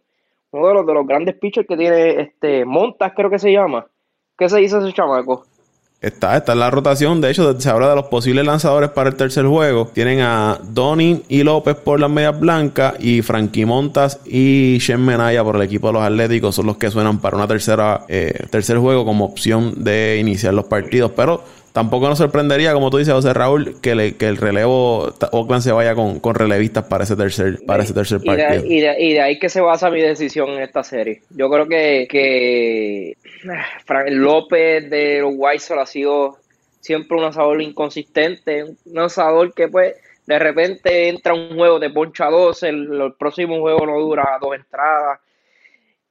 uno 0.51 0.67
de 0.67 0.73
los, 0.73 0.87
de 0.87 0.93
los 0.93 1.07
grandes 1.07 1.35
pitchers 1.35 1.67
que 1.67 1.77
tiene 1.77 2.21
este 2.21 2.65
Montas, 2.65 3.13
creo 3.15 3.29
que 3.29 3.39
se 3.39 3.51
llama. 3.51 3.87
¿Qué 4.37 4.49
se 4.49 4.59
dice 4.59 4.77
ese 4.77 4.93
chamaco? 4.93 5.45
Está, 6.03 6.35
está 6.35 6.51
en 6.51 6.59
la 6.59 6.69
rotación. 6.69 7.21
De 7.21 7.31
hecho, 7.31 7.57
se 7.57 7.69
habla 7.69 7.89
de 7.89 7.95
los 7.95 8.07
posibles 8.07 8.45
lanzadores 8.45 8.89
para 8.89 9.09
el 9.09 9.15
tercer 9.15 9.45
juego. 9.45 9.89
Tienen 9.93 10.19
a 10.19 10.59
Donny 10.61 11.23
y 11.29 11.43
López 11.43 11.77
por 11.77 11.97
las 11.97 12.09
medias 12.09 12.37
blancas 12.37 12.95
y 12.99 13.21
Frankie 13.21 13.65
Montas 13.65 14.19
y 14.25 14.79
Shen 14.79 15.03
Menaya 15.03 15.45
por 15.45 15.55
el 15.55 15.61
equipo 15.61 15.87
de 15.87 15.93
los 15.93 16.03
Atléticos. 16.03 16.55
Son 16.55 16.65
los 16.65 16.75
que 16.75 16.91
suenan 16.91 17.19
para 17.19 17.37
una 17.37 17.47
tercera 17.47 18.03
eh, 18.09 18.47
tercer 18.49 18.79
juego 18.79 19.05
como 19.05 19.23
opción 19.23 19.81
de 19.81 20.17
iniciar 20.19 20.53
los 20.53 20.65
partidos. 20.65 21.11
Pero 21.15 21.41
tampoco 21.73 22.07
nos 22.07 22.19
sorprendería, 22.19 22.71
como 22.73 22.89
tú 22.89 22.97
dices, 22.97 23.13
José 23.13 23.33
Raúl, 23.33 23.81
que, 23.81 23.91
el 23.91 24.37
relevo 24.37 25.11
Oakland 25.31 25.63
se 25.63 25.71
vaya 25.71 25.95
con, 25.95 26.21
relevistas 26.33 26.85
para 26.85 27.03
ese 27.03 27.15
tercer, 27.15 27.59
para 27.65 27.83
ese 27.83 27.93
tercer 27.93 28.21
partido. 28.21 28.63
Y 28.65 28.79
de, 29.13 29.21
ahí 29.21 29.39
que 29.39 29.49
se 29.49 29.59
basa 29.59 29.89
mi 29.89 29.99
decisión 29.99 30.49
en 30.51 30.61
esta 30.61 30.83
serie. 30.83 31.23
Yo 31.31 31.49
creo 31.49 31.67
que, 31.67 32.07
que 32.09 33.17
López 34.11 34.89
de 34.89 35.19
los 35.21 35.33
White 35.35 35.73
ha 35.79 35.85
sido 35.87 36.37
siempre 36.79 37.17
un 37.17 37.23
asador 37.23 37.61
inconsistente, 37.61 38.65
un 38.85 38.99
asador 38.99 39.53
que 39.53 39.67
pues 39.67 39.95
de 40.27 40.39
repente 40.39 41.09
entra 41.09 41.33
un 41.33 41.55
juego 41.55 41.79
de 41.79 41.89
poncha 41.89 42.29
12, 42.29 42.69
el, 42.69 43.13
próximo 43.17 43.59
juego 43.59 43.85
no 43.87 43.99
dura 43.99 44.37
dos 44.39 44.55
entradas. 44.55 45.19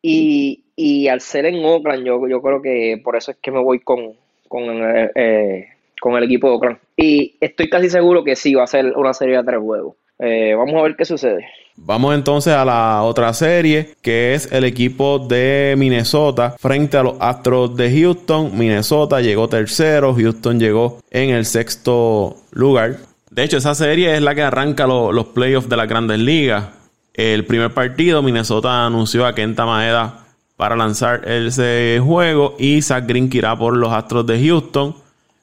Y, 0.04 0.64
y 0.74 1.06
al 1.06 1.20
ser 1.20 1.46
en 1.46 1.64
Oakland, 1.64 2.04
yo, 2.04 2.26
yo 2.26 2.42
creo 2.42 2.60
que 2.60 3.00
por 3.04 3.14
eso 3.14 3.30
es 3.30 3.36
que 3.40 3.52
me 3.52 3.62
voy 3.62 3.78
con, 3.78 4.16
con, 4.52 4.64
eh, 4.64 5.10
eh, 5.14 5.68
con 5.98 6.14
el 6.14 6.24
equipo 6.24 6.46
de 6.48 6.52
Oakland. 6.52 6.78
Y 6.94 7.38
estoy 7.40 7.70
casi 7.70 7.88
seguro 7.88 8.22
que 8.22 8.36
sí 8.36 8.54
va 8.54 8.64
a 8.64 8.66
ser 8.66 8.92
una 8.96 9.14
serie 9.14 9.38
de 9.38 9.44
tres 9.44 9.60
juegos. 9.60 9.96
Eh, 10.18 10.54
vamos 10.54 10.74
a 10.74 10.82
ver 10.82 10.94
qué 10.94 11.06
sucede. 11.06 11.46
Vamos 11.74 12.14
entonces 12.14 12.52
a 12.52 12.66
la 12.66 13.02
otra 13.02 13.32
serie, 13.32 13.94
que 14.02 14.34
es 14.34 14.52
el 14.52 14.64
equipo 14.64 15.18
de 15.18 15.74
Minnesota 15.78 16.54
frente 16.58 16.98
a 16.98 17.02
los 17.02 17.16
Astros 17.18 17.74
de 17.76 17.98
Houston. 17.98 18.50
Minnesota 18.56 19.22
llegó 19.22 19.48
tercero, 19.48 20.14
Houston 20.14 20.60
llegó 20.60 20.98
en 21.10 21.30
el 21.30 21.46
sexto 21.46 22.36
lugar. 22.52 22.96
De 23.30 23.44
hecho, 23.44 23.56
esa 23.56 23.74
serie 23.74 24.14
es 24.14 24.20
la 24.20 24.34
que 24.34 24.42
arranca 24.42 24.86
los 24.86 25.26
playoffs 25.28 25.70
de 25.70 25.78
las 25.78 25.88
grandes 25.88 26.18
ligas. 26.18 26.66
El 27.14 27.46
primer 27.46 27.72
partido, 27.72 28.22
Minnesota 28.22 28.84
anunció 28.84 29.24
a 29.24 29.34
Kenta 29.34 29.64
Maeda 29.64 30.21
para 30.62 30.76
lanzar 30.76 31.28
ese 31.28 32.00
juego 32.04 32.54
y 32.56 32.82
Zach 32.82 33.04
Green 33.04 33.28
irá 33.32 33.58
por 33.58 33.76
los 33.76 33.92
Astros 33.92 34.24
de 34.26 34.46
Houston. 34.46 34.94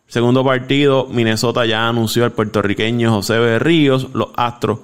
Segundo 0.07 0.45
partido, 0.45 1.07
Minnesota 1.11 1.65
ya 1.65 1.89
anunció 1.89 2.23
al 2.23 2.31
puertorriqueño 2.31 3.11
José 3.11 3.37
Berríos. 3.37 4.07
Los 4.13 4.29
Astros 4.37 4.79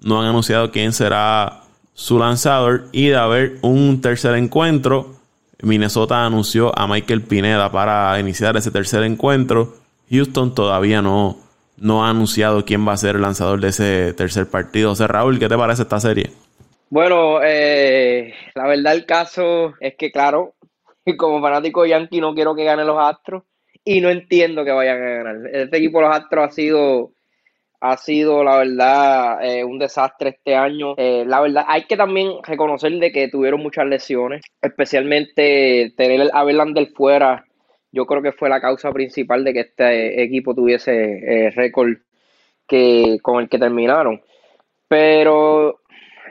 no 0.00 0.20
han 0.20 0.28
anunciado 0.28 0.70
quién 0.70 0.92
será 0.92 1.62
su 1.92 2.20
lanzador. 2.20 2.84
Y 2.92 3.08
de 3.08 3.16
haber 3.16 3.58
un 3.62 4.00
tercer 4.00 4.36
encuentro, 4.36 5.16
Minnesota 5.60 6.24
anunció 6.24 6.72
a 6.78 6.86
Michael 6.86 7.22
Pineda 7.22 7.72
para 7.72 8.16
iniciar 8.20 8.56
ese 8.56 8.70
tercer 8.70 9.02
encuentro. 9.02 9.74
Houston 10.08 10.54
todavía 10.54 11.02
no, 11.02 11.36
no 11.78 12.04
ha 12.04 12.10
anunciado 12.10 12.64
quién 12.64 12.86
va 12.86 12.92
a 12.92 12.96
ser 12.96 13.16
el 13.16 13.22
lanzador 13.22 13.60
de 13.60 13.70
ese 13.70 14.12
tercer 14.12 14.48
partido. 14.48 14.90
José 14.90 15.08
Raúl, 15.08 15.40
¿qué 15.40 15.48
te 15.48 15.56
parece 15.56 15.82
esta 15.82 15.98
serie? 15.98 16.30
Bueno, 16.90 17.40
eh, 17.40 18.34
la 18.56 18.66
verdad 18.66 18.94
el 18.94 19.06
caso 19.06 19.74
es 19.78 19.94
que, 19.96 20.10
claro, 20.10 20.54
como 21.16 21.40
fanático 21.40 21.86
yankee 21.86 22.20
no 22.20 22.34
quiero 22.34 22.56
que 22.56 22.64
ganen 22.64 22.88
los 22.88 22.98
Astros 22.98 23.44
y 23.84 24.00
no 24.00 24.10
entiendo 24.10 24.64
que 24.64 24.72
vayan 24.72 25.00
a 25.00 25.10
ganar. 25.10 25.36
Este 25.52 25.76
equipo 25.76 26.00
los 26.00 26.12
Astros 26.12 26.48
ha 26.48 26.50
sido, 26.50 27.12
ha 27.80 27.96
sido 27.96 28.42
la 28.42 28.58
verdad, 28.58 29.44
eh, 29.44 29.62
un 29.62 29.78
desastre 29.78 30.30
este 30.30 30.56
año. 30.56 30.94
Eh, 30.96 31.24
la 31.24 31.40
verdad, 31.40 31.64
hay 31.68 31.84
que 31.84 31.96
también 31.96 32.32
reconocer 32.42 32.90
de 32.94 33.12
que 33.12 33.28
tuvieron 33.28 33.62
muchas 33.62 33.86
lesiones, 33.86 34.42
especialmente 34.60 35.94
tener 35.96 36.28
a 36.32 36.42
Verlander 36.42 36.88
fuera. 36.88 37.44
Yo 37.92 38.04
creo 38.04 38.20
que 38.20 38.32
fue 38.32 38.48
la 38.48 38.60
causa 38.60 38.92
principal 38.92 39.44
de 39.44 39.52
que 39.52 39.60
este 39.60 40.24
equipo 40.24 40.56
tuviese 40.56 41.52
récord 41.54 41.98
que, 42.66 43.18
con 43.22 43.42
el 43.42 43.48
que 43.48 43.58
terminaron. 43.60 44.22
Pero 44.88 45.80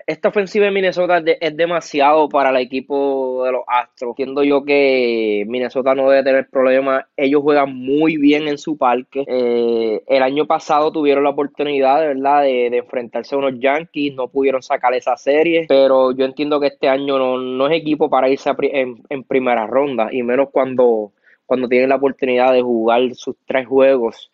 esta 0.10 0.30
ofensiva 0.30 0.66
de 0.66 0.72
Minnesota 0.72 1.22
es, 1.40 1.56
demasiado 1.56 2.30
para 2.30 2.50
el 2.50 2.58
equipo 2.58 3.44
de 3.46 3.52
los 3.52 3.62
Astros. 3.68 4.10
Entiendo 4.10 4.44
yo 4.44 4.66
que 4.66 5.46
Minnesota 5.48 5.94
no 5.94 6.10
debe 6.10 6.24
tener 6.24 6.50
problemas. 6.50 7.06
Ellos 7.16 7.44
juegan 7.44 7.76
muy 7.76 8.18
bien 8.18 8.48
en 8.48 8.58
su 8.58 8.76
parque. 8.76 9.24
Eh, 9.28 10.02
el 10.08 10.24
año 10.24 10.48
pasado 10.48 10.92
tuvieron 10.92 11.26
la 11.26 11.30
oportunidad, 11.30 12.00
verdad, 12.00 12.42
de, 12.42 12.66
enfrentarse 12.76 13.36
a 13.36 13.38
unos 13.38 13.60
Yankees. 13.60 14.16
No 14.16 14.30
pudieron 14.30 14.64
sacar 14.64 14.96
esa 14.96 15.16
serie. 15.16 15.66
Pero 15.70 16.12
yo 16.12 16.26
entiendo 16.26 16.60
que 16.60 16.68
este 16.68 16.90
año 16.90 17.38
no, 17.38 17.68
es 17.68 17.80
equipo 17.80 18.10
para 18.10 18.30
irse 18.30 18.50
en, 18.60 19.24
primera 19.26 19.68
ronda. 19.68 20.10
Y 20.12 20.24
menos 20.24 20.50
cuando, 20.52 21.12
cuando 21.46 21.68
tienen 21.68 21.90
la 21.90 21.98
oportunidad 21.98 22.52
de 22.54 22.64
jugar 22.64 23.14
sus 23.14 23.36
tres 23.46 23.68
juegos 23.68 24.32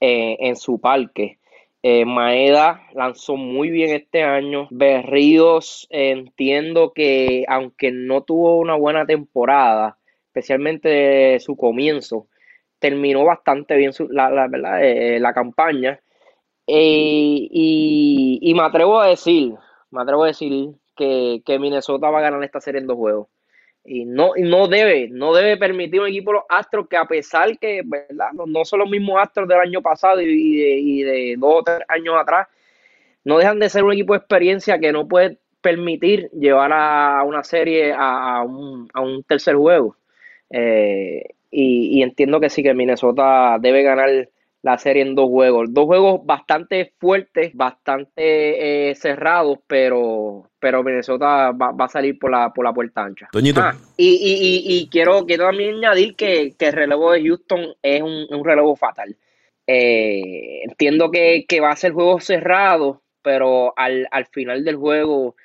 eh, 0.00 0.36
en 0.40 0.54
su 0.56 0.78
parque. 0.78 1.38
Eh, 1.86 2.06
Maeda 2.06 2.80
lanzó 2.94 3.36
muy 3.36 3.68
bien 3.68 3.94
este 3.94 4.22
año. 4.22 4.68
Berríos, 4.70 5.86
entiendo 5.90 6.94
que 6.94 7.44
aunque 7.46 7.92
no 7.92 8.22
tuvo 8.22 8.56
una 8.58 8.74
buena 8.74 9.04
temporada, 9.04 9.98
especialmente 10.28 11.38
su 11.40 11.56
comienzo, 11.58 12.28
terminó 12.78 13.24
bastante 13.26 13.76
bien 13.76 13.92
la, 14.08 14.30
¿verdad? 14.48 14.82
Eh, 14.82 15.20
la 15.20 15.34
campaña. 15.34 16.00
Eh, 16.66 17.48
y, 17.50 18.54
me 18.56 18.62
atrevo 18.62 19.00
a 19.00 19.08
decir, 19.08 19.54
me 19.90 20.02
atrevo 20.02 20.24
a 20.24 20.28
decir 20.28 20.74
que, 20.96 21.42
que 21.44 21.58
Minnesota 21.58 22.08
va 22.08 22.20
a 22.20 22.22
ganar 22.22 22.42
esta 22.44 22.60
serie 22.62 22.80
en 22.80 22.86
dos 22.86 22.96
juegos. 22.96 23.28
Y 23.86 24.06
no, 24.06 24.32
no 24.38 24.66
debe, 24.66 25.08
no 25.10 25.34
debe 25.34 25.58
permitir 25.58 26.00
un 26.00 26.08
equipo 26.08 26.30
de 26.30 26.38
los 26.38 26.44
Astros 26.48 26.88
que 26.88 26.96
a 26.96 27.04
pesar 27.04 27.58
que, 27.58 27.82
¿verdad? 27.84 28.28
No, 28.46 28.64
son 28.64 28.80
los 28.80 28.88
mismos 28.88 29.20
Astros 29.20 29.46
del 29.46 29.60
año 29.60 29.82
pasado 29.82 30.22
y 30.22 31.02
de, 31.02 31.36
dos 31.38 31.54
o 31.56 31.62
tres 31.62 31.80
años 31.88 32.14
atrás, 32.18 32.48
no 33.24 33.38
dejan 33.38 33.58
de 33.58 33.68
ser 33.68 33.84
un 33.84 33.92
equipo 33.92 34.14
de 34.14 34.18
experiencia 34.18 34.78
que 34.78 34.92
no 34.92 35.06
puede 35.06 35.38
permitir 35.60 36.30
llevar 36.30 36.72
a 36.72 37.22
una 37.24 37.42
serie 37.42 37.94
a, 37.96 38.42
un, 38.42 38.88
tercer 39.28 39.56
juego. 39.56 39.96
Eh, 40.50 41.22
y, 41.50 41.98
y, 41.98 42.02
entiendo 42.02 42.40
que 42.40 42.50
sí, 42.50 42.62
que 42.62 42.74
Minnesota 42.74 43.58
debe 43.60 43.82
ganar 43.82 44.28
la 44.64 44.78
serie 44.78 45.02
en 45.02 45.14
dos 45.14 45.28
juegos. 45.28 45.74
Dos 45.74 45.84
juegos 45.84 46.24
bastante 46.24 46.94
fuertes, 46.98 47.52
bastante 47.54 48.88
eh, 48.90 48.94
cerrados, 48.94 49.58
pero, 49.66 50.48
pero 50.58 50.82
Minnesota 50.82 51.52
va, 51.52 51.74
a 51.78 51.88
salir 51.88 52.18
por 52.18 52.30
la, 52.30 52.50
por 52.50 52.64
la 52.64 52.72
puerta 52.72 53.04
ancha. 53.04 53.28
Ah, 53.56 53.74
y, 53.98 54.08
y, 54.08 54.74
y, 54.74 54.88
quiero, 54.88 55.26
quiero 55.26 55.44
también 55.44 55.74
añadir 55.76 56.16
que, 56.16 56.54
el 56.58 56.72
relevo 56.72 57.12
de 57.12 57.22
Houston 57.22 57.74
es 57.82 58.00
un, 58.00 58.42
relevo 58.42 58.74
fatal. 58.74 59.14
Eh, 59.66 60.62
entiendo 60.62 61.10
que, 61.10 61.44
va 61.60 61.70
a 61.70 61.76
ser 61.76 61.92
juego 61.92 62.18
cerrado, 62.20 63.02
pero 63.20 63.74
al, 63.76 64.08
final 64.32 64.64
del 64.64 64.76
juego 64.76 65.36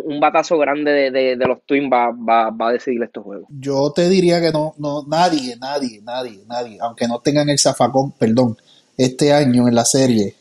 un, 0.00 0.20
batazo 0.20 0.58
grande 0.58 1.10
de, 1.10 1.36
los 1.36 1.58
Twins 1.66 1.90
va, 1.92 2.10
va, 2.10 2.68
a 2.68 2.72
decidir 2.72 3.02
estos 3.02 3.24
juegos. 3.24 3.48
Yo 3.60 3.92
te 3.92 4.08
diría 4.08 4.40
que 4.40 4.50
no, 4.50 4.74
no, 4.78 5.04
nadie, 5.06 5.56
nadie, 5.56 6.00
nadie, 6.02 6.40
nadie, 6.46 6.78
aunque 6.80 7.06
no 7.06 7.20
tengan 7.20 7.48
el 7.48 7.58
zafacón, 7.58 8.12
perdón, 8.12 8.56
este 8.96 9.32
año 9.32 9.68
en 9.68 9.74
la 9.74 9.84
serie, 9.84 10.34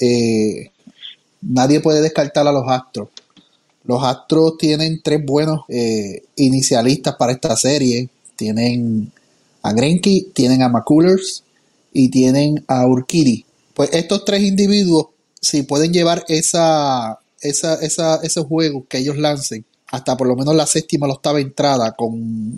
eh, 0.00 0.70
nadie 1.42 1.80
puede 1.80 2.00
descartar 2.00 2.46
a 2.46 2.52
los 2.52 2.64
Astros. 2.68 3.08
Los 3.84 4.02
Astros 4.02 4.56
tienen 4.58 5.00
tres 5.02 5.24
buenos 5.24 5.60
eh, 5.68 6.22
inicialistas 6.36 7.16
para 7.16 7.32
esta 7.32 7.54
serie. 7.56 8.08
Tienen 8.34 9.12
a 9.62 9.72
Greinke, 9.72 10.26
tienen 10.32 10.62
a 10.62 10.68
McCullers 10.68 11.44
y 11.92 12.08
tienen 12.08 12.64
a 12.66 12.86
Urquidi. 12.86 13.44
Pues 13.74 13.92
estos 13.92 14.24
tres 14.24 14.42
individuos, 14.42 15.08
si 15.40 15.62
pueden 15.62 15.92
llevar 15.92 16.24
esa, 16.28 17.18
esa, 17.44 17.74
esa, 17.74 18.16
esos 18.22 18.46
juegos 18.46 18.84
que 18.88 18.98
ellos 18.98 19.16
lancen 19.16 19.64
hasta 19.94 20.16
por 20.16 20.26
lo 20.26 20.34
menos 20.34 20.56
la 20.56 20.66
séptima 20.66 21.06
o 21.06 21.08
la 21.08 21.14
octava 21.14 21.40
entrada 21.40 21.92
con 21.92 22.12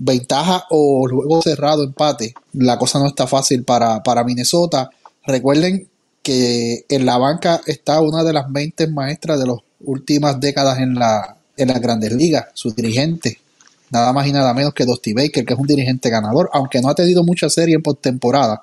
ventaja 0.05 0.64
o 0.70 1.07
juego 1.09 1.42
cerrado, 1.42 1.85
empate, 1.85 2.35
la 2.55 2.79
cosa 2.79 2.99
no 2.99 3.09
está 3.09 3.27
fácil 3.27 3.62
para, 3.62 4.03
para 4.03 4.25
Minnesota. 4.25 4.88
Recuerden 5.27 5.87
que 6.22 6.87
en 6.88 7.05
la 7.05 7.18
banca 7.18 7.61
está 7.66 8.01
una 8.01 8.25
de 8.25 8.33
las 8.33 8.49
mentes 8.49 8.90
maestras 8.90 9.38
de 9.38 9.46
las 9.46 9.59
últimas 9.81 10.40
décadas 10.40 10.79
en, 10.79 10.94
la, 10.94 11.37
en 11.57 11.68
las 11.68 11.81
grandes 11.81 12.12
ligas, 12.12 12.46
su 12.55 12.70
dirigente, 12.70 13.38
nada 13.90 14.12
más 14.14 14.27
y 14.27 14.33
nada 14.33 14.55
menos 14.55 14.72
que 14.72 14.87
Dusty 14.87 15.12
Baker, 15.12 15.44
que 15.44 15.53
es 15.53 15.59
un 15.59 15.66
dirigente 15.66 16.09
ganador, 16.09 16.49
aunque 16.55 16.81
no 16.81 16.88
ha 16.88 16.94
tenido 16.94 17.22
mucha 17.22 17.51
serie 17.51 17.75
en 17.75 17.83
postemporada, 17.83 18.62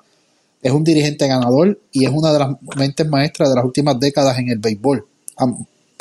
es 0.60 0.72
un 0.72 0.82
dirigente 0.82 1.28
ganador 1.28 1.78
y 1.92 2.06
es 2.06 2.10
una 2.10 2.32
de 2.32 2.38
las 2.38 2.48
mentes 2.76 3.06
maestras 3.06 3.50
de 3.50 3.54
las 3.54 3.64
últimas 3.64 4.00
décadas 4.00 4.38
en 4.38 4.48
el 4.48 4.58
béisbol 4.58 5.06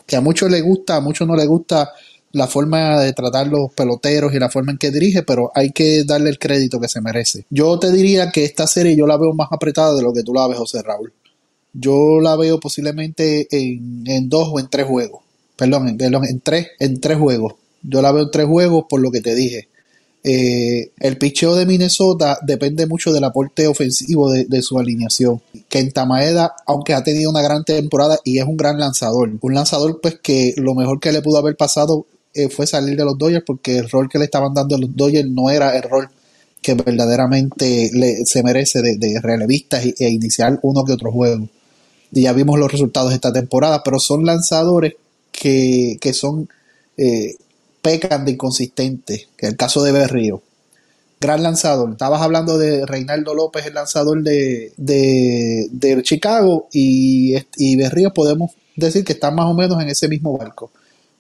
que 0.06 0.16
a 0.16 0.22
muchos 0.22 0.50
le 0.50 0.62
gusta, 0.62 0.98
a 0.98 1.02
muchos 1.02 1.28
no 1.28 1.36
le 1.36 1.46
gusta 1.46 1.92
la 2.34 2.48
forma 2.48 3.00
de 3.00 3.14
tratar 3.14 3.48
los 3.48 3.72
peloteros 3.74 4.34
y 4.34 4.40
la 4.40 4.50
forma 4.50 4.72
en 4.72 4.78
que 4.80 4.90
dirige, 4.92 5.22
pero 5.22 5.52
hay 5.54 5.72
que 5.72 6.04
darle 6.04 6.32
el 6.32 6.40
crédito 6.40 6.80
que 6.80 6.90
se 6.90 7.00
merece. 7.00 7.46
Yo 7.50 7.78
te 7.78 7.92
diría 7.92 8.32
que 8.32 8.44
esta 8.44 8.66
serie 8.66 8.98
yo 8.98 9.06
la 9.06 9.18
veo 9.18 9.34
más 9.34 9.50
apretada 9.52 9.96
de 9.96 10.02
lo 10.02 10.14
que 10.14 10.24
tú 10.24 10.34
la 10.34 10.48
ves, 10.48 10.58
José 10.58 10.82
Raúl. 10.82 11.14
Yo 11.74 12.20
la 12.22 12.36
veo 12.36 12.60
posiblemente 12.60 13.48
en, 13.52 14.04
en 14.08 14.30
dos 14.30 14.50
o 14.52 14.60
en 14.60 14.68
tres 14.68 14.88
juegos. 14.88 15.22
Perdón, 15.56 15.90
en, 15.90 16.02
en, 16.02 16.40
tres, 16.42 16.70
en 16.80 17.00
tres 17.00 17.20
juegos. 17.20 17.54
Yo 17.84 18.02
la 18.02 18.12
veo 18.12 18.24
en 18.24 18.32
tres 18.32 18.48
juegos 18.48 18.86
por 18.90 19.00
lo 19.00 19.12
que 19.12 19.22
te 19.22 19.36
dije. 19.36 19.70
Eh, 20.24 20.92
el 21.00 21.18
picheo 21.18 21.54
de 21.56 21.66
Minnesota 21.66 22.40
depende 22.42 22.88
mucho 22.88 23.12
del 23.12 23.26
aporte 23.26 23.68
ofensivo 23.68 24.32
de, 24.32 24.62
su 24.62 24.80
alineación. 24.80 25.42
Kenta 25.68 26.06
Maeda, 26.06 26.56
aunque 26.66 26.94
ha 26.94 27.04
tenido 27.04 27.30
una 27.30 27.42
gran 27.42 27.66
temporada 27.66 28.18
y 28.24 28.40
es 28.40 28.46
un 28.46 28.56
gran 28.56 28.80
lanzador, 28.80 29.32
un 29.42 29.54
lanzador 29.54 30.00
pues 30.02 30.20
que 30.24 30.54
lo 30.58 30.76
mejor 30.76 31.00
que 31.00 31.12
le 31.12 31.22
pudo 31.22 31.40
haber 31.40 31.58
pasado 31.58 32.06
eh, 32.34 32.48
fue 32.48 32.66
salir 32.66 32.96
de 32.96 33.04
los 33.04 33.18
Dodgers 33.18 33.44
porque 33.46 33.78
el 33.78 33.90
rol 33.90 34.08
que 34.10 34.18
le 34.18 34.26
estaban 34.26 34.54
dando 34.54 34.78
los 34.78 34.96
Dodgers 34.96 35.30
no 35.30 35.50
era 35.50 35.76
el 35.76 35.84
rol 35.84 36.10
que 36.62 36.74
verdaderamente 36.76 37.90
le, 37.94 38.26
se 38.26 38.42
merece 38.42 38.82
de, 38.82 38.98
de 38.98 39.20
relevista 39.20 39.82
e 39.82 40.10
iniciar 40.10 40.58
uno 40.64 40.86
que 40.86 40.94
otro 40.94 41.12
juego. 41.12 41.50
Y 42.14 42.22
ya 42.22 42.32
vimos 42.32 42.58
los 42.58 42.72
resultados 42.72 43.10
de 43.10 43.16
esta 43.16 43.34
temporada, 43.34 43.82
pero 43.84 44.00
son 44.00 44.26
lanzadores 44.26 44.94
que, 45.34 45.98
que 46.00 46.14
son 46.14 46.48
eh, 46.96 47.36
pecan 47.84 48.26
de 48.26 48.32
inconsistentes, 48.32 49.28
que 49.38 49.46
es 49.46 49.52
el 49.52 49.58
caso 49.58 49.84
de 49.84 49.92
Berrío. 49.92 50.42
Gran 51.20 51.44
lanzador. 51.44 51.92
Estabas 51.92 52.22
hablando 52.22 52.58
de 52.58 52.86
Reinaldo 52.86 53.36
López, 53.36 53.66
el 53.66 53.76
lanzador 53.76 54.24
de, 54.24 54.74
de, 54.78 56.02
Chicago, 56.02 56.68
y, 56.72 57.36
y 57.58 57.76
Berrío 57.76 58.12
podemos 58.14 58.52
decir 58.76 59.04
que 59.04 59.14
está 59.14 59.30
más 59.30 59.46
o 59.46 59.54
menos 59.54 59.82
en 59.82 59.90
ese 59.90 60.08
mismo 60.08 60.36
barco. 60.38 60.72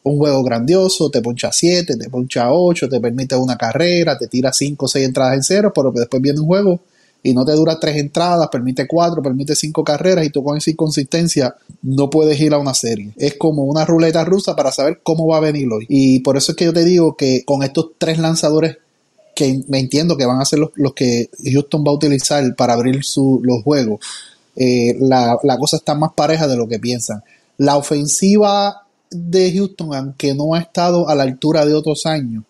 Un 0.03 0.17
juego 0.17 0.43
grandioso, 0.43 1.09
te 1.09 1.21
poncha 1.21 1.51
7, 1.51 1.95
te 1.97 2.09
poncha 2.09 2.51
8, 2.51 2.89
te 2.89 2.99
permite 2.99 3.35
una 3.35 3.57
carrera, 3.57 4.17
te 4.17 4.27
tira 4.27 4.51
5 4.51 4.85
o 4.85 4.87
6 4.87 5.05
entradas 5.05 5.35
en 5.35 5.43
cero, 5.43 5.71
pero 5.73 5.91
después 5.91 6.21
viene 6.21 6.39
un 6.39 6.47
juego 6.47 6.79
y 7.23 7.33
no 7.33 7.45
te 7.45 7.53
dura 7.53 7.79
tres 7.79 7.95
entradas, 7.95 8.49
permite 8.51 8.85
cuatro, 8.85 9.23
permite 9.23 9.55
cinco 9.55 9.83
carreras 9.83 10.25
y 10.25 10.29
tú 10.29 10.43
con 10.43 10.57
esa 10.57 10.69
inconsistencia 10.69 11.55
no 11.81 12.09
puedes 12.09 12.39
ir 12.39 12.53
a 12.53 12.57
una 12.57 12.73
serie. 12.73 13.13
Es 13.15 13.35
como 13.35 13.63
una 13.63 13.85
ruleta 13.85 14.25
rusa 14.25 14.55
para 14.55 14.73
saber 14.73 14.99
cómo 15.01 15.25
va 15.27 15.37
a 15.37 15.39
venir 15.39 15.69
hoy. 15.71 15.85
Y 15.87 16.19
por 16.19 16.35
eso 16.35 16.51
es 16.51 16.57
que 16.57 16.65
yo 16.65 16.73
te 16.73 16.83
digo 16.83 17.15
que 17.15 17.43
con 17.45 17.63
estos 17.63 17.91
tres 17.97 18.19
lanzadores 18.19 18.77
que 19.35 19.63
me 19.67 19.79
entiendo 19.79 20.17
que 20.17 20.25
van 20.25 20.41
a 20.41 20.45
ser 20.45 20.59
los, 20.59 20.93
que 20.93 21.29
Houston 21.51 21.83
va 21.87 21.91
a 21.91 21.95
utilizar 21.95 22.43
para 22.55 22.73
abrir 22.73 22.95
los 22.95 23.63
juegos, 23.63 23.99
eh, 24.55 24.95
la, 24.99 25.37
la 25.43 25.57
cosa 25.57 25.77
está 25.77 25.95
más 25.95 26.11
pareja 26.13 26.47
de 26.47 26.57
lo 26.57 26.67
que 26.67 26.77
piensan. 26.77 27.23
La 27.57 27.77
ofensiva 27.77 28.83
de 29.09 29.51
Houston, 29.53 29.95
aunque 29.95 30.35
no 30.35 30.53
ha 30.53 30.59
estado 30.59 31.07
a 31.07 31.15
la 31.15 31.23
altura 31.23 31.65
de 31.65 31.73
otros 31.73 32.05
años, 32.05 32.43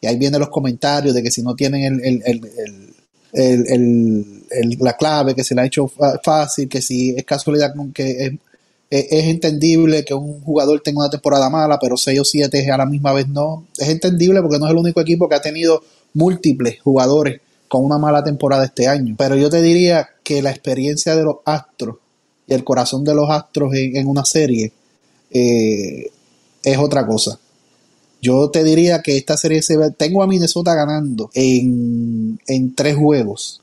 y 0.00 0.06
ahí 0.06 0.16
vienen 0.16 0.40
los 0.40 0.48
comentarios 0.48 1.14
de 1.14 1.22
que 1.22 1.30
si 1.30 1.42
no 1.42 1.54
tienen 1.54 2.00
el, 2.02 2.22
el, 2.24 2.44
el, 2.44 2.91
la 3.32 4.96
clave, 4.96 5.34
que 5.34 5.44
se 5.44 5.54
le 5.54 5.62
ha 5.62 5.66
hecho 5.66 5.90
fácil, 6.22 6.68
que 6.68 6.82
si 6.82 7.10
es 7.16 7.24
casualidad 7.24 7.74
que 7.94 8.26
es, 8.26 8.32
es, 8.90 9.24
entendible 9.24 10.04
que 10.04 10.12
un 10.12 10.42
jugador 10.42 10.80
tenga 10.80 11.00
una 11.00 11.10
temporada 11.10 11.48
mala, 11.48 11.78
pero 11.80 11.96
6 11.96 12.20
o 12.20 12.24
7 12.24 12.70
a 12.70 12.76
la 12.76 12.84
misma 12.84 13.12
vez 13.12 13.26
no. 13.26 13.64
Es 13.78 13.88
entendible 13.88 14.42
porque 14.42 14.58
no 14.58 14.66
es 14.66 14.72
el 14.72 14.78
único 14.78 15.00
equipo 15.00 15.28
que 15.28 15.34
ha 15.34 15.40
tenido 15.40 15.82
múltiples 16.12 16.80
jugadores 16.82 17.40
con 17.68 17.84
una 17.86 17.96
mala 17.96 18.22
temporada 18.22 18.66
este 18.66 18.86
año. 18.86 19.14
Pero 19.16 19.34
yo 19.36 19.48
te 19.48 19.62
diría 19.62 20.10
que 20.22 20.42
la 20.42 20.50
experiencia 20.50 21.16
de 21.16 21.22
los 21.22 21.36
Astros 21.46 21.96
y 22.46 22.52
el 22.52 22.64
corazón 22.64 23.02
de 23.02 23.14
los 23.14 23.30
Astros 23.30 23.72
en, 23.74 24.06
una 24.06 24.26
serie 24.26 24.72
eh, 25.30 26.10
es 26.62 26.76
otra 26.76 27.06
cosa. 27.06 27.38
Yo 28.22 28.50
te 28.50 28.62
diría 28.62 29.02
que 29.02 29.16
esta 29.16 29.36
serie 29.36 29.62
se 29.62 29.76
ve. 29.76 29.90
Tengo 29.90 30.22
a 30.22 30.28
Minnesota 30.28 30.76
ganando 30.76 31.30
en, 31.34 32.38
tres 32.76 32.94
juegos. 32.96 33.60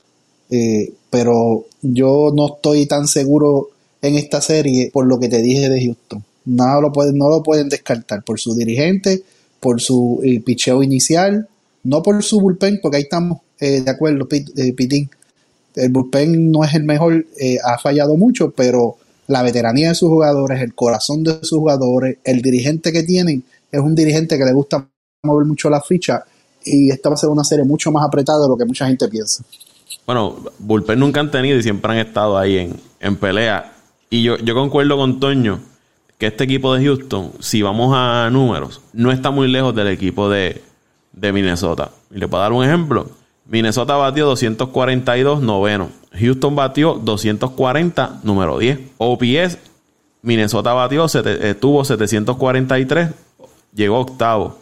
Eh, 0.52 0.93
pero 1.10 1.65
yo 1.82 2.34
no 2.36 2.56
estoy 2.56 2.86
tan 2.86 3.08
seguro 3.08 3.69
en 4.02 4.15
esta 4.15 4.41
serie 4.41 4.89
por 4.91 5.08
lo 5.08 5.17
que 5.17 5.30
te 5.30 5.41
dije 5.41 5.69
de 5.69 5.86
Houston. 5.86 6.24
Nada 6.43 6.82
lo 6.82 6.91
pueden, 6.91 7.17
no 7.17 7.30
lo 7.30 7.41
pueden 7.41 7.69
descartar 7.69 8.24
por 8.24 8.39
su 8.39 8.54
dirigente, 8.54 9.24
por 9.62 9.80
su 9.80 10.19
eh, 10.24 10.41
picheo 10.41 10.84
inicial, 10.84 11.48
no 11.84 12.04
por 12.04 12.22
su 12.22 12.41
bullpen, 12.41 12.80
porque 12.82 12.98
ahí 12.98 13.04
estamos 13.04 13.39
eh, 13.62 13.82
de 13.82 13.89
acuerdo, 13.89 14.28
Pitín. 14.28 15.10
El 15.76 15.89
bullpen 15.89 16.52
no 16.52 16.65
es 16.65 16.74
el 16.74 16.84
mejor, 16.84 17.26
ha 17.63 17.78
fallado 17.78 18.17
mucho, 18.17 18.52
pero 18.52 18.98
la 19.28 19.43
veteranía 19.43 19.89
de 19.89 19.95
sus 19.95 20.10
jugadores, 20.10 20.62
el 20.62 20.74
corazón 20.74 21.24
de 21.24 21.36
sus 21.43 21.60
jugadores, 21.60 22.17
el 22.24 22.41
dirigente 22.41 22.91
que 22.91 23.04
tienen, 23.04 23.43
es 23.71 23.79
un 23.79 23.95
dirigente 23.95 24.38
que 24.38 24.45
le 24.45 24.53
gusta 24.53 24.88
mover 25.23 25.45
mucho 25.45 25.69
la 25.69 25.82
ficha 25.82 26.23
y 26.63 26.91
esta 26.91 27.10
va 27.10 27.15
a 27.15 27.17
ser 27.17 27.29
una 27.29 27.43
serie 27.43 27.65
mucho 27.65 27.91
más 27.91 28.05
apretada 28.05 28.43
de 28.43 28.47
lo 28.47 28.58
que 28.58 28.65
mucha 28.65 28.88
gente 28.88 29.08
piensa. 29.08 29.43
Bueno, 30.05 30.38
bullpen 30.60 30.99
nunca 30.99 31.19
han 31.19 31.32
tenido 31.32 31.58
y 31.58 31.63
siempre 31.63 31.91
han 31.91 31.99
estado 31.99 32.38
ahí 32.38 32.58
en, 32.58 32.75
en 32.99 33.15
pelea. 33.15 33.73
Y 34.10 34.23
yo, 34.23 34.38
yo 34.38 34.55
concuerdo 34.55 34.97
con 34.97 35.19
Toño 35.19 35.60
que 36.17 36.27
este 36.27 36.43
equipo 36.43 36.73
de 36.73 36.84
Houston, 36.84 37.32
si 37.39 37.62
vamos 37.62 37.93
a 37.95 38.29
números, 38.29 38.82
no 38.91 39.12
está 39.12 39.32
muy 39.32 39.47
lejos 39.47 39.73
del 39.73 39.88
equipo 39.88 40.29
de, 40.29 40.62
de 41.13 41.32
Minnesota. 41.32 41.91
Y 42.12 42.17
le 42.17 42.27
puedo 42.27 42.43
dar 42.43 42.51
un 42.51 42.63
ejemplo. 42.63 43.10
Minnesota 43.45 43.95
batió 43.95 44.25
242, 44.25 45.41
noveno. 45.41 45.89
Houston 46.12 46.55
batió 46.55 46.95
240, 46.95 48.19
número 48.23 48.60
10. 48.60 48.79
OPS, 48.97 49.58
Minnesota 50.21 50.73
batió, 50.73 51.05
eh, 51.13 51.55
tuvo 51.60 51.86
743, 51.86 53.10
llegó 53.73 53.99
octavo. 53.99 54.58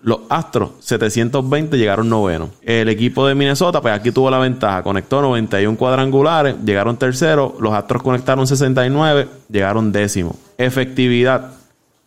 Los 0.00 0.20
Astros, 0.28 0.70
720, 0.80 1.78
llegaron 1.78 2.08
noveno. 2.08 2.50
El 2.62 2.88
equipo 2.88 3.24
de 3.24 3.36
Minnesota, 3.36 3.80
pues 3.80 3.94
aquí 3.94 4.10
tuvo 4.10 4.30
la 4.30 4.38
ventaja. 4.38 4.82
Conectó 4.82 5.22
91 5.22 5.78
cuadrangulares, 5.78 6.56
llegaron 6.64 6.96
tercero. 6.96 7.54
Los 7.60 7.72
Astros 7.72 8.02
conectaron 8.02 8.46
69, 8.46 9.28
llegaron 9.48 9.92
décimo. 9.92 10.34
Efectividad, 10.58 11.52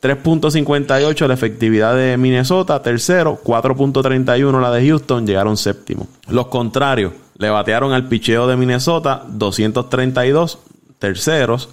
3.58 0.01 1.25
la 1.25 1.33
efectividad 1.33 1.95
de 1.95 2.17
Minnesota, 2.17 2.81
tercero. 2.81 3.39
4.31 3.41 4.61
la 4.61 4.71
de 4.71 4.87
Houston, 4.89 5.25
llegaron 5.25 5.55
séptimo. 5.55 6.07
Los 6.27 6.47
contrarios, 6.47 7.13
le 7.37 7.49
batearon 7.49 7.93
al 7.93 8.09
picheo 8.09 8.45
de 8.45 8.57
Minnesota, 8.57 9.23
232, 9.29 10.59
terceros. 10.99 11.69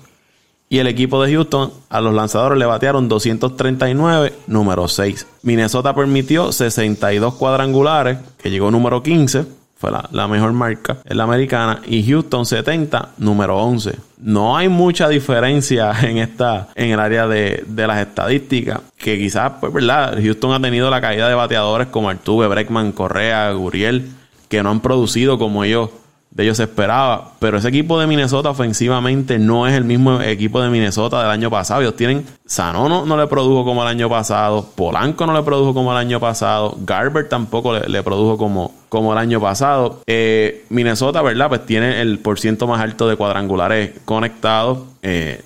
Y 0.72 0.78
el 0.78 0.86
equipo 0.86 1.22
de 1.22 1.30
Houston 1.30 1.70
a 1.90 2.00
los 2.00 2.14
lanzadores 2.14 2.58
le 2.58 2.64
batearon 2.64 3.06
239, 3.06 4.32
número 4.46 4.88
6. 4.88 5.26
Minnesota 5.42 5.94
permitió 5.94 6.50
62 6.50 7.34
cuadrangulares, 7.34 8.16
que 8.38 8.50
llegó 8.50 8.70
número 8.70 9.02
15, 9.02 9.44
fue 9.76 9.90
la, 9.90 10.28
mejor 10.28 10.54
marca 10.54 10.96
en 11.04 11.18
la 11.18 11.24
americana. 11.24 11.82
Y 11.86 12.02
Houston 12.08 12.46
70, 12.46 13.10
número 13.18 13.58
11. 13.58 13.98
No 14.16 14.56
hay 14.56 14.70
mucha 14.70 15.10
diferencia 15.10 15.92
en 16.04 16.16
esta, 16.16 16.68
en 16.74 16.92
el 16.92 17.00
área 17.00 17.28
de, 17.28 17.64
de 17.66 17.86
las 17.86 18.00
estadísticas. 18.00 18.80
Que 18.96 19.18
quizás, 19.18 19.52
pues, 19.60 19.74
verdad, 19.74 20.16
Houston 20.22 20.54
ha 20.54 20.60
tenido 20.62 20.88
la 20.88 21.02
caída 21.02 21.28
de 21.28 21.34
bateadores 21.34 21.88
como 21.88 22.08
Artuve, 22.08 22.48
Breckman, 22.48 22.92
Correa, 22.92 23.52
Guriel, 23.52 24.08
que 24.48 24.62
no 24.62 24.70
han 24.70 24.80
producido 24.80 25.38
como 25.38 25.64
ellos 25.64 25.90
de 26.34 26.44
ellos 26.44 26.56
se 26.56 26.64
esperaba. 26.64 27.32
Pero 27.38 27.58
ese 27.58 27.68
equipo 27.68 28.00
de 28.00 28.06
Minnesota 28.06 28.50
ofensivamente 28.50 29.38
no 29.38 29.66
es 29.66 29.74
el 29.74 29.84
mismo 29.84 30.20
equipo 30.20 30.62
de 30.62 30.70
Minnesota 30.70 31.20
del 31.20 31.30
año 31.30 31.50
pasado. 31.50 31.82
Ellos 31.82 31.96
tienen. 31.96 32.26
Sanono 32.46 33.04
no 33.04 33.16
le 33.16 33.26
produjo 33.26 33.64
como 33.64 33.82
el 33.82 33.88
año 33.88 34.08
pasado. 34.08 34.66
Polanco 34.74 35.26
no 35.26 35.34
le 35.34 35.42
produjo 35.42 35.74
como 35.74 35.92
el 35.92 35.98
año 35.98 36.20
pasado. 36.20 36.76
Garber 36.80 37.28
tampoco 37.28 37.78
le, 37.78 38.02
produjo 38.02 38.38
como, 38.38 38.74
como 38.88 39.12
el 39.12 39.18
año 39.18 39.40
pasado. 39.40 40.00
Eh, 40.06 40.64
Minnesota, 40.70 41.20
¿verdad? 41.20 41.48
Pues 41.48 41.66
tiene 41.66 42.00
el 42.00 42.18
porciento 42.18 42.66
más 42.66 42.80
alto 42.80 43.08
de 43.08 43.16
cuadrangulares 43.16 43.92
conectados. 44.04 44.78
Eh, 45.02 45.42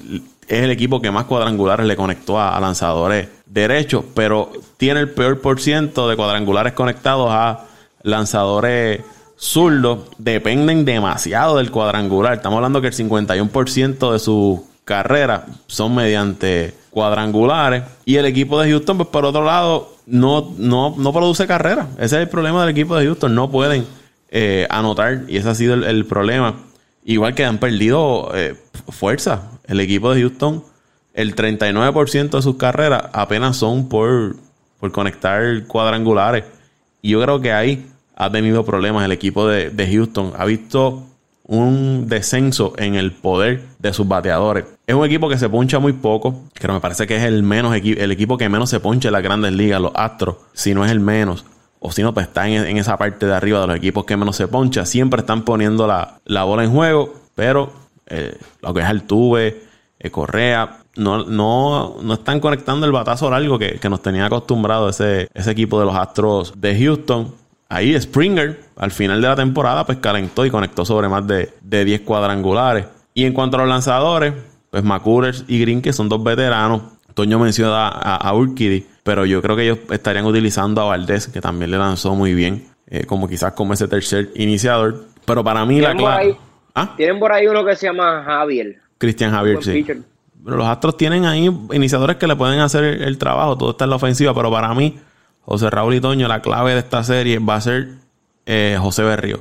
es 0.48 0.62
el 0.62 0.70
equipo 0.70 1.00
que 1.00 1.10
más 1.10 1.24
cuadrangulares 1.24 1.86
le 1.86 1.96
conectó 1.96 2.40
a, 2.40 2.58
lanzadores 2.60 3.28
derechos, 3.46 4.04
pero 4.14 4.52
tiene 4.76 5.00
el 5.00 5.10
peor 5.10 5.40
porciento 5.40 6.08
de 6.08 6.16
cuadrangulares 6.16 6.72
conectados 6.74 7.28
a 7.30 7.64
lanzadores 8.02 9.00
zurdos 9.36 10.08
dependen 10.18 10.84
demasiado 10.84 11.56
del 11.58 11.70
cuadrangular. 11.70 12.34
Estamos 12.34 12.56
hablando 12.56 12.80
que 12.80 12.88
el 12.88 12.94
51% 12.94 14.12
de 14.12 14.18
su 14.18 14.66
carrera 14.84 15.46
son 15.66 15.94
mediante 15.94 16.74
cuadrangulares. 16.90 17.84
Y 18.04 18.16
el 18.16 18.24
equipo 18.24 18.60
de 18.60 18.70
Houston, 18.70 18.96
pues 18.96 19.08
por 19.10 19.24
otro 19.24 19.44
lado, 19.44 19.96
no, 20.06 20.54
no, 20.56 20.94
no 20.96 21.12
produce 21.12 21.46
carrera. 21.46 21.88
Ese 21.96 22.16
es 22.16 22.22
el 22.22 22.28
problema 22.28 22.62
del 22.62 22.70
equipo 22.70 22.96
de 22.96 23.04
Houston. 23.04 23.34
No 23.34 23.50
pueden 23.50 23.86
eh, 24.30 24.66
anotar. 24.70 25.24
Y 25.28 25.36
ese 25.36 25.50
ha 25.50 25.54
sido 25.54 25.74
el, 25.74 26.06
problema. 26.06 26.56
Igual 27.04 27.34
que 27.34 27.44
han 27.44 27.58
perdido 27.58 28.30
eh, 28.34 28.56
fuerza. 28.88 29.50
El 29.66 29.80
equipo 29.80 30.14
de 30.14 30.22
Houston, 30.22 30.64
el 31.12 31.34
39% 31.34 32.30
de 32.30 32.42
sus 32.42 32.56
carreras 32.56 33.04
apenas 33.12 33.56
son 33.56 33.88
por, 33.88 34.36
por 34.80 34.92
conectar 34.92 35.66
cuadrangulares. 35.66 36.44
Y 37.02 37.10
yo 37.10 37.22
creo 37.22 37.40
que 37.40 37.52
ahí 37.52 37.86
ha 38.16 38.30
tenido 38.30 38.64
problemas 38.64 39.04
el 39.04 39.12
equipo 39.12 39.46
de, 39.46 39.88
Houston. 39.92 40.32
Ha 40.36 40.44
visto 40.46 41.04
un 41.44 42.08
descenso 42.08 42.72
en 42.76 42.96
el 42.96 43.12
poder 43.12 43.62
de 43.78 43.92
sus 43.92 44.08
bateadores. 44.08 44.64
Es 44.86 44.94
un 44.94 45.04
equipo 45.04 45.28
que 45.28 45.38
se 45.38 45.48
poncha 45.48 45.78
muy 45.78 45.92
poco, 45.92 46.44
pero 46.60 46.74
me 46.74 46.80
parece 46.80 47.06
que 47.06 47.16
es 47.16 47.22
el 47.22 47.42
menos 47.42 47.74
el 47.76 48.10
equipo 48.10 48.36
que 48.36 48.48
menos 48.48 48.70
se 48.70 48.80
poncha 48.80 49.08
en 49.08 49.12
las 49.12 49.22
grandes 49.22 49.52
ligas, 49.52 49.80
los 49.80 49.92
Astros, 49.94 50.36
si 50.54 50.74
no 50.74 50.84
es 50.84 50.90
el 50.90 50.98
menos. 50.98 51.44
O 51.78 51.92
si 51.92 52.02
no, 52.02 52.14
pues 52.14 52.26
está 52.26 52.48
en, 52.48 52.78
esa 52.78 52.96
parte 52.96 53.26
de 53.26 53.34
arriba 53.34 53.60
de 53.60 53.66
los 53.66 53.76
equipos 53.76 54.04
que 54.04 54.16
menos 54.16 54.34
se 54.34 54.48
poncha. 54.48 54.86
Siempre 54.86 55.20
están 55.20 55.42
poniendo 55.42 55.86
la, 55.86 56.44
bola 56.44 56.64
en 56.64 56.72
juego, 56.72 57.14
pero 57.34 57.70
eh, 58.06 58.36
lo 58.62 58.72
que 58.72 58.80
es 58.80 58.86
Altuve, 58.86 59.62
eh, 59.98 60.10
Correa, 60.10 60.78
no, 60.96 61.24
no, 61.24 61.96
no 62.02 62.14
están 62.14 62.40
conectando 62.40 62.86
el 62.86 62.92
batazo 62.92 63.30
largo 63.30 63.58
que, 63.58 63.78
que 63.78 63.88
nos 63.90 64.00
tenía 64.00 64.24
acostumbrado 64.24 64.88
ese, 64.88 65.28
ese 65.34 65.50
equipo 65.50 65.78
de 65.78 65.86
los 65.86 65.94
Astros 65.94 66.54
de 66.56 66.76
Houston. 66.82 67.45
Ahí 67.68 67.98
Springer, 68.00 68.60
al 68.76 68.90
final 68.90 69.20
de 69.20 69.28
la 69.28 69.36
temporada, 69.36 69.84
pues 69.84 69.98
calentó 69.98 70.44
y 70.46 70.50
conectó 70.50 70.84
sobre 70.84 71.08
más 71.08 71.26
de, 71.26 71.50
de 71.60 71.84
10 71.84 72.02
cuadrangulares. 72.02 72.86
Y 73.14 73.24
en 73.24 73.32
cuanto 73.32 73.56
a 73.56 73.60
los 73.60 73.68
lanzadores, 73.68 74.34
pues 74.70 74.84
McCullers 74.84 75.44
y 75.48 75.60
Green, 75.60 75.82
que 75.82 75.92
son 75.92 76.08
dos 76.08 76.22
veteranos. 76.22 76.82
Toño 77.14 77.38
menciona 77.38 77.88
a, 77.88 78.28
a, 78.28 78.34
pero 79.02 79.24
yo 79.24 79.40
creo 79.40 79.56
que 79.56 79.62
ellos 79.62 79.78
estarían 79.90 80.26
utilizando 80.26 80.82
a 80.82 80.84
Valdés, 80.84 81.28
que 81.28 81.40
también 81.40 81.70
le 81.70 81.78
lanzó 81.78 82.14
muy 82.14 82.34
bien, 82.34 82.66
eh, 82.88 83.06
como 83.06 83.26
quizás 83.26 83.52
como 83.52 83.72
ese 83.72 83.88
tercer 83.88 84.32
iniciador. 84.34 85.06
Pero 85.24 85.42
para 85.42 85.64
mí 85.64 85.80
la 85.80 85.94
clave... 85.94 86.36
¿Ah? 86.74 86.92
Tienen 86.94 87.18
por 87.18 87.32
ahí 87.32 87.46
uno 87.46 87.64
que 87.64 87.74
se 87.74 87.86
llama 87.86 88.22
Javier. 88.22 88.80
Cristian 88.98 89.30
Javier, 89.30 89.62
sí. 89.62 89.82
Pero 89.82 90.56
los 90.58 90.66
Astros 90.66 90.96
tienen 90.96 91.24
ahí 91.24 91.50
iniciadores 91.72 92.16
que 92.16 92.26
le 92.26 92.36
pueden 92.36 92.60
hacer 92.60 92.84
el, 92.84 93.16
trabajo, 93.16 93.56
todo 93.56 93.70
está 93.70 93.84
en 93.84 93.90
la 93.90 93.96
ofensiva, 93.96 94.34
pero 94.34 94.50
para 94.50 94.74
mí, 94.74 94.98
José 95.46 95.70
Raúl 95.70 95.94
y 95.94 96.00
Toño, 96.00 96.26
la 96.26 96.42
clave 96.42 96.72
de 96.72 96.80
esta 96.80 97.04
serie 97.04 97.38
va 97.38 97.54
a 97.54 97.60
ser 97.60 97.94
eh, 98.46 98.76
José 98.80 99.04
Berrío. 99.04 99.40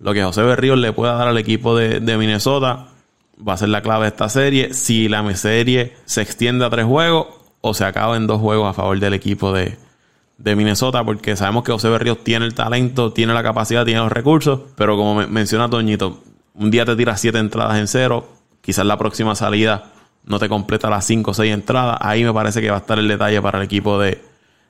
Lo 0.00 0.12
que 0.12 0.22
José 0.24 0.42
Berrío 0.42 0.74
le 0.74 0.92
pueda 0.92 1.14
dar 1.14 1.28
al 1.28 1.38
equipo 1.38 1.76
de, 1.76 2.00
Minnesota 2.18 2.88
va 3.36 3.54
a 3.54 3.56
ser 3.56 3.68
la 3.68 3.80
clave 3.80 4.02
de 4.02 4.08
esta 4.08 4.28
serie. 4.28 4.74
Si 4.74 5.08
la 5.08 5.34
serie 5.36 5.94
se 6.06 6.22
extiende 6.22 6.64
a 6.64 6.70
tres 6.70 6.86
juegos 6.86 7.28
o 7.60 7.72
se 7.72 7.84
acaba 7.84 8.16
en 8.16 8.26
dos 8.26 8.40
juegos 8.40 8.68
a 8.68 8.72
favor 8.72 8.98
del 8.98 9.14
equipo 9.14 9.52
de, 9.52 9.78
Minnesota, 10.38 11.04
porque 11.04 11.36
sabemos 11.36 11.62
que 11.62 11.70
José 11.70 11.88
Berríos 11.88 12.24
tiene 12.24 12.44
el 12.44 12.54
talento, 12.54 13.12
tiene 13.12 13.32
la 13.32 13.44
capacidad, 13.44 13.84
tiene 13.84 14.00
los 14.00 14.10
recursos, 14.10 14.60
pero 14.74 14.96
como 14.96 15.14
menciona 15.28 15.70
Toñito, 15.70 16.20
un 16.54 16.72
día 16.72 16.84
te 16.84 16.96
tiras 16.96 17.20
siete 17.20 17.38
entradas 17.38 17.78
en 17.78 17.86
cero, 17.86 18.28
quizás 18.60 18.84
la 18.84 18.98
próxima 18.98 19.36
salida 19.36 19.92
no 20.24 20.40
te 20.40 20.48
completa 20.48 20.90
las 20.90 21.06
cinco 21.06 21.30
o 21.30 21.34
seis 21.34 21.54
entradas. 21.54 21.96
Ahí 22.00 22.24
me 22.24 22.32
parece 22.32 22.60
que 22.60 22.70
va 22.70 22.76
a 22.76 22.80
estar 22.80 22.98
el 22.98 23.06
detalle 23.06 23.40
para 23.40 23.58
el 23.58 23.64
equipo 23.64 24.00
de, 24.00 24.20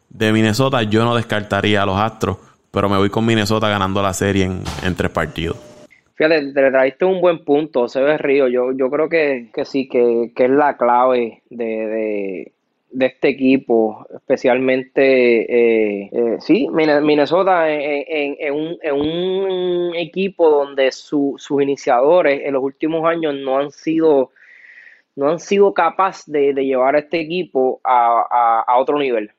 de 0.09 0.33
Minnesota. 0.33 0.83
Yo 0.83 1.05
no 1.05 1.15
descartaría 1.15 1.83
a 1.83 1.87
los 1.87 1.97
Astros, 1.99 2.39
pero 2.71 2.89
me 2.89 2.97
voy 2.97 3.11
con 3.11 3.25
Minnesota 3.25 3.69
ganando 3.69 4.03
la 4.03 4.13
serie 4.13 4.45
en, 4.45 4.63
en 4.83 4.95
tres 4.95 5.11
partidos. 5.11 5.75
Fíjate, 6.17 6.53
te 6.53 6.71
traiste 6.71 7.05
un 7.05 7.21
buen 7.21 7.45
punto, 7.45 7.89
se 7.89 8.01
ve 8.01 8.17
Río. 8.19 8.47
Yo, 8.47 8.71
yo 8.73 8.89
creo 8.89 9.09
que, 9.09 9.51
sí, 9.65 9.89
que, 9.89 10.31
es 10.35 10.51
la 10.51 10.77
clave 10.77 11.43
de, 11.51 12.53
este 13.01 13.29
equipo, 13.31 14.07
especialmente, 14.15 15.43
eh, 15.43 16.11
eh, 16.13 16.37
sí, 16.39 16.69
Minnesota 16.71 17.69
en, 17.69 18.55
un, 18.55 18.79
en 18.81 18.95
un, 18.95 19.95
equipo 19.97 20.49
donde 20.49 20.93
sus 20.93 21.51
iniciadores 21.61 22.43
en 22.45 22.53
los 22.53 22.63
últimos 22.63 23.05
años 23.05 23.35
no 23.35 23.59
han 23.59 23.73
sido 23.73 24.31
no 25.17 25.31
han 25.31 25.39
sido 25.39 25.73
capaces 25.75 26.31
de, 26.31 26.53
llevar 26.55 26.97
a 26.97 27.01
este 27.01 27.21
equipo 27.21 27.81
a, 27.85 28.65
otro 28.79 28.99
nivel. 28.99 29.31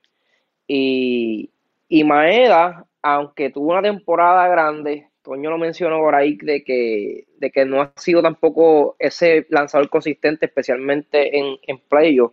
Y, 0.66 1.50
y 1.88 2.04
Maeda, 2.04 2.84
aunque 3.02 3.50
tuvo 3.50 3.72
una 3.72 3.82
temporada 3.82 4.48
grande, 4.48 5.08
Toño 5.22 5.50
lo 5.50 5.58
mencionó 5.58 5.98
por 5.98 6.14
ahí 6.14 6.36
de 6.36 6.62
que, 6.62 7.24
de 7.38 7.50
que 7.50 7.64
no 7.64 7.80
ha 7.80 7.92
sido 7.96 8.22
tampoco 8.22 8.94
ese 8.98 9.46
lanzador 9.50 9.88
consistente, 9.88 10.46
especialmente 10.46 11.36
en, 11.36 11.58
en 11.66 11.78
playoff 11.78 12.32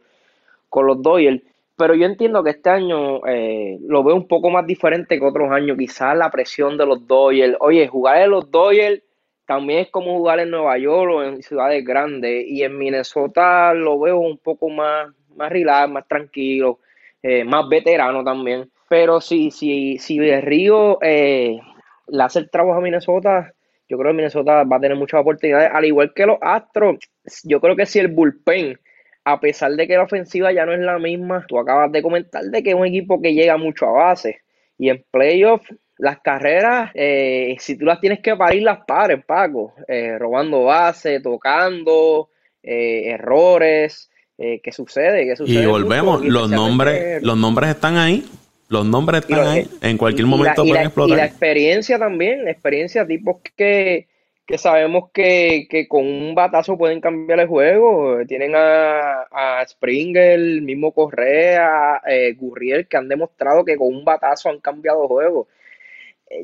con 0.69 0.85
los 0.85 1.01
Doyle. 1.01 1.43
Pero 1.75 1.95
yo 1.95 2.05
entiendo 2.05 2.43
que 2.43 2.51
este 2.51 2.69
año 2.69 3.25
eh, 3.25 3.79
lo 3.81 4.03
veo 4.03 4.15
un 4.15 4.27
poco 4.27 4.51
más 4.51 4.65
diferente 4.67 5.17
que 5.17 5.25
otros 5.25 5.51
años. 5.51 5.77
Quizás 5.77 6.15
la 6.15 6.29
presión 6.29 6.77
de 6.77 6.85
los 6.85 7.07
Doyle. 7.07 7.57
Oye, 7.59 7.87
jugar 7.87 8.21
en 8.21 8.29
los 8.29 8.51
Doyle 8.51 9.03
también 9.47 9.79
es 9.79 9.89
como 9.89 10.15
jugar 10.17 10.39
en 10.39 10.51
Nueva 10.51 10.77
York 10.77 11.11
o 11.11 11.23
en 11.23 11.41
ciudades 11.41 11.83
grandes. 11.83 12.45
Y 12.47 12.61
en 12.61 12.77
Minnesota 12.77 13.73
lo 13.73 13.99
veo 13.99 14.19
un 14.19 14.37
poco 14.37 14.69
más, 14.69 15.07
más 15.35 15.51
relax, 15.51 15.91
más 15.91 16.07
tranquilo, 16.07 16.77
eh, 17.23 17.43
más 17.43 17.67
veterano 17.67 18.23
también. 18.23 18.69
Pero 18.89 19.21
si, 19.21 19.49
si, 19.49 19.97
si 19.97 20.19
Río 20.19 20.99
eh, 21.01 21.59
le 22.07 22.23
hace 22.23 22.39
el 22.39 22.49
trabajo 22.51 22.77
a 22.77 22.81
Minnesota, 22.81 23.51
yo 23.89 23.97
creo 23.97 24.11
que 24.11 24.17
Minnesota 24.17 24.63
va 24.63 24.77
a 24.77 24.79
tener 24.79 24.97
muchas 24.97 25.21
oportunidades, 25.21 25.71
al 25.73 25.85
igual 25.85 26.13
que 26.13 26.25
los 26.25 26.37
Astros. 26.41 26.97
Yo 27.43 27.59
creo 27.59 27.75
que 27.75 27.85
si 27.85 27.99
el 27.99 28.09
bullpen, 28.09 28.79
a 29.25 29.39
pesar 29.39 29.71
de 29.71 29.87
que 29.87 29.95
la 29.95 30.03
ofensiva 30.03 30.51
ya 30.51 30.65
no 30.65 30.73
es 30.73 30.79
la 30.79 30.99
misma, 30.99 31.45
tú 31.47 31.57
acabas 31.57 31.91
de 31.91 32.01
comentar 32.01 32.43
de 32.43 32.61
que 32.61 32.71
es 32.71 32.75
un 32.75 32.85
equipo 32.85 33.21
que 33.21 33.33
llega 33.33 33.57
mucho 33.57 33.87
a 33.87 33.91
base. 33.91 34.41
Y 34.77 34.89
en 34.89 35.03
playoffs, 35.11 35.73
las 35.97 36.19
carreras, 36.19 36.91
eh, 36.95 37.55
si 37.59 37.77
tú 37.77 37.85
las 37.85 37.99
tienes 37.99 38.19
que 38.19 38.35
parir, 38.35 38.63
las 38.63 38.79
pares, 38.85 39.23
Paco. 39.25 39.73
Eh, 39.87 40.17
robando 40.17 40.63
base, 40.63 41.19
tocando, 41.19 42.29
eh, 42.61 43.11
errores. 43.11 44.09
¿Qué 44.37 44.71
sucede? 44.71 45.25
¿Qué 45.25 45.35
sucede? 45.35 45.63
Y 45.63 45.65
volvemos, 45.65 46.23
los 46.25 46.49
nombres, 46.49 47.21
los 47.23 47.37
nombres 47.37 47.69
están 47.69 47.97
ahí. 47.97 48.25
Los 48.69 48.85
nombres 48.85 49.21
están 49.21 49.45
ahí, 49.45 49.67
en 49.81 49.97
cualquier 49.97 50.25
momento 50.25 50.63
pueden 50.65 50.85
explotar. 50.85 51.15
Y 51.15 51.19
la 51.19 51.25
experiencia 51.25 51.99
también, 51.99 52.47
experiencia, 52.47 53.05
tipos 53.05 53.37
que, 53.55 54.07
que 54.47 54.57
sabemos 54.57 55.11
que, 55.13 55.67
con 55.87 56.07
un 56.07 56.33
batazo 56.33 56.75
pueden 56.75 56.99
cambiar 56.99 57.41
el 57.41 57.47
juego. 57.47 58.25
Tienen 58.27 58.53
a, 58.55 59.27
a 59.31 59.63
Springer, 59.67 60.31
el 60.31 60.63
mismo 60.63 60.91
Correa, 60.91 62.01
eh, 62.07 62.33
Gurriel, 62.33 62.87
que 62.87 62.97
han 62.97 63.07
demostrado 63.07 63.63
que 63.63 63.77
con 63.77 63.89
un 63.89 64.03
batazo 64.03 64.49
han 64.49 64.59
cambiado 64.59 65.07
juego. 65.07 65.47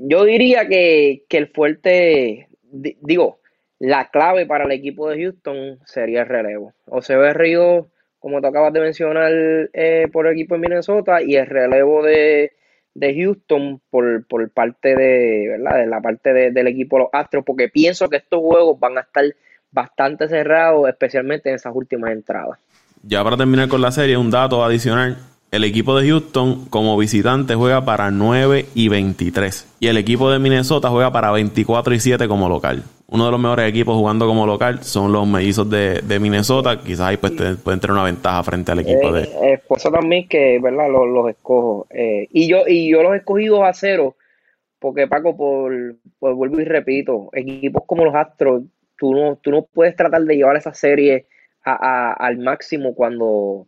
Yo 0.01 0.23
diría 0.23 0.67
que, 0.67 1.23
el 1.29 1.47
fuerte, 1.47 2.47
digo, 2.71 3.39
la 3.79 4.09
clave 4.09 4.45
para 4.45 4.65
el 4.65 4.71
equipo 4.71 5.09
de 5.09 5.23
Houston 5.23 5.79
sería 5.85 6.21
el 6.21 6.27
relevo. 6.27 6.73
O 6.85 7.01
se 7.01 7.15
ve 7.15 7.33
Río 7.33 7.87
como 8.19 8.41
tú 8.41 8.47
acabas 8.47 8.73
de 8.73 8.81
mencionar, 8.81 9.31
eh, 9.73 10.07
por 10.11 10.27
el 10.27 10.33
equipo 10.33 10.55
de 10.55 10.61
Minnesota 10.61 11.21
y 11.21 11.35
el 11.35 11.47
relevo 11.47 12.03
de, 12.03 12.51
Houston 13.01 13.81
por, 13.89 14.51
parte 14.51 14.95
de, 14.95 15.47
¿verdad? 15.57 15.79
de 15.79 15.87
la 15.87 16.01
parte 16.01 16.33
del 16.51 16.67
equipo 16.67 16.97
de 16.97 17.03
los 17.03 17.09
Astros, 17.13 17.43
porque 17.45 17.69
pienso 17.69 18.09
que 18.09 18.17
estos 18.17 18.41
juegos 18.41 18.77
van 18.77 18.97
a 18.97 19.01
estar 19.01 19.23
bastante 19.71 20.27
cerrados, 20.27 20.89
especialmente 20.89 21.49
en 21.49 21.55
esas 21.55 21.73
últimas 21.73 22.11
entradas. 22.11 22.59
Ya 23.03 23.23
para 23.23 23.37
terminar 23.37 23.69
con 23.69 23.81
la 23.81 23.91
serie, 23.91 24.17
un 24.17 24.29
dato 24.29 24.63
adicional. 24.63 25.17
El 25.51 25.63
equipo 25.63 25.97
de 25.97 26.09
Houston 26.09 26.65
como 26.65 26.97
visitante 26.97 27.55
juega 27.55 27.85
para 27.85 28.11
9 28.11 28.65
y 28.75 28.89
23. 28.89 29.77
Y 29.79 29.87
el 29.87 29.97
equipo 29.97 30.29
de 30.29 30.37
Minnesota 30.37 30.89
juega 30.89 31.11
para 31.11 31.31
24 31.31 31.93
y 31.93 31.99
7 31.99 32.27
como 32.27 32.49
local. 32.49 32.83
Uno 33.11 33.25
de 33.25 33.31
los 33.31 33.39
mejores 33.39 33.67
equipos 33.67 33.95
jugando 33.95 34.27
como 34.27 34.45
local 34.45 34.83
son 34.83 35.11
los 35.11 35.27
mellizos 35.27 35.67
de, 35.67 36.19
Minnesota. 36.19 36.79
Quizás 36.79 37.07
ahí 37.07 37.17
pues, 37.17 37.31
pueden 37.63 37.79
tener 37.79 37.93
una 37.93 38.03
ventaja 38.03 38.43
frente 38.43 38.71
al 38.71 38.79
equipo 38.79 39.11
de... 39.11 39.23
Eh, 39.23 39.53
eh, 39.53 39.61
por 39.67 39.79
eso 39.79 39.89
también 39.89 40.27
que, 40.27 40.59
¿verdad? 40.61 40.89
Los, 40.91 41.29
escojo. 41.29 41.87
Eh, 41.89 42.27
y, 42.31 42.47
yo, 42.47 42.67
y 42.67 42.91
yo 42.91 43.01
los 43.01 43.13
he 43.13 43.17
escogido 43.17 43.65
a 43.65 43.73
cero. 43.73 44.15
Porque, 44.77 45.07
Paco, 45.07 45.35
por, 45.35 45.95
por, 46.19 46.35
vuelvo 46.35 46.61
y 46.61 46.65
repito, 46.65 47.29
equipos 47.33 47.83
como 47.87 48.05
los 48.05 48.13
Astros, 48.13 48.63
tú 48.95 49.13
no, 49.15 49.37
tú 49.37 49.49
no 49.49 49.63
puedes 49.63 49.95
tratar 49.95 50.21
de 50.21 50.35
llevar 50.35 50.57
esa 50.57 50.73
serie 50.75 51.25
al 51.63 52.37
máximo 52.37 52.93
cuando 52.93 53.67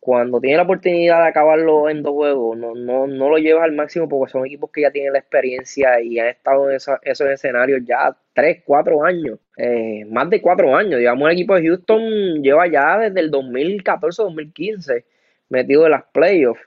cuando 0.00 0.40
tiene 0.40 0.56
la 0.56 0.62
oportunidad 0.62 1.22
de 1.22 1.28
acabarlo 1.28 1.90
en 1.90 2.02
dos 2.02 2.14
juegos, 2.14 2.56
no, 2.56 2.74
no, 2.74 3.06
no 3.06 3.28
lo 3.28 3.36
llevas 3.36 3.64
al 3.64 3.72
máximo 3.72 4.08
porque 4.08 4.32
son 4.32 4.46
equipos 4.46 4.70
que 4.72 4.80
ya 4.80 4.90
tienen 4.90 5.12
la 5.12 5.18
experiencia 5.18 6.00
y 6.00 6.18
han 6.18 6.28
estado 6.28 6.70
en 6.70 6.76
esos 6.76 7.28
escenarios 7.28 7.82
ya 7.84 8.16
tres, 8.32 8.62
cuatro 8.64 9.04
años, 9.04 9.38
eh, 9.58 10.06
más 10.06 10.30
de 10.30 10.40
cuatro 10.40 10.74
años. 10.74 10.98
Digamos, 10.98 11.28
el 11.28 11.34
equipo 11.34 11.54
de 11.54 11.68
Houston 11.68 12.42
lleva 12.42 12.66
ya 12.66 12.98
desde 12.98 13.20
el 13.20 13.30
2014-2015 13.30 15.04
metido 15.50 15.84
en 15.84 15.90
las 15.92 16.04
playoffs. 16.12 16.62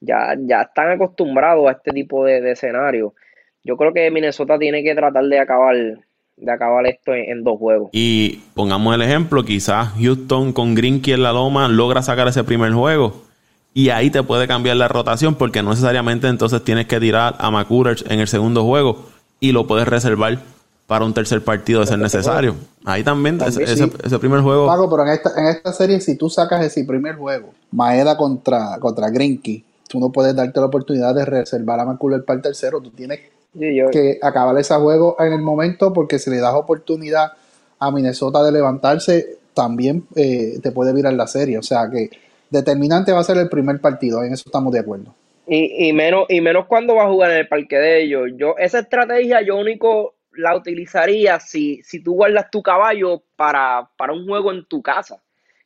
Ya, 0.00 0.36
ya 0.38 0.62
están 0.62 0.90
acostumbrados 0.90 1.66
a 1.68 1.72
este 1.72 1.90
tipo 1.92 2.26
de, 2.26 2.42
de 2.42 2.52
escenarios. 2.52 3.12
Yo 3.64 3.76
creo 3.78 3.94
que 3.94 4.10
Minnesota 4.10 4.58
tiene 4.58 4.84
que 4.84 4.94
tratar 4.94 5.24
de 5.24 5.38
acabar 5.38 5.74
de 6.36 6.52
acabar 6.52 6.86
esto 6.86 7.14
en, 7.14 7.44
dos 7.44 7.58
juegos. 7.58 7.90
Y 7.92 8.42
pongamos 8.54 8.94
el 8.94 9.02
ejemplo, 9.02 9.44
quizás 9.44 9.92
Houston 9.98 10.52
con 10.52 10.74
Grinky 10.74 11.12
en 11.12 11.22
la 11.22 11.32
loma 11.32 11.68
logra 11.68 12.02
sacar 12.02 12.28
ese 12.28 12.44
primer 12.44 12.72
juego. 12.72 13.22
Y 13.72 13.90
ahí 13.90 14.10
te 14.10 14.22
puede 14.22 14.46
cambiar 14.46 14.76
la 14.76 14.88
rotación 14.88 15.34
porque 15.34 15.62
no 15.62 15.70
necesariamente 15.70 16.28
entonces 16.28 16.62
tienes 16.62 16.86
que 16.86 17.00
tirar 17.00 17.34
a 17.38 17.50
McCullers 17.50 18.04
en 18.08 18.20
el 18.20 18.28
segundo 18.28 18.64
juego 18.64 19.06
y 19.40 19.52
lo 19.52 19.66
puedes 19.66 19.88
reservar 19.88 20.38
para 20.86 21.04
un 21.04 21.14
tercer 21.14 21.42
partido 21.42 21.80
de 21.80 21.86
ser 21.86 21.98
necesario. 21.98 22.54
Ahí 22.84 23.02
también, 23.02 23.40
ese, 23.40 24.18
primer 24.18 24.40
juego. 24.40 24.66
Pago, 24.66 24.88
pero 24.88 25.02
en 25.04 25.08
esta, 25.08 25.30
en 25.36 25.46
esta 25.46 25.72
serie, 25.72 26.00
si 26.00 26.16
tú 26.16 26.28
sacas 26.28 26.64
ese 26.64 26.84
primer 26.84 27.16
juego, 27.16 27.52
Maeda 27.72 28.16
contra, 28.16 28.78
contra 28.78 29.10
Grinky, 29.10 29.64
tú 29.88 29.98
no 29.98 30.12
puedes 30.12 30.36
darte 30.36 30.60
la 30.60 30.66
oportunidad 30.66 31.14
de 31.14 31.24
reservar 31.24 31.80
a 31.80 31.84
McCullers 31.84 32.24
para 32.24 32.36
el 32.36 32.42
tercero. 32.42 32.80
Tú 32.80 32.90
tienes 32.90 33.20
que 33.58 34.18
acabar 34.22 34.56
ese 34.58 34.74
juego 34.74 35.16
en 35.18 35.32
el 35.32 35.42
momento 35.42 35.92
porque 35.92 36.18
si 36.18 36.30
le 36.30 36.38
das 36.38 36.54
oportunidad 36.54 37.32
a 37.78 37.90
Minnesota 37.90 38.42
de 38.42 38.52
levantarse, 38.52 39.38
también 39.54 40.04
eh, 40.16 40.58
te 40.62 40.72
puede 40.72 40.92
virar 40.92 41.12
la 41.14 41.26
serie. 41.26 41.58
O 41.58 41.62
sea 41.62 41.88
que 41.90 42.10
determinante 42.50 43.12
va 43.12 43.20
a 43.20 43.24
ser 43.24 43.38
el 43.38 43.48
primer 43.48 43.80
partido, 43.80 44.22
en 44.22 44.32
eso 44.32 44.44
estamos 44.46 44.72
de 44.72 44.80
acuerdo. 44.80 45.14
Y, 45.46 45.88
y, 45.88 45.92
menos, 45.92 46.26
y 46.28 46.40
menos 46.40 46.66
cuando 46.66 46.94
va 46.94 47.04
a 47.04 47.08
jugar 47.08 47.30
en 47.32 47.38
el 47.38 47.48
parque 47.48 47.76
de 47.76 48.02
ellos. 48.02 48.30
Yo, 48.36 48.54
esa 48.58 48.78
estrategia 48.80 49.42
yo 49.42 49.56
único 49.56 50.14
la 50.36 50.56
utilizaría 50.56 51.38
si, 51.38 51.82
si 51.82 52.02
tú 52.02 52.14
guardas 52.14 52.50
tu 52.50 52.62
caballo 52.62 53.22
para, 53.36 53.88
para 53.96 54.12
un 54.12 54.26
juego 54.26 54.52
en 54.52 54.64
tu 54.66 54.82
casa, 54.82 55.22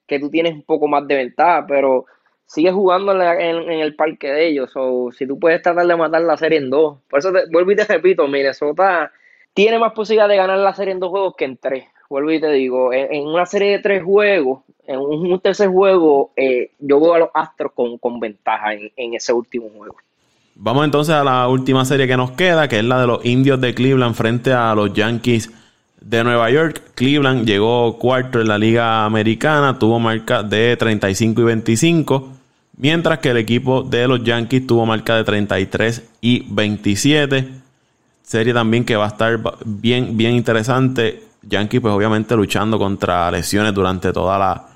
que 0.07 0.19
tú 0.19 0.31
tienes 0.31 0.55
un 0.55 0.63
poco 0.63 0.89
más 0.89 1.07
de 1.07 1.17
ventaja, 1.17 1.67
pero 1.67 2.07
sigue 2.49 2.73
jugando 2.73 3.13
en, 3.13 3.71
el 3.71 3.95
parque 3.95 4.33
de 4.33 4.49
ellos. 4.49 4.73
O 4.75 5.13
si 5.13 5.27
tú 5.27 5.39
puedes 5.39 5.63
tratar 5.63 5.87
de 5.87 5.97
matar 5.97 6.23
la 6.23 6.37
serie 6.37 6.59
en 6.59 6.71
dos. 6.71 6.99
Por 7.09 7.21
eso 7.21 7.33
vuelvo 7.53 7.71
y 7.71 7.77
te 7.77 7.85
repito, 7.85 8.27
Minnesota 8.27 9.13
tiene 9.55 9.79
más 9.79 9.93
posibilidad 9.93 10.29
de 10.29 10.37
ganar 10.37 10.59
la 10.59 10.75
serie 10.75 10.93
en 10.93 11.01
dos 11.01 11.11
juegos 11.11 11.35
que 11.37 11.45
en 11.45 11.57
tres. 11.57 11.85
Vuelvo 12.09 12.33
y 12.33 12.41
te 12.41 12.51
digo, 12.51 12.93
en, 12.93 13.27
una 13.27 13.45
serie 13.45 13.73
de 13.73 13.79
tres 13.81 14.03
juegos, 14.03 14.61
en 14.87 14.99
un, 14.99 15.39
tercer 15.41 15.69
juego, 15.69 16.33
eh, 16.37 16.71
yo 16.79 16.99
veo 17.01 17.15
a 17.15 17.19
los 17.19 17.29
Astros 17.35 17.73
con, 17.75 18.19
ventaja 18.19 18.73
en, 18.73 19.15
ese 19.15 19.35
último 19.35 19.69
juego. 19.77 19.97
Vamos 20.55 20.87
entonces 20.87 21.15
a 21.15 21.23
la 21.23 21.47
última 21.49 21.85
serie 21.85 22.09
que 22.09 22.17
nos 22.17 22.31
queda, 22.31 22.67
que 22.67 22.79
es 22.79 22.85
la 22.85 23.01
de 23.01 23.07
los 23.07 23.25
indios 23.27 23.61
de 23.61 23.75
Cleveland 23.75 24.15
frente 24.15 24.53
a 24.53 24.75
los 24.75 24.93
Yankees 24.95 25.53
de 26.01 26.25
Nueva 26.25 26.51
York. 26.51 26.93
Cleveland 26.95 27.47
llegó 27.47 27.99
cuarto 27.99 28.41
en 28.41 28.49
la 28.49 28.59
Liga 28.59 29.05
Americana, 29.05 29.79
tuvo 29.79 30.01
marca 30.01 30.43
de 30.43 30.77
35 30.77 31.43
y 31.43 31.45
25, 31.45 32.38
mientras 32.79 33.19
que 33.19 33.31
el 33.31 33.37
equipo 33.37 33.83
de 33.83 34.09
los 34.09 34.25
Yankees 34.25 34.67
tuvo 34.67 34.87
marca 34.87 35.17
de 35.17 35.25
33 35.25 36.03
y 36.21 36.47
27. 36.49 37.49
Serie 38.23 38.55
también 38.55 38.85
que 38.85 38.97
va 38.97 39.05
a 39.05 39.09
estar 39.09 39.41
bien, 39.65 40.17
bien 40.17 40.35
interesante. 40.35 41.23
Yankees, 41.43 41.81
pues 41.81 41.93
obviamente 41.93 42.35
luchando 42.37 42.79
contra 42.79 43.31
lesiones 43.31 43.75
durante 43.75 44.13
toda 44.13 44.39
la, 44.39 44.67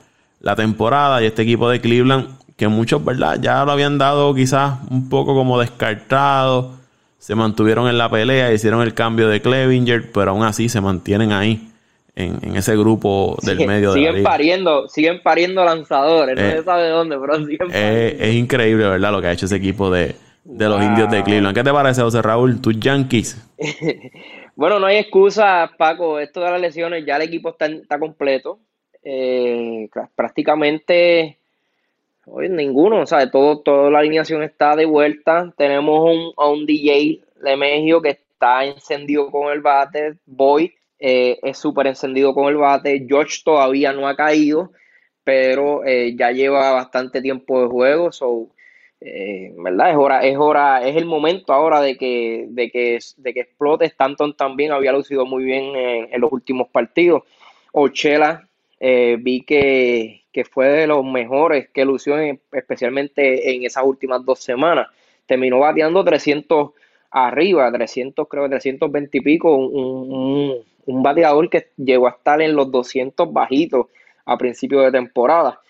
la 0.41 0.57
temporada. 0.57 1.23
Y 1.23 1.27
este 1.27 1.43
equipo 1.43 1.69
de 1.69 1.81
Cleveland, 1.81 2.29
que 2.57 2.69
muchos, 2.69 3.05
¿verdad? 3.05 3.39
Ya 3.41 3.65
lo 3.65 3.73
habían 3.73 3.99
dado 3.99 4.35
quizás 4.35 4.79
un 4.91 5.09
poco 5.09 5.35
como 5.35 5.59
descartado 5.61 6.83
se 7.23 7.37
mantuvieron 7.37 7.87
en 7.87 7.99
la 7.99 8.11
pelea, 8.11 8.53
hicieron 8.53 8.83
el 8.83 8.95
cambio 8.95 9.29
de 9.29 9.41
Clevinger, 9.41 10.11
pero 10.11 10.33
aún 10.33 10.43
así 10.43 10.69
se 10.69 10.81
mantienen 10.81 11.31
ahí 11.31 11.72
en, 12.15 12.57
ese 12.57 12.77
grupo 12.77 13.39
del 13.43 13.67
medio 13.67 13.93
de 13.93 14.01
siguen 14.01 14.23
pariendo, 14.23 14.89
siguen 14.89 15.23
pariendo 15.23 15.65
lanzadores, 15.65 16.37
no 16.37 16.43
eh, 16.43 16.53
se 16.59 16.63
sabe 16.63 16.83
de 16.85 16.91
dónde, 16.91 17.19
pero 17.19 17.47
siguen 17.47 17.69
eh, 17.73 18.17
Es 18.21 18.35
increíble, 18.35 18.89
¿verdad? 18.89 19.13
Lo 19.13 19.21
que 19.21 19.29
ha 19.29 19.33
hecho 19.33 19.47
ese 19.47 19.57
equipo 19.57 19.91
de, 19.91 20.15
los 20.45 20.83
indios 20.83 21.11
de 21.11 21.23
Cleveland. 21.23 21.57
¿Qué 21.57 21.65
te 21.65 21.73
parece, 21.73 22.03
José 22.03 22.21
Raúl? 22.21 22.61
Tus 22.61 22.79
Yankees. 22.79 23.49
bueno, 24.57 24.79
no 24.79 24.87
hay 24.87 24.99
excusa, 24.99 25.71
Paco. 25.79 26.19
Esto 26.19 26.41
de 26.41 26.51
las 26.51 26.61
lesiones, 26.61 27.07
ya 27.07 27.17
el 27.17 27.23
equipo 27.23 27.51
está, 27.51 27.67
está 27.67 27.99
completo. 27.99 28.59
Eh, 29.05 29.89
prácticamente 30.15 31.39
Oye, 32.27 32.49
ninguno, 32.49 33.01
o 33.01 33.07
sea, 33.07 33.29
todo, 33.31 33.59
toda 33.59 33.91
la 33.91 33.99
alineación 33.99 34.43
está 34.43 34.77
de 34.77 34.85
vuelta. 34.85 35.53
Tenemos 35.57 36.09
un, 36.09 36.33
a 36.37 36.49
un 36.49 36.67
DJ 36.67 37.21
Lemegio 37.41 38.01
que 38.01 38.11
está 38.11 38.65
encendido 38.65 39.31
con 39.31 39.53
el 39.53 39.61
bate. 39.61 40.15
Boy 40.27 40.73
eh, 41.03 41.39
es 41.43 41.59
súper 41.59 41.89
encendido 41.89 42.35
con 42.35 42.47
el 42.49 42.57
bate. 42.57 43.05
George 43.09 43.41
todavía 43.45 43.93
no 43.93 44.09
ha 44.09 44.17
caído, 44.17 44.73
pero 45.25 45.85
eh, 45.85 46.15
ya 46.17 46.31
lleva 46.33 46.73
bastante 46.73 47.21
tiempo 47.21 47.61
de 47.63 47.69
juego. 47.69 48.13
So, 48.13 48.49
eh, 49.01 49.53
¿verdad? 49.59 49.91
Es 49.91 49.97
hora, 49.97 50.21
es 50.23 50.37
hora, 50.39 50.87
es 50.87 50.97
el 50.97 51.07
momento 51.07 51.53
ahora 51.53 51.81
de 51.81 51.97
que, 51.97 52.47
de 52.49 52.71
que, 52.71 52.99
de 53.17 53.35
que 53.35 53.41
explote. 53.41 53.87
Stanton 53.87 54.37
también 54.37 54.73
había 54.73 54.93
lucido 54.93 55.27
muy 55.27 55.45
bien 55.45 55.77
en, 55.77 56.09
en 56.13 56.21
los 56.21 56.33
últimos 56.33 56.69
partidos. 56.69 57.25
Ochela, 57.73 58.49
vi 58.81 59.43
que 59.47 60.23
que 60.33 60.45
fue 60.45 60.69
de 60.69 60.87
los 60.87 61.05
mejores 61.05 61.69
que 61.69 61.85
lució, 61.85 62.17
especialmente 62.53 63.55
en 63.55 63.65
esas 63.65 63.85
últimas 63.85 64.25
dos 64.25 64.41
semanas. 64.41 64.89
Terminó 65.27 65.59
bateando 65.59 66.03
300 66.03 66.71
arriba, 67.11 67.71
300, 67.71 68.27
creo 68.27 68.45
que 68.45 68.51
320 68.51 69.19
y 69.19 69.21
pico, 69.21 69.55
un, 69.55 70.65
bateador 70.87 71.49
que 71.49 71.71
llegó 71.77 72.07
a 72.07 72.13
estar 72.13 72.41
en 72.43 72.55
los 72.57 72.71
200 72.71 73.33
bajitos 73.33 73.87
a 74.25 74.37
principio 74.37 74.81
de 74.81 74.93
temporada. 74.93 75.61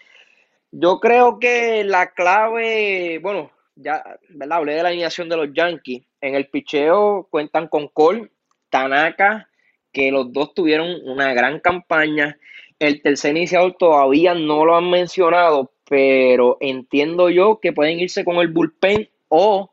Yo 0.70 1.00
creo 1.00 1.38
que 1.38 1.84
la 1.84 2.12
clave, 2.12 3.18
bueno, 3.22 3.50
ya, 3.74 4.02
¿verdad? 4.28 4.58
Hablé 4.58 4.74
de 4.74 4.82
la 4.82 4.88
alineación 4.88 5.28
de 5.28 5.36
los 5.36 5.52
Yankees. 5.52 6.02
En 6.20 6.34
el 6.34 6.48
picheo 6.48 7.26
cuentan 7.30 7.68
con 7.68 7.88
Cole, 7.88 8.30
Tanaka, 8.70 9.48
que 9.92 10.10
los 10.10 10.32
dos 10.32 10.54
tuvieron 10.54 10.96
una 11.04 11.34
gran 11.34 11.60
campaña. 11.60 12.38
El 12.78 13.02
tercer 13.02 13.36
iniciador 13.36 13.76
todavía 13.78 14.34
no 14.34 14.64
lo 14.64 14.76
han 14.76 14.90
mencionado, 14.90 15.72
pero 15.88 16.56
entiendo 16.60 17.28
yo 17.28 17.60
que 17.60 17.72
pueden 17.72 18.00
irse 18.00 18.24
con 18.24 18.36
el 18.36 18.48
bullpen 18.48 19.08
o 19.28 19.70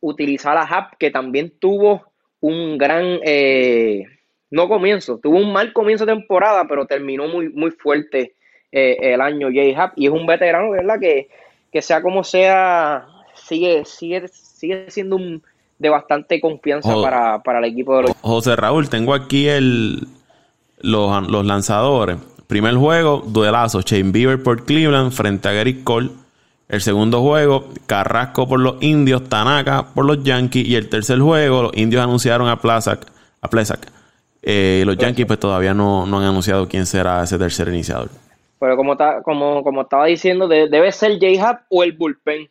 utilizar 0.00 0.56
a 0.56 0.62
Hap, 0.62 0.96
que 0.98 1.10
también 1.10 1.52
tuvo 1.58 2.12
un 2.40 2.78
gran, 2.78 3.20
eh, 3.24 4.04
no 4.50 4.68
comienzo, 4.68 5.18
tuvo 5.18 5.36
un 5.36 5.52
mal 5.52 5.72
comienzo 5.72 6.06
de 6.06 6.14
temporada, 6.14 6.66
pero 6.68 6.86
terminó 6.86 7.28
muy, 7.28 7.50
muy 7.50 7.70
fuerte 7.70 8.34
eh, 8.72 8.96
el 9.00 9.20
año 9.20 9.48
J. 9.48 9.82
Hap 9.82 9.92
y 9.96 10.06
es 10.06 10.12
un 10.12 10.26
veterano, 10.26 10.70
¿verdad? 10.70 10.98
Que, 11.00 11.28
que 11.72 11.82
sea 11.82 12.02
como 12.02 12.24
sea, 12.24 13.06
sigue, 13.34 13.84
sigue, 13.84 14.28
sigue 14.28 14.90
siendo 14.90 15.16
un 15.16 15.42
de 15.78 15.88
bastante 15.88 16.40
confianza 16.40 16.92
para, 17.00 17.42
para, 17.42 17.60
el 17.60 17.66
equipo 17.66 17.96
de 17.96 18.02
los... 18.02 18.12
José 18.20 18.56
Raúl, 18.56 18.88
tengo 18.88 19.14
aquí 19.14 19.46
el, 19.46 20.08
los, 20.80 21.28
los 21.28 21.46
lanzadores. 21.46 22.18
Primer 22.48 22.74
juego, 22.74 23.22
duelazo, 23.26 23.82
Shane 23.82 24.10
Bieber 24.10 24.42
por 24.42 24.64
Cleveland 24.64 25.12
frente 25.12 25.48
a 25.48 25.52
Gary 25.52 25.82
Cole. 25.84 26.10
El 26.68 26.80
segundo 26.80 27.22
juego, 27.22 27.68
Carrasco 27.86 28.48
por 28.48 28.60
los 28.60 28.82
indios, 28.82 29.28
Tanaka 29.28 29.94
por 29.94 30.04
los 30.04 30.24
Yankees. 30.24 30.66
Y 30.66 30.74
el 30.74 30.88
tercer 30.88 31.20
juego, 31.20 31.62
los 31.62 31.76
indios 31.76 32.02
anunciaron 32.02 32.48
a 32.48 32.60
Plazak. 32.60 33.06
A 33.40 33.48
eh, 34.42 34.82
los 34.86 34.96
Yankees 34.96 35.26
pues 35.26 35.38
todavía 35.38 35.74
no, 35.74 36.04
han 36.04 36.24
anunciado 36.24 36.68
quién 36.68 36.86
será 36.86 37.22
ese 37.22 37.38
tercer 37.38 37.68
iniciador. 37.68 38.10
Pero 38.60 38.76
como, 38.76 38.96
como, 39.22 39.62
como 39.62 39.82
estaba 39.82 40.06
diciendo, 40.06 40.48
debe 40.48 40.90
ser 40.92 41.12
J-Hub 41.12 41.58
o 41.68 41.82
el 41.82 41.92
bullpen. 41.92 42.48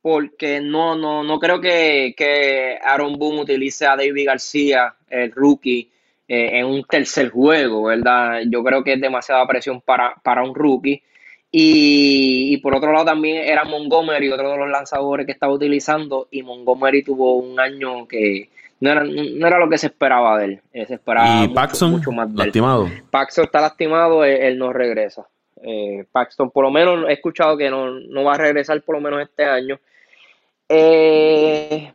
Porque 0.00 0.60
no, 0.60 0.94
no, 0.94 1.24
no 1.24 1.40
creo 1.40 1.60
que, 1.60 2.14
que 2.16 2.78
Aaron 2.82 3.18
Boone 3.18 3.40
utilice 3.40 3.84
a 3.84 3.96
David 3.96 4.26
García, 4.26 4.94
el 5.10 5.32
rookie, 5.32 5.90
eh, 6.28 6.58
en 6.58 6.66
un 6.66 6.84
tercer 6.84 7.30
juego, 7.30 7.84
¿verdad? 7.84 8.42
Yo 8.50 8.62
creo 8.62 8.84
que 8.84 8.92
es 8.92 9.00
demasiada 9.00 9.46
presión 9.46 9.80
para, 9.80 10.14
para 10.22 10.42
un 10.42 10.54
rookie. 10.54 11.02
Y, 11.50 12.58
por 12.58 12.76
otro 12.76 12.92
lado 12.92 13.06
también 13.06 13.38
era 13.38 13.64
Montgomery, 13.64 14.30
otro 14.30 14.50
de 14.52 14.58
los 14.58 14.68
lanzadores 14.68 15.24
que 15.24 15.32
estaba 15.32 15.54
utilizando, 15.54 16.28
y 16.30 16.42
Montgomery 16.42 17.02
tuvo 17.02 17.38
un 17.38 17.58
año 17.58 18.06
que 18.06 18.50
no 18.80 18.90
era, 18.90 19.04
no 19.04 19.46
era 19.46 19.58
lo 19.58 19.68
que 19.68 19.78
se 19.78 19.88
esperaba 19.88 20.38
de 20.38 20.44
él. 20.44 20.62
Eh, 20.72 20.86
se 20.86 20.94
esperaba 20.94 21.44
¿Y 21.44 21.48
Paxton, 21.48 21.90
mucho 21.90 22.12
más 22.12 22.30
lastimado? 22.32 22.88
Paxton 23.10 23.44
está 23.44 23.60
lastimado, 23.60 24.24
él, 24.24 24.58
no 24.58 24.72
regresa. 24.72 25.26
Eh, 25.62 26.04
Paxton, 26.12 26.50
por 26.50 26.64
lo 26.64 26.70
menos 26.70 27.08
he 27.08 27.12
escuchado 27.14 27.56
que 27.56 27.70
no, 27.70 27.90
no, 27.90 28.24
va 28.24 28.34
a 28.34 28.38
regresar 28.38 28.80
por 28.82 28.94
lo 28.94 29.00
menos 29.00 29.22
este 29.22 29.44
año. 29.44 29.78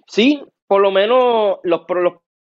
sí, 0.07 0.43
por 0.67 0.81
lo 0.81 0.91
menos 0.91 1.59
los, 1.63 1.81
los 1.87 2.13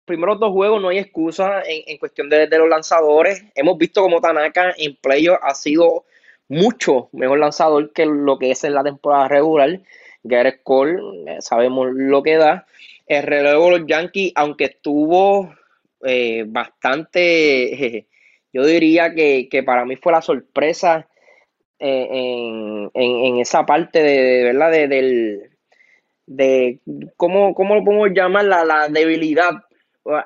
primeros 0.05 0.39
dos 0.39 0.51
juegos 0.51 0.81
no 0.81 0.89
hay 0.89 0.99
excusa 0.99 1.63
en, 1.65 1.97
cuestión 1.97 2.29
de, 2.29 2.47
los 2.47 2.69
lanzadores. 2.69 3.43
Hemos 3.55 3.77
visto 3.77 4.01
como 4.01 4.21
Tanaka 4.21 4.73
en 4.77 4.95
playoff 4.95 5.39
ha 5.41 5.53
sido 5.55 6.05
mucho 6.47 7.09
mejor 7.11 7.39
lanzador 7.39 7.91
que 7.91 8.05
lo 8.05 8.37
que 8.37 8.51
es 8.51 8.63
en 8.63 8.75
la 8.75 8.83
temporada 8.83 9.27
regular. 9.27 9.81
Garrett 10.23 10.61
Cole, 10.63 10.99
eh, 11.27 11.37
sabemos 11.39 11.87
lo 11.91 12.23
que 12.23 12.37
da. 12.37 12.65
El 13.05 13.23
relevo 13.23 13.65
de 13.65 13.79
los 13.79 13.87
Yankees, 13.87 14.31
aunque 14.35 14.65
estuvo 14.65 15.53
eh, 16.03 16.43
bastante, 16.47 18.07
yo 18.53 18.65
diría 18.65 19.13
que, 19.13 19.63
para 19.65 19.85
mí 19.85 19.95
fue 19.95 20.13
la 20.13 20.21
sorpresa 20.21 21.07
eh, 21.79 22.89
en, 22.93 23.37
esa 23.37 23.65
parte 23.65 24.01
de, 24.01 24.43
verdad 24.43 24.71
de, 24.71 24.87
del 24.87 25.49
de 26.25 26.79
cómo, 27.17 27.53
cómo 27.53 27.75
lo 27.75 27.83
podemos 27.83 28.09
llamar 28.13 28.45
la, 28.45 28.65
la 28.65 28.87
debilidad 28.87 29.65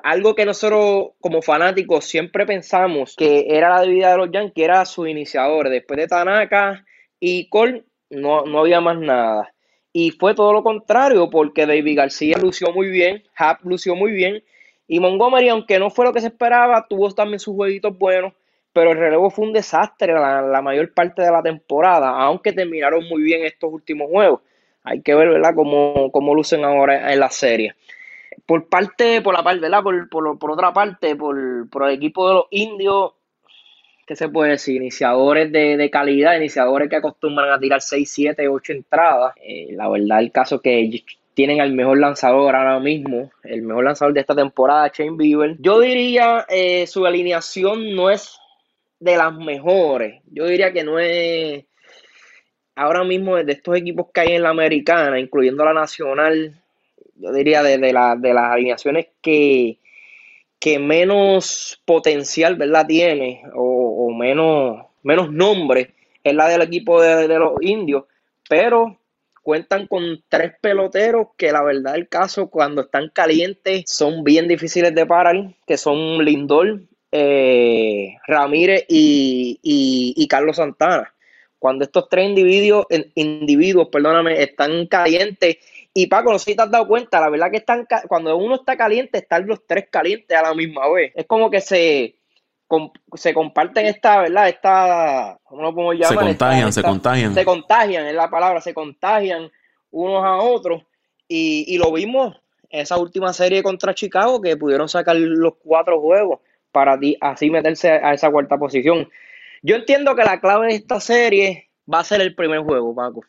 algo 0.02 0.34
que 0.34 0.44
nosotros 0.44 1.12
como 1.20 1.42
fanáticos 1.42 2.04
siempre 2.04 2.44
pensamos 2.44 3.16
que 3.16 3.46
era 3.48 3.70
la 3.70 3.80
debilidad 3.80 4.12
de 4.12 4.18
los 4.18 4.30
Yankees, 4.30 4.64
era 4.64 4.84
su 4.84 5.06
iniciador. 5.06 5.68
Después 5.70 5.98
de 5.98 6.06
Tanaka 6.06 6.84
y 7.18 7.48
Cole, 7.48 7.84
no, 8.10 8.44
no 8.44 8.60
había 8.60 8.80
más 8.80 8.98
nada. 8.98 9.54
Y 9.92 10.12
fue 10.12 10.34
todo 10.34 10.52
lo 10.52 10.62
contrario, 10.62 11.30
porque 11.30 11.66
David 11.66 11.96
García 11.96 12.36
lució 12.38 12.72
muy 12.72 12.88
bien, 12.88 13.24
Hap 13.36 13.64
lució 13.64 13.96
muy 13.96 14.12
bien, 14.12 14.42
y 14.86 15.00
Montgomery, 15.00 15.48
aunque 15.48 15.78
no 15.78 15.90
fue 15.90 16.04
lo 16.04 16.12
que 16.12 16.20
se 16.20 16.28
esperaba, 16.28 16.86
tuvo 16.88 17.10
también 17.12 17.40
sus 17.40 17.54
jueguitos 17.54 17.96
buenos, 17.96 18.32
pero 18.72 18.92
el 18.92 18.98
relevo 18.98 19.30
fue 19.30 19.46
un 19.46 19.52
desastre 19.52 20.12
la, 20.12 20.62
mayor 20.62 20.92
parte 20.94 21.22
de 21.22 21.30
la 21.30 21.42
temporada, 21.42 22.10
aunque 22.10 22.52
terminaron 22.52 23.08
muy 23.08 23.22
bien 23.22 23.44
estos 23.44 23.72
últimos 23.72 24.08
juegos. 24.10 24.40
Hay 24.84 25.02
que 25.02 25.14
ver, 25.14 25.28
¿verdad?, 25.28 25.54
cómo, 25.54 26.10
cómo 26.12 26.34
lucen 26.34 26.64
ahora 26.64 27.12
en 27.12 27.20
la 27.20 27.30
serie 27.30 27.74
por 28.50 28.68
parte, 28.68 29.22
por 29.22 29.34
la 29.34 29.42
parte, 29.42 29.60
¿verdad? 29.60 29.82
Por, 29.82 30.08
por, 30.08 30.50
otra 30.50 30.72
parte, 30.72 31.16
por, 31.16 31.38
el 31.38 31.90
equipo 31.90 32.28
de 32.28 32.34
los 32.34 32.44
indios, 32.50 33.12
¿qué 34.10 34.16
se 34.16 34.28
puede 34.28 34.50
decir? 34.50 34.74
Iniciadores 34.74 35.52
de, 35.52 35.88
calidad, 35.88 36.36
iniciadores 36.36 36.90
que 36.90 36.96
acostumbran 36.96 37.52
a 37.52 37.60
tirar 37.60 37.80
6, 37.80 38.10
7, 38.10 38.48
8 38.48 38.72
entradas. 38.72 39.34
Eh, 39.36 39.68
la 39.70 39.88
verdad, 39.88 40.18
el 40.18 40.32
caso 40.32 40.60
que 40.60 41.04
tienen 41.32 41.60
al 41.60 41.72
mejor 41.74 42.00
lanzador 42.00 42.56
ahora 42.56 42.80
mismo, 42.80 43.30
el 43.44 43.62
mejor 43.62 43.84
lanzador 43.84 44.12
de 44.12 44.18
esta 44.22 44.34
temporada, 44.34 44.90
Shane 44.92 45.16
Bieber. 45.16 45.54
Yo 45.60 45.78
diría 45.78 46.44
eh, 46.48 46.88
su 46.88 47.06
alineación 47.06 47.94
no 47.94 48.10
es 48.10 48.36
de 48.98 49.16
las 49.16 49.32
mejores. 49.32 50.20
Yo 50.32 50.44
diría 50.46 50.72
que 50.72 50.82
no 50.82 50.98
es 50.98 51.64
ahora 52.74 53.04
mismo 53.04 53.36
de 53.36 53.52
estos 53.52 53.76
equipos 53.76 54.08
que 54.12 54.22
hay 54.22 54.32
en 54.32 54.42
la 54.42 54.50
americana, 54.50 55.20
incluyendo 55.20 55.64
la 55.64 55.72
nacional, 55.72 56.60
yo 57.14 57.32
diría 57.32 57.62
de, 57.62 57.78
de, 57.78 57.92
de 58.18 58.34
las 58.34 58.52
alineaciones 58.52 59.06
que, 59.22 59.78
que 60.60 60.78
menos 60.78 61.80
potencial, 61.84 62.54
¿verdad? 62.54 62.86
Tiene 62.86 63.42
o, 63.54 64.10
menos, 64.10 64.86
menos 65.02 65.32
nombre 65.32 65.94
es 66.22 66.34
la 66.34 66.48
del 66.48 66.62
equipo 66.62 67.00
de, 67.00 67.26
de, 67.26 67.38
los 67.38 67.54
indios, 67.62 68.04
pero 68.48 69.00
cuentan 69.42 69.86
con 69.86 70.22
tres 70.28 70.52
peloteros 70.60 71.28
que 71.38 71.50
la 71.50 71.62
verdad 71.62 71.96
el 71.96 72.08
caso 72.08 72.50
cuando 72.50 72.82
están 72.82 73.08
calientes 73.08 73.84
son 73.86 74.22
bien 74.22 74.46
difíciles 74.46 74.94
de 74.94 75.06
parar, 75.06 75.54
que 75.66 75.78
son 75.78 76.22
Lindor, 76.24 76.82
eh, 77.10 78.16
Ramírez 78.26 78.84
y, 78.88 79.58
y, 79.62 80.14
y, 80.16 80.28
Carlos 80.28 80.56
Santana. 80.56 81.12
Cuando 81.58 81.84
estos 81.84 82.08
tres 82.08 82.28
individuos, 82.28 82.86
individuos 83.14 83.88
perdóname, 83.88 84.42
están 84.42 84.86
calientes, 84.86 85.56
y 85.92 86.06
Paco, 86.06 86.32
no 86.32 86.38
sé 86.38 86.52
si 86.52 86.56
te 86.56 86.62
has 86.62 86.70
dado 86.70 86.86
cuenta, 86.86 87.20
la 87.20 87.30
verdad 87.30 87.50
que 87.50 87.56
están 87.58 87.86
cuando 88.08 88.36
uno 88.36 88.56
está 88.56 88.76
caliente, 88.76 89.18
están 89.18 89.46
los 89.46 89.66
tres 89.66 89.88
calientes 89.90 90.36
a 90.36 90.42
la 90.42 90.54
misma 90.54 90.88
vez. 90.88 91.12
Es 91.16 91.26
como 91.26 91.50
que 91.50 91.60
se, 91.60 92.16
se 93.14 93.34
comparten 93.34 93.86
esta, 93.86 94.22
¿verdad? 94.22 94.48
Esta, 94.48 95.38
¿cómo 95.42 95.62
lo 95.62 95.74
podemos 95.74 95.94
llamar? 95.94 96.08
Se 96.08 96.16
contagian, 96.16 96.68
esta, 96.68 96.80
se 96.80 96.86
contagian. 96.86 97.34
Se 97.34 97.44
contagian, 97.44 98.06
es 98.06 98.14
la 98.14 98.30
palabra, 98.30 98.60
se 98.60 98.72
contagian 98.72 99.50
unos 99.90 100.24
a 100.24 100.36
otros. 100.36 100.82
Y, 101.26 101.64
y 101.66 101.78
lo 101.78 101.92
vimos 101.92 102.36
en 102.68 102.80
esa 102.80 102.96
última 102.96 103.32
serie 103.32 103.62
contra 103.62 103.94
Chicago, 103.94 104.40
que 104.40 104.56
pudieron 104.56 104.88
sacar 104.88 105.16
los 105.16 105.54
cuatro 105.62 106.00
juegos 106.00 106.40
para 106.70 106.98
así 107.20 107.50
meterse 107.50 107.90
a 107.90 108.14
esa 108.14 108.30
cuarta 108.30 108.56
posición. 108.58 109.08
Yo 109.62 109.74
entiendo 109.74 110.14
que 110.14 110.22
la 110.22 110.40
clave 110.40 110.68
de 110.68 110.74
esta 110.74 111.00
serie 111.00 111.68
va 111.92 111.98
a 112.00 112.04
ser 112.04 112.20
el 112.20 112.36
primer 112.36 112.60
juego, 112.60 112.94
Paco. 112.94 113.24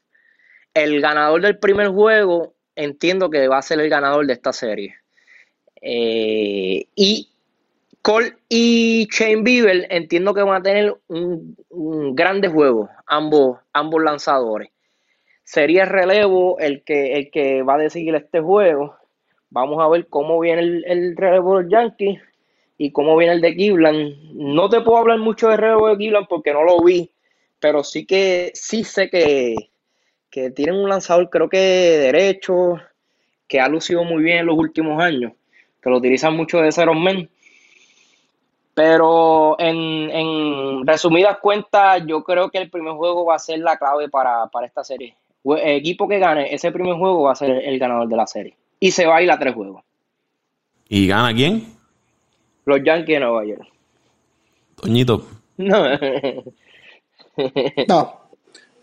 El 0.74 1.02
ganador 1.02 1.42
del 1.42 1.60
primer 1.60 1.90
juego 1.90 2.54
entiendo 2.76 3.30
que 3.30 3.48
va 3.48 3.58
a 3.58 3.62
ser 3.62 3.80
el 3.80 3.90
ganador 3.90 4.26
de 4.26 4.34
esta 4.34 4.54
serie. 4.54 4.96
Eh, 5.82 6.86
y 6.96 7.30
Cole 8.02 8.34
y 8.50 9.08
Shane 9.12 9.44
Bieber 9.44 9.88
entiendo 9.90 10.34
que 10.34 10.42
van 10.42 10.62
a 10.62 10.64
tener 10.64 10.96
un, 11.08 11.56
un 11.70 12.16
grande 12.16 12.48
juego, 12.48 12.90
ambos, 13.06 13.60
ambos 13.74 14.02
lanzadores. 14.04 14.70
Sería 15.44 15.84
el 15.84 15.90
relevo 15.90 16.58
el 16.60 16.84
que, 16.84 17.14
el 17.18 17.32
que 17.32 17.62
va 17.64 17.76
a 17.76 17.80
decidir 17.80 18.16
este 18.16 18.40
juego. 18.40 18.96
Vamos 19.50 19.84
a 19.84 19.90
ver 19.90 20.08
cómo 20.08 20.40
viene 20.40 20.62
el, 20.62 20.86
el 20.88 21.18
relevo 21.18 21.58
del 21.58 21.70
Yankees 21.70 22.22
y 22.78 22.92
cómo 22.92 23.18
viene 23.18 23.34
el 23.34 23.42
de 23.42 23.54
Cleveland. 23.54 24.16
No 24.34 24.70
te 24.70 24.82
puedo 24.82 24.98
hablar 24.98 25.20
mucho 25.20 25.50
de 25.50 25.58
relevo 25.58 25.90
de 25.90 25.98
Cleveland 25.98 26.28
porque 26.30 26.54
no 26.54 26.64
lo 26.64 26.82
vi, 26.82 27.12
pero 27.60 27.84
sí 27.84 28.06
que 28.06 28.52
sí 28.56 28.84
sé 28.84 29.10
que, 29.10 29.56
que 30.32 30.50
tienen 30.50 30.76
un 30.76 30.90
lanzador, 30.90 31.30
creo 31.30 31.50
que 31.50 31.58
derecho, 31.58 32.80
que 33.48 33.60
ha 33.60 33.68
lucido 33.68 34.04
muy 34.06 34.24
bien 34.24 34.40
en 34.40 34.46
los 34.46 34.58
últimos 34.58 35.04
años, 35.04 35.34
que 35.82 35.90
lo 35.90 35.98
utilizan 35.98 36.36
mucho 36.36 36.60
de 36.60 36.72
cero 36.72 36.94
men. 36.96 37.30
Pero 38.74 39.60
en, 39.60 40.10
en, 40.10 40.88
resumidas 40.88 41.38
cuentas, 41.40 42.02
yo 42.08 42.24
creo 42.24 42.50
que 42.50 42.60
el 42.60 42.70
primer 42.70 42.94
juego 42.94 43.26
va 43.26 43.36
a 43.36 43.40
ser 43.40 43.60
la 43.60 43.78
clave 43.78 44.08
para, 44.08 44.48
para 44.48 44.66
esta 44.66 44.86
serie. 44.86 45.16
El 45.44 45.76
equipo 45.78 46.08
que 46.08 46.20
gane 46.20 46.54
ese 46.54 46.72
primer 46.72 46.96
juego 46.96 47.24
va 47.24 47.34
a 47.34 47.36
ser 47.36 47.52
el 47.52 47.78
ganador 47.78 48.08
de 48.08 48.16
la 48.16 48.26
serie. 48.26 48.56
Y 48.80 48.92
se 48.92 49.06
va 49.06 49.18
a 49.18 49.22
ir 49.22 49.30
a 49.30 49.38
tres 49.38 49.54
juegos. 49.54 49.84
¿Y 50.88 51.08
gana 51.08 51.34
quién? 51.34 51.76
Los 52.64 52.82
Yankees 52.84 53.16
de 53.16 53.20
Nueva 53.20 53.46
York. 53.46 53.68
Toñito. 54.76 55.28
No. 55.58 55.84
no. 57.88 58.21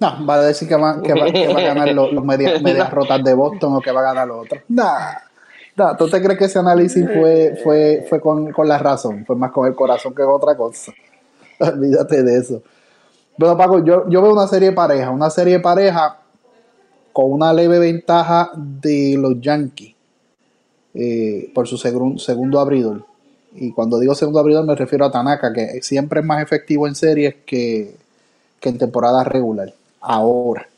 No, 0.01 0.27
va 0.27 0.35
a 0.35 0.43
decir 0.43 0.69
que 0.69 0.77
va, 0.77 1.03
que 1.03 1.13
va, 1.13 1.27
que 1.27 1.49
va 1.53 1.61
a 1.61 1.63
ganar 1.63 1.93
los, 1.93 2.13
los 2.13 2.25
medias, 2.33 2.63
medias 2.63 2.91
rotas 2.91 3.23
de 3.25 3.35
Boston 3.35 3.75
o 3.75 3.81
que 3.81 3.91
va 3.91 4.01
a 4.01 4.05
ganar 4.05 4.29
los 4.29 4.45
otros. 4.45 4.63
Nah. 4.69 5.29
No, 5.77 5.97
¿tú 5.97 6.09
te 6.09 6.21
crees 6.21 6.37
que 6.37 6.47
ese 6.47 6.59
análisis 6.59 7.07
fue, 7.07 7.57
fue, 7.63 8.05
fue 8.09 8.21
con, 8.21 8.51
con, 8.51 8.67
la 8.67 8.79
razón? 8.79 9.25
Fue 9.25 9.37
más 9.37 9.53
con 9.53 9.67
el 9.69 9.77
corazón 9.77 10.13
que 10.13 10.25
con 10.25 10.35
otra 10.35 10.57
cosa. 10.57 10.93
Olvídate 11.61 12.25
de 12.25 12.39
eso. 12.39 12.63
Bueno, 13.37 13.57
Paco, 13.57 13.85
yo, 13.85 14.09
yo 14.09 14.21
veo 14.21 14.33
una 14.33 14.49
serie 14.49 14.71
de 14.71 14.75
pareja, 14.75 15.11
una 15.11 15.31
serie 15.31 15.55
de 15.55 15.61
pareja 15.61 16.19
con 17.13 17.33
una 17.33 17.53
leve 17.53 17.79
ventaja 17.79 18.51
de 18.57 19.17
los 19.17 19.41
Yankees 19.41 19.95
eh, 20.95 21.51
por 21.55 21.69
su 21.69 21.79
segun, 21.79 22.19
segundo 22.19 22.59
abridor. 22.59 23.05
Y 23.55 23.73
cuando 23.73 24.01
digo 24.01 24.17
segundo 24.17 24.41
abridor 24.41 24.67
me 24.67 24.75
refiero 24.75 25.05
a 25.05 25.13
Tanaka, 25.13 25.53
que 25.53 25.81
siempre 25.83 26.21
es 26.21 26.27
más 26.27 26.43
efectivo 26.43 26.89
en 26.89 26.97
series 26.97 27.37
que, 27.47 27.95
que 28.59 28.69
en 28.69 28.79
temporada 28.79 29.23
regular. 29.23 29.73
Ahora, 30.01 30.69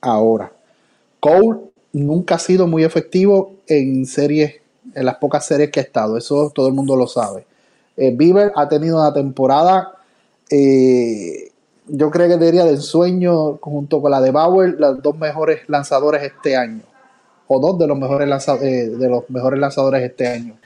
ahora. 0.00 0.52
Cole 1.20 1.60
nunca 1.92 2.36
ha 2.36 2.38
sido 2.38 2.66
muy 2.66 2.84
efectivo 2.84 3.54
en 3.66 4.06
series, 4.06 4.56
en 4.94 5.04
las 5.04 5.16
pocas 5.16 5.46
series 5.46 5.70
que 5.70 5.80
ha 5.80 5.82
estado. 5.82 6.16
Eso 6.16 6.50
todo 6.54 6.68
el 6.68 6.74
mundo 6.74 6.96
lo 6.96 7.06
sabe. 7.06 7.46
Eh, 7.96 8.12
Bieber 8.14 8.52
ha 8.54 8.68
tenido 8.68 8.98
una 9.00 9.12
temporada, 9.12 9.94
eh, 10.50 11.50
yo 11.88 12.10
creo 12.10 12.28
que 12.28 12.44
diría 12.44 12.64
del 12.64 12.78
sueño, 12.78 13.56
junto 13.56 14.02
con 14.02 14.10
la 14.10 14.20
de 14.20 14.30
Bauer, 14.30 14.74
los 14.78 15.02
dos 15.02 15.16
mejores 15.16 15.60
lanzadores 15.68 16.22
este 16.22 16.56
año. 16.56 16.82
O 17.48 17.60
dos 17.60 17.78
de 17.78 17.86
los 17.86 17.96
mejores, 17.96 18.28
lanzadores, 18.28 18.68
eh, 18.68 18.88
de 18.90 19.08
los 19.08 19.30
mejores 19.30 19.58
lanzadores 19.60 20.02
este 20.02 20.26
año. 20.26 20.56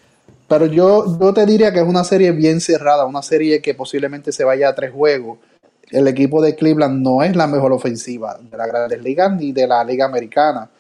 Pero 0.49 0.67
yo, 0.67 1.19
yo 1.21 1.33
te 1.33 1.47
diría 1.47 1.73
que 1.73 1.81
es 1.81 1.87
una 1.87 2.03
serie 2.03 2.33
bien 2.33 2.61
cerrada, 2.61 3.05
una 3.05 3.23
serie 3.23 3.61
que 3.61 3.75
posiblemente 3.75 4.33
se 4.33 4.45
vaya 4.45 4.71
a 4.71 4.75
tres 4.75 4.93
juegos 4.93 5.39
el 5.91 6.07
equipo 6.07 6.41
de 6.41 6.55
Cleveland 6.55 7.03
no 7.03 7.23
es 7.23 7.35
la 7.35 7.47
mejor 7.47 7.73
ofensiva 7.73 8.39
de 8.39 8.57
la 8.57 8.67
Grandes 8.67 9.03
Ligas 9.03 9.35
ni 9.37 9.53
de 9.53 9.67
la 9.67 9.83
Liga 9.83 10.07
Americana. 10.07 10.71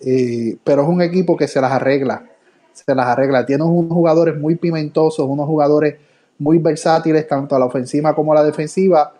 Eh, 0.00 0.56
pero 0.62 0.82
es 0.82 0.88
un 0.88 1.02
equipo 1.02 1.36
que 1.36 1.48
se 1.48 1.60
las 1.60 1.72
arregla. 1.72 2.24
Se 2.72 2.94
las 2.94 3.06
arregla. 3.06 3.44
Tiene 3.44 3.64
unos 3.64 3.92
jugadores 3.92 4.36
muy 4.36 4.54
pimentosos, 4.54 5.26
unos 5.28 5.46
jugadores 5.46 5.96
muy 6.38 6.58
versátiles, 6.58 7.26
tanto 7.26 7.56
a 7.56 7.58
la 7.58 7.66
ofensiva 7.66 8.14
como 8.14 8.32
a 8.32 8.36
la 8.36 8.44
defensiva, 8.44 9.12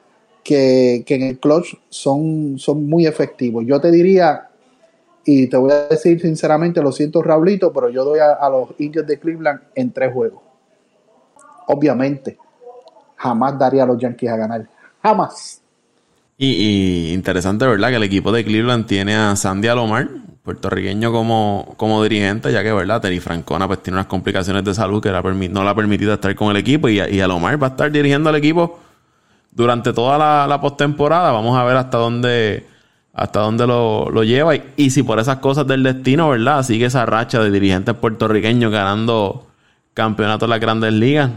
que, 0.44 1.04
en 1.06 1.22
el 1.22 1.38
clutch 1.40 1.74
son, 1.88 2.58
son 2.58 2.86
muy 2.86 3.06
efectivos. 3.06 3.64
Yo 3.66 3.80
te 3.80 3.90
diría, 3.90 4.48
y 5.24 5.48
te 5.48 5.56
voy 5.56 5.72
a 5.72 5.88
decir 5.88 6.20
sinceramente, 6.20 6.80
lo 6.80 6.92
siento 6.92 7.22
Raulito, 7.22 7.72
pero 7.72 7.90
yo 7.90 8.04
doy 8.04 8.20
a, 8.20 8.34
a 8.34 8.48
los 8.48 8.68
indios 8.78 9.04
de 9.04 9.18
Cleveland 9.18 9.60
en 9.74 9.92
tres 9.92 10.12
juegos. 10.12 10.40
Obviamente, 11.66 12.38
jamás 13.16 13.58
daría 13.58 13.82
a 13.82 13.86
los 13.86 13.98
Yankees 13.98 14.30
a 14.30 14.36
ganar 14.36 14.77
Jamás. 15.08 15.62
Y, 16.36 17.12
interesante, 17.12 17.66
¿verdad? 17.66 17.88
Que 17.88 17.96
el 17.96 18.02
equipo 18.02 18.30
de 18.30 18.44
Cleveland 18.44 18.86
tiene 18.86 19.16
a 19.16 19.34
Sandy 19.36 19.68
Alomar, 19.68 20.08
puertorriqueño 20.44 21.10
como, 21.10 21.74
como 21.76 22.02
dirigente, 22.02 22.52
ya 22.52 22.62
que, 22.62 22.72
¿verdad? 22.72 23.00
Terry 23.00 23.18
Francona 23.18 23.66
pues 23.66 23.82
tiene 23.82 23.96
unas 23.96 24.06
complicaciones 24.06 24.62
de 24.64 24.74
salud 24.74 25.02
que 25.02 25.10
no 25.10 25.64
le 25.64 25.70
ha 25.70 25.74
permitido 25.74 26.12
estar 26.12 26.34
con 26.36 26.50
el 26.50 26.58
equipo 26.58 26.88
y, 26.88 27.00
Alomar 27.20 27.60
va 27.60 27.68
a 27.68 27.70
estar 27.70 27.90
dirigiendo 27.90 28.28
al 28.28 28.36
equipo 28.36 28.78
durante 29.50 29.92
toda 29.92 30.46
la, 30.46 30.60
postemporada. 30.60 31.32
Vamos 31.32 31.58
a 31.58 31.64
ver 31.64 31.76
hasta 31.76 31.98
dónde 31.98 32.66
hasta 33.14 33.40
dónde 33.40 33.66
lo, 33.66 34.10
lo 34.10 34.22
lleva 34.22 34.54
y, 34.54 34.62
y, 34.76 34.90
si 34.90 35.02
por 35.02 35.18
esas 35.18 35.38
cosas 35.38 35.66
del 35.66 35.82
destino, 35.82 36.28
¿verdad? 36.28 36.62
Sigue 36.62 36.86
esa 36.86 37.04
racha 37.04 37.42
de 37.42 37.50
dirigentes 37.50 37.94
puertorriqueños 37.96 38.70
ganando 38.70 39.48
campeonatos 39.94 40.46
en 40.46 40.50
las 40.50 40.60
grandes 40.60 40.92
ligas. 40.92 41.30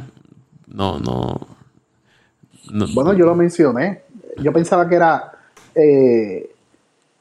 No, 0.67 0.99
no, 0.99 1.47
bueno, 2.93 3.14
yo 3.14 3.26
lo 3.26 3.36
mencioné. 3.36 4.03
Yo 4.38 4.53
pensaba 4.53 4.88
que 4.88 4.95
era 4.95 5.32
eh, 5.76 6.51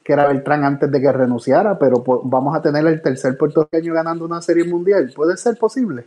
que 0.03 0.13
era 0.13 0.27
Beltrán 0.27 0.65
antes 0.65 0.91
de 0.91 1.01
que 1.01 1.13
renunciara, 1.13 1.79
pero 1.79 2.03
vamos 2.25 2.57
a 2.57 2.63
tener 2.63 2.87
el 2.87 3.01
tercer 3.03 3.37
puertorriqueño 3.37 3.95
ganando 3.95 4.25
una 4.25 4.41
serie 4.41 4.65
mundial. 4.65 5.13
¿Puede 5.15 5.37
ser 5.37 5.57
posible? 5.57 6.05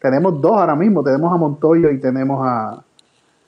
Tenemos 0.00 0.40
dos 0.40 0.52
ahora 0.52 0.76
mismo. 0.76 1.02
Tenemos 1.02 1.32
a 1.32 1.36
Montoyo 1.36 1.90
y 1.90 1.98
tenemos 1.98 2.46
a, 2.46 2.82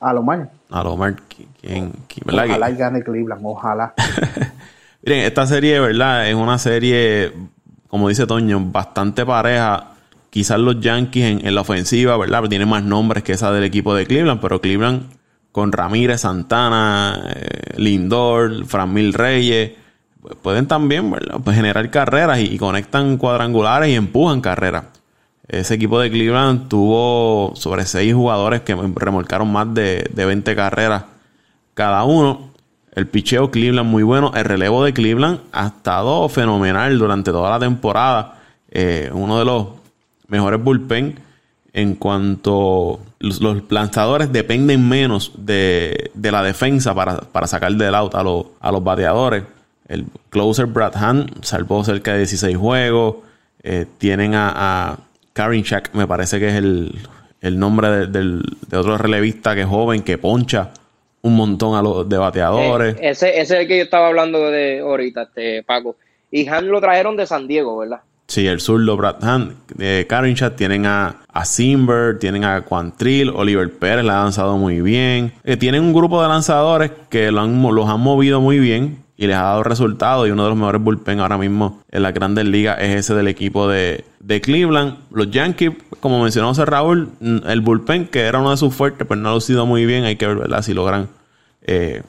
a 0.01 0.13
Lomar. 0.13 0.51
A 0.71 0.83
Lomar, 0.83 1.15
¿quién, 1.29 1.93
quién 2.09 2.25
Ojalá 2.27 2.71
y 2.71 2.77
gane 2.77 3.03
Cleveland, 3.03 3.43
ojalá. 3.45 3.95
Miren, 5.03 5.25
esta 5.25 5.47
serie, 5.47 5.79
¿verdad? 5.79 6.29
Es 6.29 6.35
una 6.35 6.59
serie, 6.59 7.33
como 7.89 8.09
dice 8.09 8.27
Toño, 8.27 8.59
bastante 8.61 9.25
pareja 9.25 9.96
quizás 10.37 10.61
los 10.61 10.79
Yankees 10.81 11.43
en, 11.43 11.55
la 11.55 11.63
ofensiva, 11.63 12.15
¿verdad? 12.19 12.43
Tienen 12.43 12.69
más 12.69 12.85
nombres 12.85 13.25
que 13.25 13.33
esa 13.33 13.51
del 13.53 13.65
equipo 13.65 13.95
de 13.95 14.07
Cleveland, 14.07 14.39
pero 14.39 14.61
Cleveland 14.61 15.05
con 15.51 15.73
Ramírez, 15.73 16.21
Santana, 16.21 17.25
eh, 17.35 17.73
Lindor, 17.79 18.67
Franmil 18.67 19.15
Reyes, 19.15 19.73
pues 20.21 20.35
pueden 20.43 20.67
también 20.67 21.11
pues 21.43 21.57
generar 21.57 21.89
carreras 21.89 22.39
y, 22.41 22.59
conectan 22.59 23.17
cuadrangulares 23.17 23.89
y 23.89 23.95
empujan 23.95 24.43
carreras. 24.43 24.85
Ese 25.49 25.73
equipo 25.73 25.99
de 26.01 26.11
Cleveland 26.11 26.69
tuvo 26.69 27.53
sobre 27.57 27.87
seis 27.87 28.13
jugadores 28.13 28.61
que 28.61 28.75
remolcaron 28.75 29.51
más 29.51 29.73
de, 29.73 30.07
de 30.13 30.27
20 30.27 30.55
carreras 30.55 31.05
cada 31.73 32.05
uno. 32.05 32.51
El 32.93 33.07
picheo 33.07 33.51
Cleveland 33.51 33.89
muy 33.89 34.03
bueno. 34.03 34.33
El 34.35 34.45
relevo 34.45 34.85
de 34.85 34.93
Cleveland 34.93 35.41
ha 35.53 35.69
estado 35.69 36.29
fenomenal 36.29 36.99
durante 36.99 37.31
toda 37.31 37.49
la 37.49 37.59
temporada. 37.59 38.35
Eh, 38.71 39.09
uno 39.15 39.39
de 39.39 39.45
los 39.47 39.86
mejores 40.29 40.63
bullpen 40.63 41.19
en 41.73 41.95
cuanto 41.95 43.01
los, 43.19 43.41
los 43.41 43.63
lanzadores 43.71 44.33
dependen 44.33 44.89
menos 44.89 45.33
de, 45.37 46.11
de 46.15 46.33
la 46.33 46.43
defensa 46.43 46.95
para, 46.95 47.19
para 47.19 47.47
sacar 47.47 47.73
del 47.73 47.95
out 47.95 48.15
a, 48.15 48.23
los 48.23 48.47
a 48.61 48.73
los 48.73 48.83
bateadores. 48.83 49.45
El 49.89 50.07
closer 50.31 50.67
Brad 50.67 50.95
Hunt 50.97 51.45
salvó 51.45 51.85
cerca 51.85 52.13
de 52.13 52.19
16 52.19 52.57
juegos. 52.57 53.17
Eh, 53.63 53.87
tienen 53.99 54.35
a, 54.35 54.53
a 54.55 54.99
Karinchak, 55.33 55.95
me 55.95 56.07
parece 56.07 56.39
que 56.39 56.49
es 56.49 56.55
el, 56.55 56.95
el 57.41 57.59
nombre 57.59 58.07
de, 58.07 58.41
de 58.69 58.77
otro 58.77 58.97
relevista 58.97 59.55
que 59.55 59.63
es 59.63 59.67
joven, 59.69 60.03
que 60.03 60.19
poncha 60.19 60.71
un 61.23 61.37
montón 61.37 61.77
a 61.77 61.83
los 61.83 62.09
de 62.09 62.17
bateadores. 62.17 62.95
Eh, 62.97 63.11
ese, 63.11 63.31
ese 63.41 63.55
es 63.55 63.61
el 63.63 63.69
que 63.69 63.79
yo 63.79 63.85
estaba 63.85 64.07
hablando 64.09 64.51
de 64.51 64.81
ahorita, 64.81 65.23
este 65.25 65.63
Paco. 65.63 65.97
Y 66.31 66.49
Han 66.49 66.69
lo 66.69 66.81
trajeron 66.81 67.17
de 67.17 67.27
San 67.27 67.47
Diego, 67.47 67.77
¿verdad? 67.79 68.01
Sí, 68.29 68.47
el 68.47 68.61
zurdo 68.61 68.97
Brad 68.97 69.23
Hunt, 69.23 69.53
de 69.75 70.07
Karinchak, 70.09 70.57
tienen 70.57 70.85
a, 70.85 71.17
a 71.33 71.45
Simber, 71.45 72.19
tienen 72.19 72.45
a 72.45 72.63
Quantrill, 72.63 73.31
Oliver 73.31 73.73
Pérez 73.79 74.05
la 74.05 74.21
ha 74.21 74.25
lanzado 74.25 74.57
muy 74.59 74.81
bien. 74.81 75.33
Eh, 75.45 75.57
tienen 75.57 75.83
un 75.83 75.93
grupo 75.93 76.21
de 76.21 76.29
lanzadores 76.29 76.91
que 77.09 77.31
lo 77.31 77.41
han, 77.41 77.63
los 77.63 77.89
han 77.89 78.01
movido 78.01 78.41
muy 78.41 78.59
bien 78.59 79.05
y 79.17 79.29
les 79.29 79.37
ha 79.37 79.43
dado 79.43 79.63
resultados. 79.63 80.27
Y 80.27 80.33
uno 80.33 80.43
de 80.43 80.49
los 80.51 80.59
mejores 80.59 80.83
bullpen 80.83 81.21
ahora 81.21 81.39
mismo 81.39 81.81
en 81.91 82.03
la 82.03 82.11
grandes 82.11 82.47
ligas 82.47 82.79
es 82.81 82.97
ese 82.97 83.15
del 83.15 83.29
equipo 83.29 83.69
de, 83.69 84.05
de 84.19 84.41
Cleveland. 84.41 84.97
Los 85.13 85.31
Yankees, 85.31 85.73
como 86.01 86.21
mencionó 86.21 86.49
José 86.49 86.65
Raúl, 86.65 87.11
el 87.21 87.61
bullpen, 87.61 88.09
que 88.09 88.23
era 88.23 88.41
uno 88.41 88.51
de 88.51 88.57
sus 88.57 88.75
fuertes, 88.75 89.07
pero 89.09 89.21
no 89.21 89.31
ha 89.31 89.35
lucido 89.35 89.67
muy 89.67 89.87
bien. 89.87 90.05
Hay 90.05 90.17
que 90.17 90.27
ver 90.27 90.63
si 90.65 90.75
logran 90.75 91.09
eh, 91.63 92.03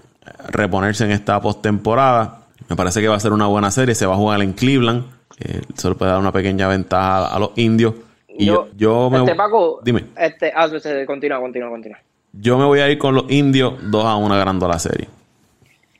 reponerse 0.49 1.05
en 1.05 1.11
esta 1.11 1.39
postemporada. 1.41 2.39
Me 2.69 2.75
parece 2.75 3.01
que 3.01 3.07
va 3.07 3.15
a 3.15 3.19
ser 3.19 3.33
una 3.33 3.45
buena 3.45 3.69
serie. 3.69 3.93
Se 3.93 4.07
va 4.07 4.15
a 4.15 4.17
jugar 4.17 4.41
en 4.41 4.53
Cleveland. 4.53 5.03
Eh, 5.39 5.61
le 5.83 5.95
puede 5.95 6.11
dar 6.11 6.19
una 6.19 6.31
pequeña 6.31 6.67
ventaja 6.67 7.27
a 7.27 7.39
los 7.39 7.51
indios. 7.55 7.93
Y 8.27 8.45
yo, 8.45 8.69
yo, 8.75 9.09
me 9.09 9.19
este 9.19 9.35
Paco, 9.35 9.79
dime. 9.83 10.05
Este, 10.15 10.51
ah, 10.55 10.67
continúa, 11.05 11.39
continúa, 11.39 11.69
continúa. 11.69 11.99
Yo 12.33 12.57
me 12.57 12.65
voy 12.65 12.79
a 12.79 12.89
ir 12.89 12.97
con 12.97 13.15
los 13.15 13.29
indios 13.31 13.75
2 13.89 14.05
a 14.05 14.15
1 14.15 14.37
ganando 14.37 14.67
la 14.67 14.77
serie. 14.77 15.07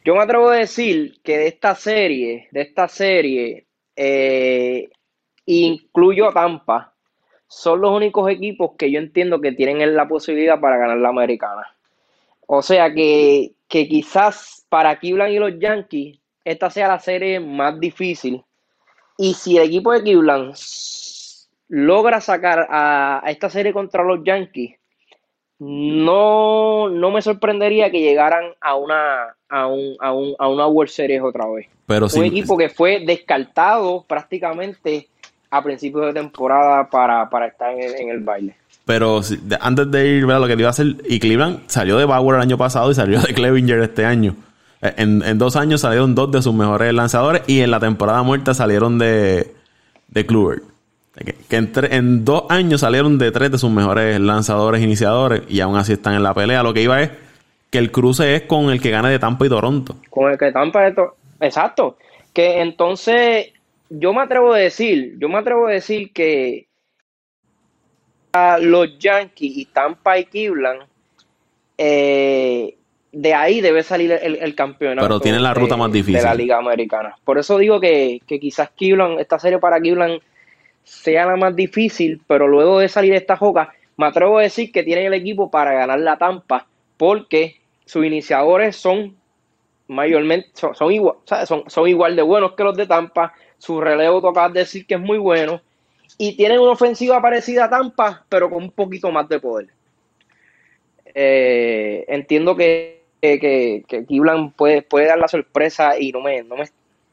Yo 0.06 0.16
me 0.16 0.22
atrevo 0.22 0.50
a 0.50 0.56
decir 0.56 1.20
que 1.24 1.38
de 1.38 1.48
esta 1.48 1.76
serie, 1.76 2.48
de 2.52 2.62
esta 2.62 2.88
serie, 2.88 3.66
eh, 3.96 4.90
incluyo 5.46 6.30
a 6.30 6.34
Tampa, 6.34 6.94
son 7.48 7.82
los 7.82 7.92
únicos 7.92 8.30
equipos 8.30 8.72
que 8.78 8.92
yo 8.92 9.00
entiendo 9.00 9.42
que 9.42 9.54
tienen 9.54 9.96
la 9.96 10.08
posibilidad 10.08 10.60
para 10.60 10.78
ganar 10.78 10.98
la 10.98 11.10
americana. 11.10 11.76
O 12.46 12.62
sea 12.62 12.94
que, 12.94 13.54
que 13.68 13.88
quizás 13.88 14.66
para 14.70 15.00
Cleveland 15.00 15.34
y 15.34 15.40
los 15.40 15.60
Yankees 15.60 16.20
esta 16.46 16.70
sea 16.70 16.88
la 16.88 17.00
serie 17.00 17.42
más 17.42 17.78
difícil. 17.80 18.42
Y 19.18 19.34
si 19.34 19.58
el 19.58 19.64
equipo 19.64 19.92
de 19.92 20.02
Cleveland 20.02 20.54
logra 21.70 22.22
sacar 22.22 22.68
a, 22.70 23.22
a 23.26 23.32
esta 23.32 23.50
serie 23.50 23.74
contra 23.74 24.04
los 24.04 24.24
Yankees, 24.24 24.76
no, 25.60 26.88
no 26.90 27.12
me 27.12 27.22
sorprendería 27.22 27.90
que 27.90 28.02
llegaran 28.02 28.54
a 28.62 28.76
una, 28.76 29.36
a, 29.50 29.68
un, 29.68 29.96
a, 30.00 30.14
un, 30.14 30.36
a 30.38 30.48
una 30.48 30.68
World 30.68 30.92
Series 30.92 31.22
otra 31.22 31.48
vez. 31.48 31.68
Pero 31.88 32.08
un 32.16 32.26
equipo 32.26 32.58
que 32.58 32.70
fue 32.70 33.04
descartado 33.06 34.06
prácticamente 34.08 35.08
a 35.50 35.64
principios 35.64 36.08
de 36.08 36.14
temporada 36.14 36.90
para, 36.90 37.30
para 37.30 37.48
estar 37.48 37.72
en 37.72 37.82
el, 37.82 37.96
en 37.96 38.10
el 38.10 38.20
baile. 38.20 38.56
Pero 38.86 39.22
antes 39.60 39.92
de 39.92 40.08
ir 40.08 40.26
a 40.26 40.40
lo 40.40 40.48
que 40.48 40.56
te 40.56 40.62
iba 40.62 40.70
a 40.70 40.72
hacer, 40.72 40.88
y 41.06 41.20
Cleveland 41.20 41.68
salió 41.68 41.98
de 41.98 42.06
Bauer 42.06 42.36
el 42.36 42.42
año 42.42 42.58
pasado 42.58 42.92
y 42.92 42.96
salió 42.96 43.20
de 43.20 43.34
Clevinger 43.34 43.80
este 43.80 44.06
año. 44.06 44.36
Eh, 44.82 44.94
En, 44.98 45.24
en 45.24 45.38
dos 45.38 45.56
años 45.56 45.82
salieron 45.82 46.16
dos 46.16 46.32
de 46.32 46.42
sus 46.42 46.54
mejores 46.54 46.94
lanzadores 46.94 47.44
y 47.48 47.62
en 47.62 47.72
la 47.72 47.80
temporada 47.80 48.24
muerta 48.24 48.54
salieron 48.54 48.98
de, 48.98 49.54
de 50.08 50.26
Kluber. 50.26 50.62
Que, 51.50 51.56
en, 51.58 51.72
en 51.90 52.26
dos 52.26 52.44
años 52.50 52.82
salieron 52.82 53.18
de 53.18 53.32
tres 53.32 53.52
de 53.52 53.58
sus 53.58 53.72
mejores 53.72 54.20
lanzadores 54.20 54.84
iniciadores 54.84 55.42
y 55.50 55.62
aún 55.62 55.76
así 55.76 55.94
están 55.94 56.14
en 56.14 56.24
la 56.24 56.34
pelea. 56.34 56.62
Lo 56.62 56.74
que 56.74 56.84
iba 56.84 57.02
es 57.02 57.10
que 57.72 57.80
el 57.80 57.92
cruce 57.92 58.36
es 58.36 58.44
con 58.44 58.70
el 58.70 58.80
que 58.80 58.92
gane 58.92 59.10
de 59.10 59.20
Tampa 59.20 59.46
y 59.46 59.50
Toronto. 59.50 59.96
Con 60.10 60.32
el 60.32 60.38
que 60.38 60.52
Tampa 60.52 60.88
esto, 60.88 61.16
exacto. 61.42 61.98
Que 62.34 62.62
entonces 62.62 63.48
yo 63.90 64.14
me 64.14 64.22
atrevo 64.22 64.54
a 64.54 64.58
decir, 64.58 65.16
yo 65.20 65.28
me 65.28 65.40
atrevo 65.40 65.68
a 65.68 65.72
decir 65.72 66.14
que 66.14 66.68
a 68.34 68.60
los 68.60 69.00
Yankees 69.00 69.58
y 69.58 69.66
Tampa 69.66 70.20
y 70.20 70.26
Cleveland 70.26 70.84
eh, 71.80 72.78
de 73.12 73.34
ahí 73.34 73.62
debe 73.62 73.84
salir 73.84 74.12
el, 74.12 74.36
el 74.36 74.56
campeonato. 74.56 75.08
Pero 75.08 75.20
tienen 75.20 75.44
la 75.44 75.54
ruta 75.54 75.76
de- 75.76 75.80
más 75.80 75.92
difícil. 75.92 76.18
De 76.18 76.24
la 76.24 76.36
Liga 76.36 76.58
Americana. 76.58 77.16
Por 77.24 77.38
eso 77.38 77.58
digo 77.58 77.80
que, 77.80 78.22
que 78.28 78.40
quizás 78.40 78.70
Cleveland, 78.72 79.20
esta 79.20 79.40
serie 79.40 79.60
para 79.60 79.80
Cleveland 79.80 80.22
sea 80.84 81.26
la 81.26 81.36
más 81.36 81.56
difícil, 81.56 82.22
pero 82.28 82.48
luego 82.48 82.80
de 82.80 82.88
salir 82.90 83.14
esta 83.14 83.36
joca, 83.36 83.74
me 83.98 84.06
atrevo 84.06 84.38
a 84.38 84.44
decir 84.44 84.72
que 84.72 84.84
tienen 84.84 85.08
el 85.08 85.14
equipo 85.14 85.50
para 85.50 85.74
ganar 85.74 86.00
la 86.00 86.18
Tampa, 86.18 86.68
porque 86.98 87.58
sus 87.86 88.06
iniciadores 88.06 88.76
son 88.76 89.16
mayormente, 89.88 90.50
son, 90.54 90.76
son 90.76 90.92
igual, 90.92 91.16
¿sabes? 91.26 91.48
Son, 91.50 91.64
son 91.68 91.88
igual 91.88 92.16
de 92.16 92.22
buenos 92.22 92.54
que 92.54 92.64
los 92.64 92.76
de 92.78 92.86
Tampa, 92.88 93.34
su 93.58 93.82
relevo 93.82 94.22
toca 94.22 94.50
decir 94.50 94.86
que 94.86 94.96
es 94.96 95.00
muy 95.00 95.18
bueno, 95.18 95.62
y 96.18 96.36
tienen 96.36 96.60
una 96.60 96.72
ofensiva 96.72 97.22
parecida 97.22 97.66
a 97.66 97.70
Tampa, 97.70 98.26
pero 98.30 98.50
con 98.50 98.64
un 98.64 98.72
poquito 98.72 99.12
más 99.12 99.28
de 99.30 99.40
poder. 99.40 99.68
Eh, 101.14 102.06
entiendo 102.08 102.56
que, 102.56 102.97
que, 103.22 103.40
que, 103.40 103.84
que 103.88 104.06
Cleveland 104.06 104.54
puede, 104.56 104.82
puede 104.82 105.08
dar 105.08 105.18
la 105.18 105.28
sorpresa 105.28 106.00
y 106.00 106.12
no 106.12 106.22
me, 106.22 106.44
no, 106.44 106.56
me, 106.56 106.66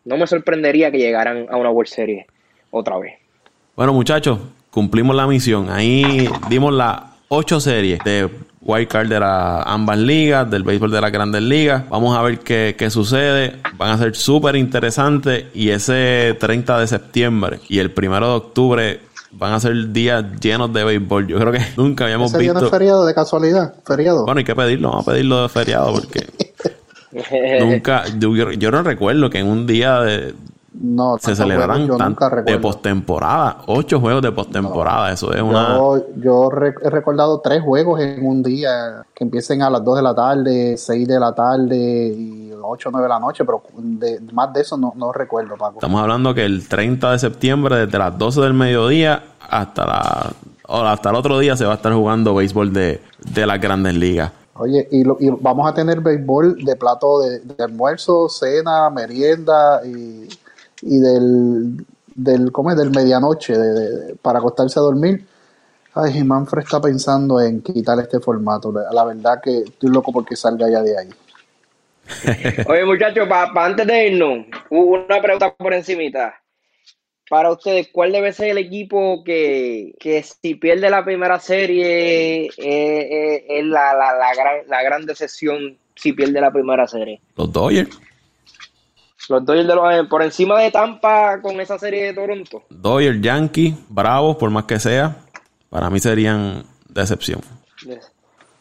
no 0.04 0.16
me 0.16 0.26
sorprendería 0.26 0.90
que 0.90 0.98
llegaran 0.98 1.46
a 1.50 1.56
una 1.56 1.70
World 1.70 1.90
Series 1.90 2.26
otra 2.70 2.98
vez. 2.98 3.14
Bueno, 3.76 3.92
muchachos, 3.92 4.38
cumplimos 4.70 5.16
la 5.16 5.26
misión. 5.26 5.70
Ahí 5.70 6.28
dimos 6.48 6.72
las 6.72 7.00
ocho 7.28 7.60
series 7.60 7.98
de 8.04 8.28
Wild 8.60 8.88
Card 8.88 9.08
de 9.08 9.20
las 9.20 9.66
ambas 9.66 9.98
ligas, 9.98 10.50
del 10.50 10.62
béisbol 10.62 10.90
de 10.90 11.00
las 11.00 11.12
grandes 11.12 11.42
ligas. 11.42 11.88
Vamos 11.88 12.16
a 12.16 12.22
ver 12.22 12.38
qué, 12.40 12.74
qué 12.78 12.90
sucede. 12.90 13.56
Van 13.76 13.90
a 13.90 13.98
ser 13.98 14.14
súper 14.14 14.56
interesantes. 14.56 15.46
Y 15.54 15.70
ese 15.70 16.36
30 16.38 16.80
de 16.80 16.86
septiembre 16.86 17.60
y 17.68 17.78
el 17.78 17.92
1 17.96 18.20
de 18.20 18.26
octubre 18.26 19.00
van 19.38 19.52
a 19.52 19.60
ser 19.60 19.92
días 19.92 20.24
llenos 20.40 20.72
de 20.72 20.84
béisbol. 20.84 21.26
Yo 21.26 21.38
creo 21.38 21.52
que 21.52 21.60
nunca 21.76 22.04
habíamos 22.04 22.30
Ese 22.32 22.38
día 22.42 22.52
no 22.52 22.58
es 22.60 22.62
visto. 22.64 22.76
feriado 22.76 23.06
de 23.06 23.14
casualidad, 23.14 23.74
feriado. 23.84 24.24
Bueno, 24.24 24.38
hay 24.38 24.44
que 24.44 24.54
pedirlo, 24.54 24.90
vamos 24.90 25.08
a 25.08 25.10
pedirlo 25.12 25.42
de 25.42 25.48
feriado 25.48 25.92
porque 25.92 26.26
nunca, 27.60 28.04
yo, 28.18 28.32
yo 28.52 28.70
no 28.70 28.82
recuerdo 28.82 29.30
que 29.30 29.38
en 29.38 29.46
un 29.46 29.66
día 29.66 30.00
de, 30.00 30.34
no, 30.80 31.16
se 31.20 31.36
celebraran 31.36 31.86
juegos 31.86 31.98
tan- 32.18 32.44
de 32.44 32.58
postemporada, 32.58 33.58
ocho 33.66 34.00
juegos 34.00 34.22
de 34.22 34.32
postemporada, 34.32 35.12
eso 35.12 35.32
es 35.32 35.40
una... 35.40 35.76
Yo, 35.76 36.06
yo 36.16 36.50
re- 36.50 36.74
he 36.82 36.90
recordado 36.90 37.40
tres 37.40 37.62
juegos 37.62 38.00
en 38.00 38.26
un 38.26 38.42
día 38.42 39.04
que 39.14 39.22
empiecen 39.24 39.62
a 39.62 39.70
las 39.70 39.84
2 39.84 39.96
de 39.96 40.02
la 40.02 40.14
tarde, 40.14 40.76
6 40.76 41.06
de 41.06 41.20
la 41.20 41.32
tarde 41.34 41.76
y 42.16 42.50
8 42.66 42.88
o 42.88 42.92
9 42.92 43.04
de 43.04 43.08
la 43.08 43.18
noche, 43.20 43.44
pero 43.44 43.62
de, 43.76 44.20
más 44.32 44.52
de 44.52 44.60
eso 44.62 44.76
no, 44.76 44.92
no 44.96 45.12
recuerdo, 45.12 45.56
Paco. 45.56 45.74
Estamos 45.74 46.00
hablando 46.00 46.34
que 46.34 46.44
el 46.44 46.66
30 46.68 47.12
de 47.12 47.18
septiembre, 47.18 47.76
desde 47.86 47.98
las 47.98 48.16
12 48.18 48.40
del 48.40 48.54
mediodía 48.54 49.22
hasta 49.48 49.86
la 49.86 50.32
o 50.66 50.78
hasta 50.80 51.10
el 51.10 51.16
otro 51.16 51.38
día 51.38 51.56
se 51.56 51.64
va 51.66 51.72
a 51.72 51.76
estar 51.76 51.92
jugando 51.92 52.34
béisbol 52.34 52.72
de, 52.72 53.02
de 53.32 53.46
las 53.46 53.60
grandes 53.60 53.94
ligas. 53.94 54.32
Oye, 54.56 54.88
y, 54.90 55.04
lo- 55.04 55.16
y 55.20 55.28
vamos 55.28 55.68
a 55.70 55.74
tener 55.74 56.00
béisbol 56.00 56.64
de 56.64 56.76
plato 56.76 57.20
de, 57.20 57.40
de 57.40 57.64
almuerzo, 57.64 58.28
cena, 58.30 58.88
merienda 58.88 59.80
y, 59.84 60.28
y 60.82 60.98
del, 61.00 61.84
del, 62.14 62.50
¿cómo 62.52 62.70
es? 62.70 62.76
del 62.78 62.90
medianoche 62.90 63.58
de, 63.58 63.72
de- 63.74 64.14
para 64.16 64.38
acostarse 64.38 64.78
a 64.78 64.82
dormir. 64.82 65.26
Ay, 65.96 66.24
Manfred 66.24 66.62
está 66.64 66.80
pensando 66.80 67.40
en 67.40 67.60
quitar 67.62 67.98
este 68.00 68.18
formato. 68.20 68.72
La, 68.72 68.90
la 68.90 69.04
verdad 69.04 69.40
que 69.42 69.58
estoy 69.58 69.90
loco 69.90 70.12
porque 70.12 70.34
salga 70.34 70.68
ya 70.70 70.82
de 70.82 70.98
ahí. 70.98 71.08
Oye, 72.66 72.84
muchachos, 72.84 73.28
para 73.28 73.64
antes 73.64 73.86
de 73.86 74.08
irnos, 74.08 74.46
una 74.70 75.20
pregunta 75.20 75.54
por 75.54 75.72
encimita. 75.74 76.40
Para 77.28 77.50
ustedes, 77.50 77.88
¿cuál 77.90 78.12
debe 78.12 78.32
ser 78.32 78.50
el 78.50 78.58
equipo 78.58 79.24
que, 79.24 79.94
que 79.98 80.22
si 80.22 80.56
pierde 80.56 80.90
la 80.90 81.04
primera 81.04 81.40
serie 81.40 82.46
eh, 82.46 82.50
eh, 82.58 83.44
es 83.48 83.64
la, 83.64 83.94
la, 83.94 84.14
la, 84.14 84.34
gran, 84.34 84.56
la 84.68 84.82
gran 84.82 85.06
decepción 85.06 85.78
si 85.96 86.12
pierde 86.12 86.40
la 86.40 86.52
primera 86.52 86.86
serie? 86.86 87.20
Los 87.36 87.50
Dodgers, 87.50 87.98
Los 89.30 89.44
Dodgers 89.44 89.66
de 89.66 89.74
los, 89.74 90.08
por 90.08 90.22
encima 90.22 90.60
de 90.60 90.70
Tampa 90.70 91.40
con 91.40 91.58
esa 91.60 91.78
serie 91.78 92.04
de 92.04 92.14
Toronto. 92.14 92.64
Dodgers, 92.68 93.20
Yankees, 93.22 93.74
Bravos, 93.88 94.36
por 94.36 94.50
más 94.50 94.64
que 94.64 94.78
sea, 94.78 95.16
para 95.70 95.88
mí 95.88 95.98
serían 96.00 96.64
decepción. 96.88 97.40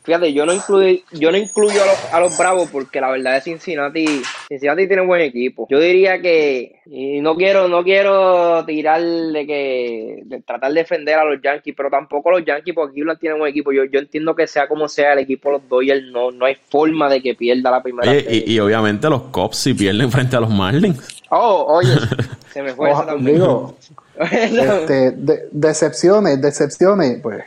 Fíjate, 0.04 0.34
yo 0.34 0.45
no 0.45 0.54
incluyo, 0.54 0.99
yo 1.14 1.32
no 1.32 1.38
incluyo 1.38 1.82
a 1.82 1.86
los, 1.86 2.14
a 2.14 2.20
los 2.20 2.38
Bravos 2.38 2.70
porque 2.70 2.99
la 2.99 3.10
verdad 3.10 3.38
es 3.38 3.45
Cincinnati, 3.45 4.22
Cincinnati 4.49 4.86
tiene 4.86 5.06
buen 5.06 5.22
equipo. 5.22 5.66
Yo 5.70 5.80
diría 5.80 6.22
que, 6.22 6.82
y 6.88 7.22
no 7.22 7.36
quiero, 7.36 7.70
no 7.70 7.84
quiero 7.86 8.66
tirar 8.66 9.01
de 9.01 9.47
que, 9.47 10.20
de 10.26 10.41
tratar 10.41 10.74
de 10.74 10.82
defender 10.82 11.16
a 11.16 11.24
los 11.24 11.41
Yankees, 11.41 11.74
pero 11.78 11.89
tampoco 11.89 12.32
los 12.32 12.43
Yankees 12.43 12.76
porque 12.76 12.95
Cleveland 12.95 13.20
tiene 13.20 13.38
buen 13.38 13.49
equipo. 13.51 13.72
Yo, 13.72 13.86
yo 13.86 13.99
entiendo 13.99 14.36
que 14.36 14.45
sea 14.45 14.68
como 14.68 14.89
sea 14.89 15.14
el 15.14 15.20
equipo 15.20 15.49
de 15.49 15.54
los 15.60 15.70
Dodgers, 15.70 16.04
no, 16.12 16.32
no 16.32 16.45
hay 16.45 16.56
forma 16.56 17.10
de 17.10 17.22
que 17.22 17.36
pierda 17.36 17.72
la 17.72 17.82
primera 17.82 18.12
Oye, 18.12 18.26
y, 18.45 18.54
y 18.56 18.60
obviamente 18.60 19.10
los 19.10 19.22
Cubs 19.24 19.56
si 19.58 19.74
pierden 19.74 20.12
frente 20.12 20.36
a 20.36 20.41
los 20.41 20.49
Marlins. 20.49 21.22
Oh, 21.30 21.66
oye, 21.78 21.93
se 22.54 22.62
me 22.62 22.74
fue 22.74 22.89
esa 22.91 22.99
Oja- 23.04 23.06
también. 23.08 23.38
digo, 23.38 23.78
este, 24.20 25.12
de- 25.12 25.47
decepciones, 25.51 26.41
decepciones, 26.41 27.20
pues 27.24 27.43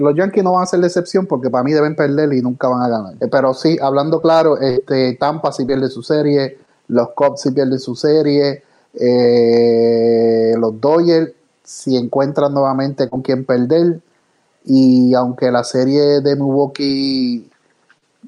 los 0.00 0.14
Yankees 0.14 0.42
no 0.42 0.52
van 0.52 0.62
a 0.62 0.66
ser 0.66 0.80
la 0.80 0.86
excepción 0.86 1.26
porque 1.26 1.50
para 1.50 1.62
mí 1.62 1.72
deben 1.72 1.94
perder 1.94 2.32
y 2.32 2.40
nunca 2.40 2.68
van 2.68 2.82
a 2.82 2.88
ganar. 2.88 3.14
Eh, 3.20 3.28
pero 3.30 3.54
sí, 3.54 3.78
hablando 3.80 4.20
claro, 4.20 4.58
este, 4.58 5.14
Tampa 5.14 5.52
si 5.52 5.64
pierde 5.64 5.88
su 5.88 6.02
serie, 6.02 6.58
los 6.88 7.10
Cubs 7.10 7.42
si 7.42 7.50
pierden 7.50 7.78
su 7.78 7.94
serie, 7.94 8.62
eh, 8.94 10.54
los 10.58 10.80
Dodgers 10.80 11.32
si 11.62 11.96
encuentran 11.96 12.52
nuevamente 12.52 13.08
con 13.08 13.22
quién 13.22 13.44
perder 13.44 14.00
y 14.64 15.14
aunque 15.14 15.52
la 15.52 15.62
serie 15.62 16.20
de 16.20 16.34
Milwaukee 16.34 17.48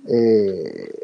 eh, 0.06 0.94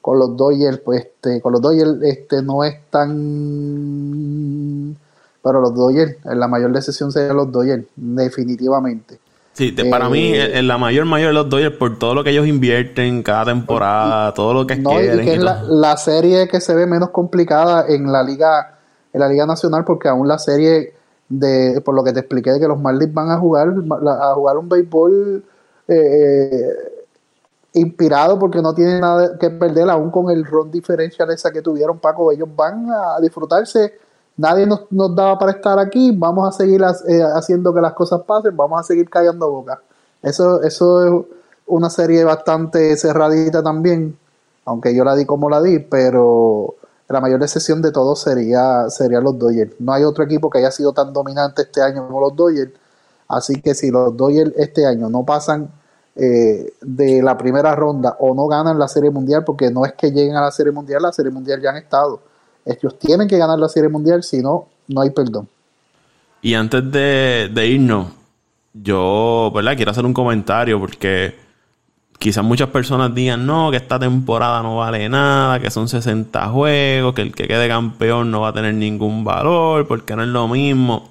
con 0.00 0.18
los 0.18 0.36
Dodgers 0.36 0.78
pues 0.78 1.06
este, 1.06 1.40
con 1.40 1.52
los 1.52 1.60
Dodgers 1.60 2.00
este 2.02 2.42
no 2.42 2.62
es 2.62 2.76
tan 2.90 4.96
pero 5.42 5.60
los 5.60 5.74
Dodgers 5.74 6.16
la 6.24 6.46
mayor 6.46 6.72
decisión 6.72 7.10
sería 7.10 7.32
los 7.32 7.50
Dodgers 7.50 7.84
definitivamente 7.96 9.18
Sí, 9.58 9.72
para 9.90 10.08
mí, 10.08 10.34
eh, 10.34 10.56
en 10.56 10.68
la 10.68 10.78
mayor 10.78 11.04
mayor 11.04 11.30
de 11.30 11.34
los 11.34 11.50
Dodgers, 11.50 11.76
por 11.76 11.98
todo 11.98 12.14
lo 12.14 12.22
que 12.22 12.30
ellos 12.30 12.46
invierten 12.46 13.24
cada 13.24 13.46
temporada, 13.46 14.32
todo 14.32 14.54
lo 14.54 14.64
que 14.68 14.76
no, 14.76 14.90
quieren. 14.90 15.18
Y 15.18 15.24
que 15.24 15.34
es 15.34 15.42
la, 15.42 15.64
la, 15.64 15.96
serie 15.96 16.46
que 16.46 16.60
se 16.60 16.76
ve 16.76 16.86
menos 16.86 17.10
complicada 17.10 17.84
en 17.88 18.12
la 18.12 18.22
liga, 18.22 18.78
en 19.12 19.18
la 19.18 19.28
liga 19.28 19.46
nacional, 19.46 19.84
porque 19.84 20.06
aún 20.06 20.28
la 20.28 20.38
serie 20.38 20.94
de, 21.28 21.80
por 21.84 21.96
lo 21.96 22.04
que 22.04 22.12
te 22.12 22.20
expliqué, 22.20 22.52
de 22.52 22.60
que 22.60 22.68
los 22.68 22.80
Marlins 22.80 23.12
van 23.12 23.32
a 23.32 23.38
jugar, 23.40 23.74
a 24.06 24.34
jugar 24.34 24.58
un 24.58 24.68
béisbol 24.68 25.42
eh, 25.88 26.68
inspirado 27.72 28.38
porque 28.38 28.62
no 28.62 28.72
tienen 28.74 29.00
nada 29.00 29.36
que 29.40 29.50
perder, 29.50 29.90
aún 29.90 30.12
con 30.12 30.30
el 30.30 30.44
ron 30.44 30.70
diferencial 30.70 31.30
esa 31.30 31.50
que 31.50 31.62
tuvieron 31.62 31.98
Paco, 31.98 32.30
ellos 32.30 32.48
van 32.54 32.86
a 32.92 33.20
disfrutarse 33.20 33.98
nadie 34.38 34.66
nos, 34.66 34.90
nos, 34.90 35.14
daba 35.14 35.38
para 35.38 35.52
estar 35.52 35.78
aquí, 35.78 36.12
vamos 36.16 36.48
a 36.48 36.56
seguir 36.56 36.80
eh, 36.80 37.22
haciendo 37.34 37.74
que 37.74 37.80
las 37.80 37.92
cosas 37.92 38.22
pasen, 38.22 38.56
vamos 38.56 38.80
a 38.80 38.84
seguir 38.84 39.10
callando 39.10 39.50
boca. 39.50 39.82
Eso, 40.22 40.62
eso 40.62 41.04
es 41.04 41.26
una 41.66 41.90
serie 41.90 42.24
bastante 42.24 42.96
cerradita 42.96 43.62
también, 43.62 44.16
aunque 44.64 44.94
yo 44.94 45.04
la 45.04 45.14
di 45.14 45.26
como 45.26 45.50
la 45.50 45.60
di, 45.60 45.80
pero 45.80 46.76
la 47.08 47.20
mayor 47.20 47.42
excepción 47.42 47.82
de 47.82 47.90
todos 47.90 48.20
sería, 48.20 48.88
sería 48.90 49.20
los 49.20 49.38
Dodgers. 49.38 49.74
No 49.80 49.92
hay 49.92 50.04
otro 50.04 50.24
equipo 50.24 50.48
que 50.50 50.58
haya 50.58 50.70
sido 50.70 50.92
tan 50.92 51.12
dominante 51.12 51.62
este 51.62 51.82
año 51.82 52.06
como 52.06 52.20
los 52.20 52.36
Dodgers, 52.36 52.72
así 53.28 53.60
que 53.60 53.74
si 53.74 53.90
los 53.90 54.16
Dodgers 54.16 54.52
este 54.56 54.86
año 54.86 55.08
no 55.08 55.24
pasan 55.24 55.70
eh, 56.14 56.74
de 56.80 57.22
la 57.22 57.36
primera 57.36 57.74
ronda 57.74 58.16
o 58.20 58.34
no 58.34 58.46
ganan 58.46 58.78
la 58.78 58.88
Serie 58.88 59.10
Mundial, 59.10 59.44
porque 59.44 59.70
no 59.70 59.84
es 59.84 59.94
que 59.94 60.10
lleguen 60.12 60.36
a 60.36 60.42
la 60.42 60.50
Serie 60.52 60.72
Mundial, 60.72 61.02
la 61.02 61.12
Serie 61.12 61.32
Mundial 61.32 61.60
ya 61.60 61.70
han 61.70 61.76
estado 61.76 62.20
ellos 62.68 62.98
tienen 62.98 63.26
que 63.26 63.38
ganar 63.38 63.58
la 63.58 63.68
Serie 63.68 63.88
Mundial, 63.88 64.22
si 64.22 64.42
no, 64.42 64.68
no 64.88 65.00
hay 65.00 65.10
perdón. 65.10 65.48
Y 66.42 66.54
antes 66.54 66.90
de, 66.92 67.66
irnos, 67.66 68.08
yo, 68.72 69.50
¿verdad? 69.54 69.76
Quiero 69.76 69.90
hacer 69.90 70.04
un 70.04 70.14
comentario 70.14 70.78
porque 70.78 71.34
quizás 72.18 72.44
muchas 72.44 72.68
personas 72.68 73.14
digan, 73.14 73.46
no, 73.46 73.70
que 73.70 73.78
esta 73.78 73.98
temporada 73.98 74.62
no 74.62 74.76
vale 74.76 75.08
nada, 75.08 75.58
que 75.58 75.70
son 75.70 75.88
60 75.88 76.48
juegos, 76.48 77.14
que 77.14 77.22
el 77.22 77.34
que 77.34 77.48
quede 77.48 77.68
campeón 77.68 78.30
no 78.30 78.42
va 78.42 78.48
a 78.48 78.52
tener 78.52 78.74
ningún 78.74 79.24
valor, 79.24 79.88
porque 79.88 80.14
no 80.14 80.22
es 80.22 80.28
lo 80.28 80.46
mismo. 80.46 81.10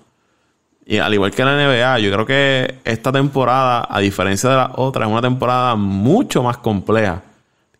Y 0.86 0.99
al 0.99 1.14
igual 1.14 1.32
que 1.32 1.43
la 1.43 1.58
NBA, 1.58 1.99
yo 1.99 2.12
creo 2.12 2.26
que 2.26 2.80
esta 2.86 3.12
temporada, 3.12 3.86
a 3.89 3.99
diferencia 3.99 4.49
de 4.49 4.55
la 4.55 4.72
otra, 4.76 5.05
es 5.05 5.12
una 5.12 5.22
temporada 5.22 5.76
mucho 5.76 6.41
más 6.43 6.58
compleja 6.58 7.24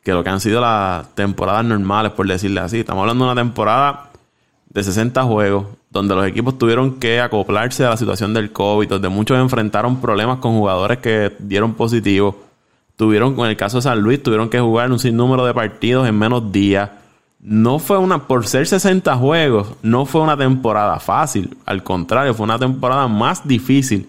que 0.08 0.14
lo 0.14 0.24
que 0.24 0.30
han 0.30 0.40
sido 0.40 0.62
las 0.62 1.14
temporadas 1.16 1.66
normales, 1.66 2.14
por 2.14 2.26
decirle 2.26 2.62
así. 2.62 2.80
Estamos 2.80 3.02
hablando 3.02 3.26
de 3.26 3.32
una 3.34 3.42
temporada 3.42 4.10
de 4.70 4.82
60 4.82 5.22
juegos, 5.24 5.66
donde 5.90 6.16
los 6.16 6.26
equipos 6.26 6.58
tuvieron 6.58 6.94
que 6.94 7.20
acoplarse 7.20 7.84
a 7.84 7.90
la 7.90 7.98
situación 7.98 8.34
del 8.34 8.54
COVID, 8.54 8.88
donde 8.88 9.10
muchos 9.10 9.38
enfrentaron 9.38 10.00
problemas 10.00 10.38
con 10.38 10.54
jugadores 10.54 11.00
que 11.00 11.36
dieron 11.40 11.74
positivo. 11.74 12.40
Tuvieron, 12.96 13.38
en 13.38 13.48
el 13.48 13.58
caso 13.58 13.80
de 13.80 13.82
San 13.82 14.00
Luis, 14.00 14.24
tuvieron 14.24 14.50
que 14.50 14.62
jugar 14.62 14.90
un 14.94 14.98
sinnúmero 14.98 15.46
de 15.46 15.54
partidos 15.54 16.08
en 16.08 16.18
menos 16.18 16.54
días. 16.54 16.90
No 17.42 17.78
fue 17.78 17.98
una, 17.98 18.28
por 18.28 18.48
ser 18.48 18.66
60 18.66 19.14
juegos, 19.18 19.74
no 19.82 20.06
fue 20.06 20.22
una 20.22 20.38
temporada 20.38 21.02
fácil. 21.02 21.58
Al 21.66 21.84
contrario, 21.84 22.34
fue 22.34 22.46
una 22.46 22.58
temporada 22.58 23.10
más 23.10 23.46
difícil 23.46 24.08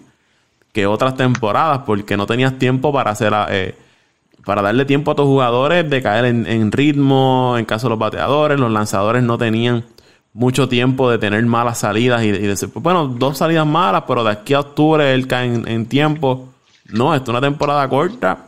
que 0.71 0.87
otras 0.87 1.17
temporadas 1.17 1.81
porque 1.85 2.15
no 2.15 2.25
tenías 2.25 2.57
tiempo 2.57 2.93
para 2.93 3.11
hacer 3.11 3.33
eh, 3.49 3.75
para 4.45 4.61
darle 4.61 4.85
tiempo 4.85 5.11
a 5.11 5.15
tus 5.15 5.25
jugadores 5.25 5.89
de 5.89 6.01
caer 6.01 6.25
en, 6.25 6.71
ritmo, 6.71 7.55
en 7.57 7.65
caso 7.65 7.87
de 7.87 7.91
los 7.91 7.99
bateadores, 7.99 8.59
los 8.59 8.71
lanzadores 8.71 9.23
no 9.23 9.37
tenían 9.37 9.85
mucho 10.33 10.69
tiempo 10.69 11.09
de 11.09 11.17
tener 11.17 11.45
malas 11.45 11.79
salidas 11.79 12.23
y, 12.23 12.31
de 12.31 12.39
decir, 12.39 12.69
bueno, 12.73 13.07
dos 13.07 13.37
salidas 13.37 13.65
malas, 13.65 14.03
pero 14.07 14.23
de 14.23 14.31
aquí 14.31 14.53
a 14.53 14.61
octubre 14.61 15.13
él 15.13 15.27
cae 15.27 15.45
en, 15.45 15.85
tiempo. 15.87 16.49
No, 16.87 17.13
esto 17.13 17.25
es 17.25 17.29
una 17.29 17.41
temporada 17.41 17.87
corta 17.89 18.47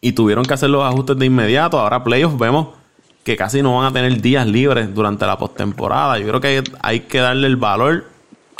y 0.00 0.12
tuvieron 0.12 0.44
que 0.44 0.54
hacer 0.54 0.70
los 0.70 0.84
ajustes 0.84 1.18
de 1.18 1.26
inmediato. 1.26 1.78
Ahora 1.78 2.04
playoffs 2.04 2.38
vemos 2.38 2.68
que 3.24 3.36
casi 3.36 3.62
no 3.62 3.76
van 3.76 3.86
a 3.86 3.92
tener 3.92 4.20
días 4.20 4.46
libres 4.46 4.94
durante 4.94 5.26
la 5.26 5.36
postemporada. 5.38 6.18
Yo 6.18 6.26
creo 6.28 6.40
que 6.40 6.64
hay, 6.80 7.00
que 7.00 7.18
darle 7.18 7.46
el 7.46 7.56
valor 7.56 8.06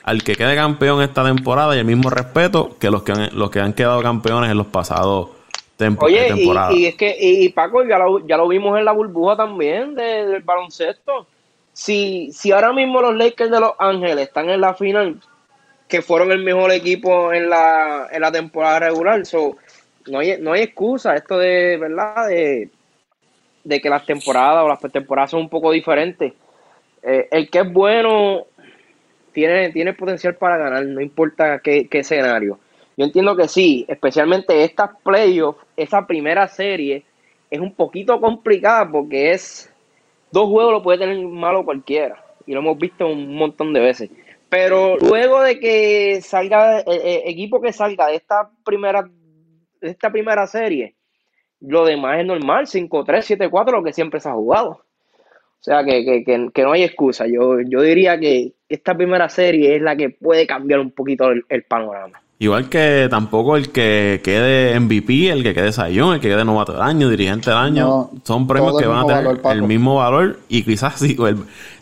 al 0.05 0.23
que 0.23 0.35
quede 0.35 0.57
campeón 0.57 1.03
esta 1.03 1.25
temporada 1.25 1.77
y 1.77 1.79
el 1.79 1.85
mismo 1.85 2.11
respeto 2.11 2.77
que 2.79 2.91
los 2.91 3.03
que 3.03 3.13
han, 3.13 3.31
los 3.33 3.51
que 3.51 3.61
han 3.61 3.73
quedado 3.73 4.03
campeones 4.03 4.51
en 4.51 4.59
los 4.59 4.67
pasados 4.67 5.29
Oye, 6.01 6.33
y, 6.73 6.87
es 6.87 6.95
que, 6.97 7.17
y, 7.19 7.49
Paco, 7.51 7.85
ya 7.85 7.99
lo, 7.99 8.27
ya 8.27 8.37
lo 8.37 8.49
vimos 8.49 8.79
en 8.79 8.85
la 8.85 8.93
burbuja 8.93 9.37
también 9.37 9.95
del 9.95 10.43
baloncesto. 10.43 11.27
Si, 11.73 12.31
si 12.33 12.53
ahora 12.53 12.73
mismo 12.73 13.01
los 13.01 13.17
Lakers 13.17 13.51
de 13.51 13.61
Los 13.61 13.73
Ángeles 13.79 14.27
están 14.27 14.51
en 14.51 14.61
la 14.61 14.75
final, 14.75 15.21
que 15.89 16.03
fueron 16.03 16.33
el 16.33 16.43
mejor 16.43 16.73
equipo 16.73 17.33
en 17.33 17.49
la, 17.49 18.09
en 18.11 18.21
la 18.21 18.33
temporada 18.33 18.81
regular, 18.81 19.25
so, 19.27 19.57
no, 20.07 20.19
hay, 20.19 20.37
no 20.41 20.53
hay 20.53 20.63
excusa. 20.63 21.15
Esto 21.15 21.39
de, 21.39 21.77
¿verdad? 21.79 22.29
De, 22.29 22.71
de 23.65 23.81
que 23.81 23.91
las 23.91 24.05
temporadas 24.05 24.65
o 24.65 24.69
las 24.69 24.93
temporadas 24.93 25.31
son 25.31 25.41
un 25.41 25.49
poco 25.49 25.71
diferentes. 25.71 26.33
Eh, 27.03 27.29
el 27.31 27.51
que 27.51 27.61
es 27.61 27.73
bueno 27.73 28.47
tiene, 29.33 29.71
tiene 29.71 29.93
potencial 29.93 30.35
para 30.37 30.57
ganar, 30.57 30.85
no 30.85 31.01
importa 31.01 31.59
qué, 31.61 31.89
qué 31.89 32.01
escenario. 32.01 32.59
Yo 32.97 33.07
entiendo 33.07 33.37
que 33.37 33.49
sí, 33.49 33.85
especialmente 33.89 34.65
estas 34.65 34.91
playoffs, 35.03 35.65
esa 35.77 36.07
primera 36.07 36.47
serie 36.47 37.05
es 37.51 37.61
un 37.61 37.75
poquito 37.75 38.21
complicada 38.21 38.91
porque 38.91 39.33
es 39.33 39.73
dos 40.31 40.49
juegos 40.49 40.73
lo 40.73 40.83
puede 40.83 40.99
tener 40.99 41.19
malo 41.27 41.65
cualquiera 41.65 42.23
y 42.47 42.53
lo 42.53 42.61
hemos 42.61 42.79
visto 42.79 43.07
un 43.07 43.35
montón 43.35 43.73
de 43.73 43.81
veces. 43.81 44.11
Pero 44.49 44.97
luego 44.99 45.43
de 45.43 45.59
que 45.59 46.21
salga 46.21 46.81
el, 46.81 46.93
eh, 46.93 47.01
eh, 47.03 47.23
equipo 47.27 47.61
que 47.61 47.73
salga 47.73 48.09
de 48.09 48.17
esta 48.17 48.51
primera 48.65 49.09
de 49.81 49.91
esta 49.91 50.13
primera 50.13 50.47
serie, 50.47 50.95
lo 51.61 51.85
demás 51.85 52.21
es 52.21 52.27
normal, 52.27 52.67
5-3, 52.67 53.51
7-4, 53.51 53.73
lo 53.73 53.83
que 53.83 53.93
siempre 53.93 54.21
se 54.21 54.29
ha 54.29 54.33
jugado. 54.33 54.71
O 54.71 55.65
sea 55.65 55.85
que, 55.85 56.25
no 56.57 56.73
hay 56.73 56.85
excusa. 56.85 57.27
Yo, 57.27 57.61
yo 57.61 57.81
diría 57.81 58.19
que 58.19 58.53
esta 58.69 58.97
primera 58.97 59.29
serie 59.29 59.77
es 59.77 59.83
la 59.83 59.97
que 59.97 60.11
puede 60.11 60.47
cambiar 60.47 60.81
un 60.81 60.93
poquito 60.93 61.31
el 61.31 61.65
panorama. 61.65 62.23
Igual 62.43 62.69
que 62.69 63.07
tampoco 63.09 63.57
el 63.57 63.71
que 63.71 64.21
quede 64.25 64.81
MVP, 64.81 65.31
el 65.31 65.45
que 65.45 65.55
quede 65.55 65.71
Sayón, 65.71 66.15
el 66.15 66.21
que 66.21 66.29
quede 66.29 66.45
novato 66.45 66.73
del 66.73 66.83
año, 66.83 67.09
dirigente 67.09 67.51
del 67.51 67.59
año, 67.61 68.11
son 68.25 68.49
premios 68.49 68.77
que 68.79 68.87
van 68.89 69.05
a 69.05 69.07
tener 69.07 69.41
el 69.45 69.63
mismo 69.63 69.95
valor 69.95 70.41
y 70.49 70.65
quizás 70.65 70.99
si, 70.99 71.17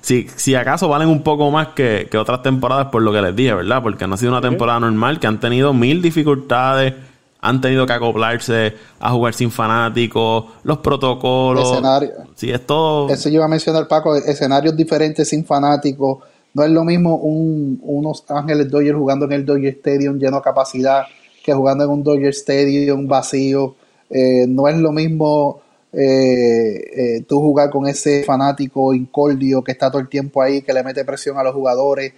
si, 0.03 0.29
si, 0.29 0.55
acaso 0.55 0.87
valen 0.87 1.09
un 1.09 1.23
poco 1.23 1.51
más 1.51 1.69
que, 1.69 2.09
que, 2.11 2.19
otras 2.19 2.43
temporadas 2.43 2.89
por 2.89 3.01
lo 3.01 3.11
que 3.11 3.23
les 3.23 3.35
dije, 3.35 3.55
¿verdad? 3.55 3.83
Porque 3.83 4.07
no 4.07 4.17
ha 4.17 4.19
sido 4.19 4.33
una 4.33 4.43
temporada 4.43 4.81
normal, 4.81 5.19
que 5.19 5.27
han 5.27 5.41
tenido 5.41 5.73
mil 5.73 6.03
dificultades, 6.03 6.93
han 7.41 7.63
tenido 7.63 7.87
que 7.87 7.95
acoplarse 7.95 8.75
a 9.01 9.13
jugar 9.13 9.33
sin 9.33 9.51
fanáticos, 9.51 10.45
los 10.65 10.77
protocolos. 10.81 11.71
Escenario. 11.71 12.11
Sí, 12.35 12.51
es 12.51 12.67
todo. 12.67 13.09
Eso 13.09 13.31
yo 13.31 13.37
iba 13.37 13.47
a 13.47 13.49
mencionar, 13.49 13.89
Paco, 13.89 14.15
escenarios 14.15 14.77
diferentes 14.77 15.27
sin 15.27 15.43
fanáticos 15.43 16.19
no 16.53 16.65
es 16.65 16.71
lo 16.71 16.85
mismo 16.85 17.17
un, 17.17 17.81
unos 17.83 18.25
Ángeles 18.29 18.69
Dodgers 18.71 18.99
jugando 18.99 19.27
en 19.27 19.33
el 19.33 19.47
Dodger 19.47 19.75
Stadium 19.75 20.19
lleno 20.19 20.39
de 20.39 20.43
capacidad 20.43 21.05
que 21.45 21.53
jugando 21.55 21.85
en 21.85 21.91
un 21.91 22.03
Dodger 22.03 22.31
Stadium 22.31 23.07
vacío. 23.07 23.77
Eh, 24.11 24.47
no 24.49 24.69
es 24.69 24.77
lo 24.77 24.93
mismo 24.93 25.63
eh, 25.93 27.17
eh, 27.19 27.25
tú 27.27 27.41
jugar 27.41 27.71
con 27.71 27.87
ese 27.87 28.25
fanático 28.25 28.93
incordio 28.93 29.63
que 29.63 29.73
está 29.73 29.91
todo 29.91 30.01
el 30.01 30.09
tiempo 30.09 30.43
ahí, 30.43 30.63
que 30.63 30.73
le 30.73 30.83
mete 30.83 31.05
presión 31.05 31.39
a 31.39 31.43
los 31.43 31.55
jugadores. 31.55 32.13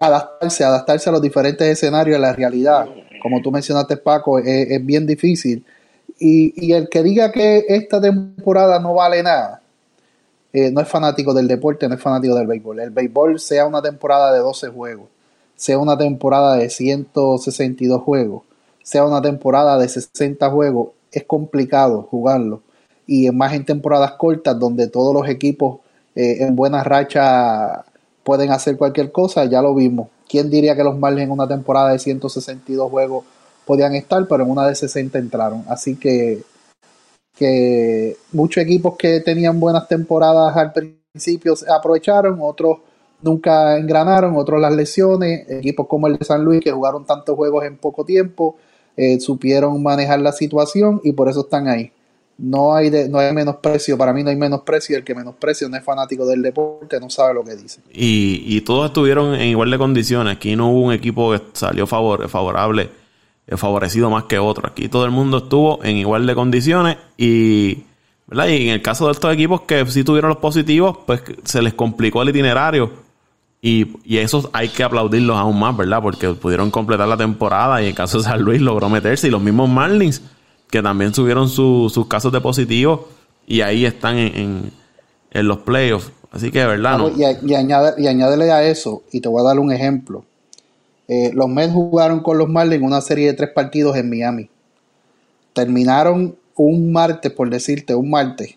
adaptarse, 0.00 0.64
adaptarse 0.64 1.08
a 1.08 1.12
los 1.12 1.22
diferentes 1.22 1.66
escenarios 1.66 2.16
de 2.16 2.20
la 2.20 2.32
realidad. 2.32 2.86
Como 3.22 3.40
tú 3.40 3.50
mencionaste, 3.52 3.96
Paco, 3.96 4.38
es, 4.38 4.84
bien 4.84 5.06
difícil. 5.06 5.64
Y, 6.18 6.52
y 6.66 6.72
el 6.72 6.88
que 6.88 7.02
diga 7.02 7.32
que 7.32 7.64
esta 7.68 8.00
temporada 8.00 8.78
no 8.78 8.94
vale 8.94 9.22
nada, 9.22 9.61
eh, 10.52 10.70
no 10.70 10.80
es 10.80 10.88
fanático 10.88 11.32
del 11.32 11.48
deporte, 11.48 11.88
no 11.88 11.94
es 11.94 12.00
fanático 12.00 12.34
del 12.34 12.46
béisbol. 12.46 12.80
El 12.80 12.90
béisbol 12.90 13.40
sea 13.40 13.66
una 13.66 13.80
temporada 13.80 14.32
de 14.32 14.40
12 14.40 14.68
juegos, 14.68 15.06
sea 15.56 15.78
una 15.78 15.96
temporada 15.96 16.56
de 16.56 16.68
162 16.68 18.02
juegos, 18.02 18.42
sea 18.82 19.04
una 19.04 19.22
temporada 19.22 19.78
de 19.78 19.88
60 19.88 20.50
juegos, 20.50 20.88
es 21.10 21.24
complicado 21.24 22.02
jugarlo. 22.10 22.60
Y 23.06 23.30
más 23.30 23.52
en 23.54 23.64
temporadas 23.64 24.12
cortas 24.12 24.58
donde 24.58 24.88
todos 24.88 25.14
los 25.14 25.28
equipos 25.28 25.80
eh, 26.14 26.38
en 26.40 26.54
buena 26.54 26.84
racha 26.84 27.84
pueden 28.22 28.50
hacer 28.50 28.76
cualquier 28.76 29.10
cosa, 29.12 29.44
ya 29.46 29.62
lo 29.62 29.74
vimos. 29.74 30.08
¿Quién 30.28 30.50
diría 30.50 30.76
que 30.76 30.84
los 30.84 30.98
Marlins 30.98 31.24
en 31.24 31.30
una 31.30 31.48
temporada 31.48 31.92
de 31.92 31.98
162 31.98 32.90
juegos 32.90 33.24
podían 33.66 33.94
estar, 33.94 34.26
pero 34.28 34.44
en 34.44 34.50
una 34.50 34.66
de 34.66 34.74
60 34.74 35.18
entraron? 35.18 35.64
Así 35.68 35.96
que, 35.96 36.42
que 37.42 38.16
muchos 38.32 38.62
equipos 38.62 38.94
que 38.96 39.20
tenían 39.20 39.58
buenas 39.58 39.88
temporadas 39.88 40.56
al 40.56 40.72
principio 40.72 41.54
aprovecharon, 41.68 42.38
otros 42.40 42.78
nunca 43.20 43.78
engranaron, 43.78 44.36
otros 44.36 44.60
las 44.60 44.72
lesiones, 44.72 45.48
equipos 45.48 45.86
como 45.88 46.06
el 46.06 46.18
de 46.18 46.24
San 46.24 46.44
Luis 46.44 46.60
que 46.60 46.70
jugaron 46.70 47.04
tantos 47.04 47.34
juegos 47.36 47.64
en 47.64 47.76
poco 47.78 48.04
tiempo, 48.04 48.56
eh, 48.96 49.18
supieron 49.20 49.82
manejar 49.82 50.20
la 50.20 50.32
situación 50.32 51.00
y 51.02 51.12
por 51.12 51.28
eso 51.28 51.40
están 51.40 51.66
ahí. 51.68 51.90
No 52.38 52.74
hay, 52.74 52.90
de, 52.90 53.08
no 53.08 53.18
hay 53.18 53.32
menosprecio, 53.32 53.96
para 53.98 54.12
mí 54.12 54.22
no 54.22 54.30
hay 54.30 54.36
menosprecio, 54.36 54.96
el 54.96 55.04
que 55.04 55.14
menosprecio 55.14 55.68
no 55.68 55.76
es 55.76 55.84
fanático 55.84 56.26
del 56.26 56.42
deporte, 56.42 56.98
no 56.98 57.10
sabe 57.10 57.34
lo 57.34 57.44
que 57.44 57.54
dice. 57.56 57.80
Y, 57.92 58.60
todos 58.62 58.86
estuvieron 58.86 59.34
en 59.34 59.48
igual 59.48 59.70
de 59.70 59.78
condiciones, 59.78 60.36
aquí 60.36 60.56
no 60.56 60.70
hubo 60.70 60.86
un 60.86 60.92
equipo 60.92 61.32
que 61.32 61.42
salió 61.52 61.86
favor, 61.86 62.28
favorable, 62.28 62.90
favorecido 63.56 64.08
más 64.08 64.24
que 64.24 64.38
otro, 64.38 64.68
aquí 64.68 64.88
todo 64.88 65.04
el 65.04 65.10
mundo 65.10 65.38
estuvo 65.38 65.82
en 65.84 65.96
igual 65.96 66.26
de 66.26 66.34
condiciones 66.34 66.96
y... 67.16 67.84
¿verdad? 68.24 68.46
Y 68.46 68.68
en 68.68 68.74
el 68.74 68.82
caso 68.82 69.06
de 69.06 69.12
estos 69.12 69.34
equipos 69.34 69.62
que 69.62 69.84
sí 69.86 70.04
tuvieron 70.04 70.30
los 70.30 70.38
positivos, 70.38 70.98
pues 71.06 71.22
se 71.44 71.60
les 71.60 71.74
complicó 71.74 72.22
el 72.22 72.30
itinerario 72.30 72.90
y, 73.64 73.96
y 74.04 74.18
eso 74.18 74.50
hay 74.52 74.68
que 74.68 74.82
aplaudirlos 74.82 75.36
aún 75.36 75.58
más, 75.58 75.76
¿verdad? 75.76 76.02
Porque 76.02 76.28
pudieron 76.30 76.72
completar 76.72 77.06
la 77.06 77.16
temporada 77.16 77.80
y 77.80 77.86
en 77.86 77.94
caso 77.94 78.18
de 78.18 78.24
San 78.24 78.42
Luis 78.42 78.60
logró 78.60 78.88
meterse. 78.88 79.28
Y 79.28 79.30
los 79.30 79.40
mismos 79.40 79.70
Marlins, 79.70 80.20
que 80.68 80.82
también 80.82 81.14
subieron 81.14 81.48
sus 81.48 82.06
casos 82.08 82.32
de 82.32 82.40
positivos 82.40 83.02
y 83.46 83.60
ahí 83.60 83.84
están 83.86 84.18
en, 84.18 84.72
en, 85.30 85.46
los 85.46 85.58
playoffs. 85.58 86.10
Así 86.32 86.50
que, 86.50 86.66
¿verdad? 86.66 86.98
¿no? 86.98 87.08
Y, 87.10 87.22
y, 87.22 87.54
añade, 87.54 88.02
y 88.02 88.08
añádele 88.08 88.50
a 88.50 88.64
eso, 88.64 89.04
y 89.12 89.20
te 89.20 89.28
voy 89.28 89.42
a 89.42 89.44
dar 89.44 89.60
un 89.60 89.70
ejemplo. 89.70 90.24
Eh, 91.08 91.30
los 91.34 91.48
Mets 91.48 91.72
jugaron 91.72 92.20
con 92.20 92.38
los 92.38 92.48
Marlins 92.48 92.82
una 92.82 93.00
serie 93.00 93.26
de 93.28 93.34
tres 93.34 93.50
partidos 93.50 93.96
en 93.96 94.08
Miami. 94.08 94.50
Terminaron 95.52 96.36
un 96.56 96.92
martes, 96.92 97.32
por 97.32 97.50
decirte, 97.50 97.94
un 97.94 98.10
martes, 98.10 98.56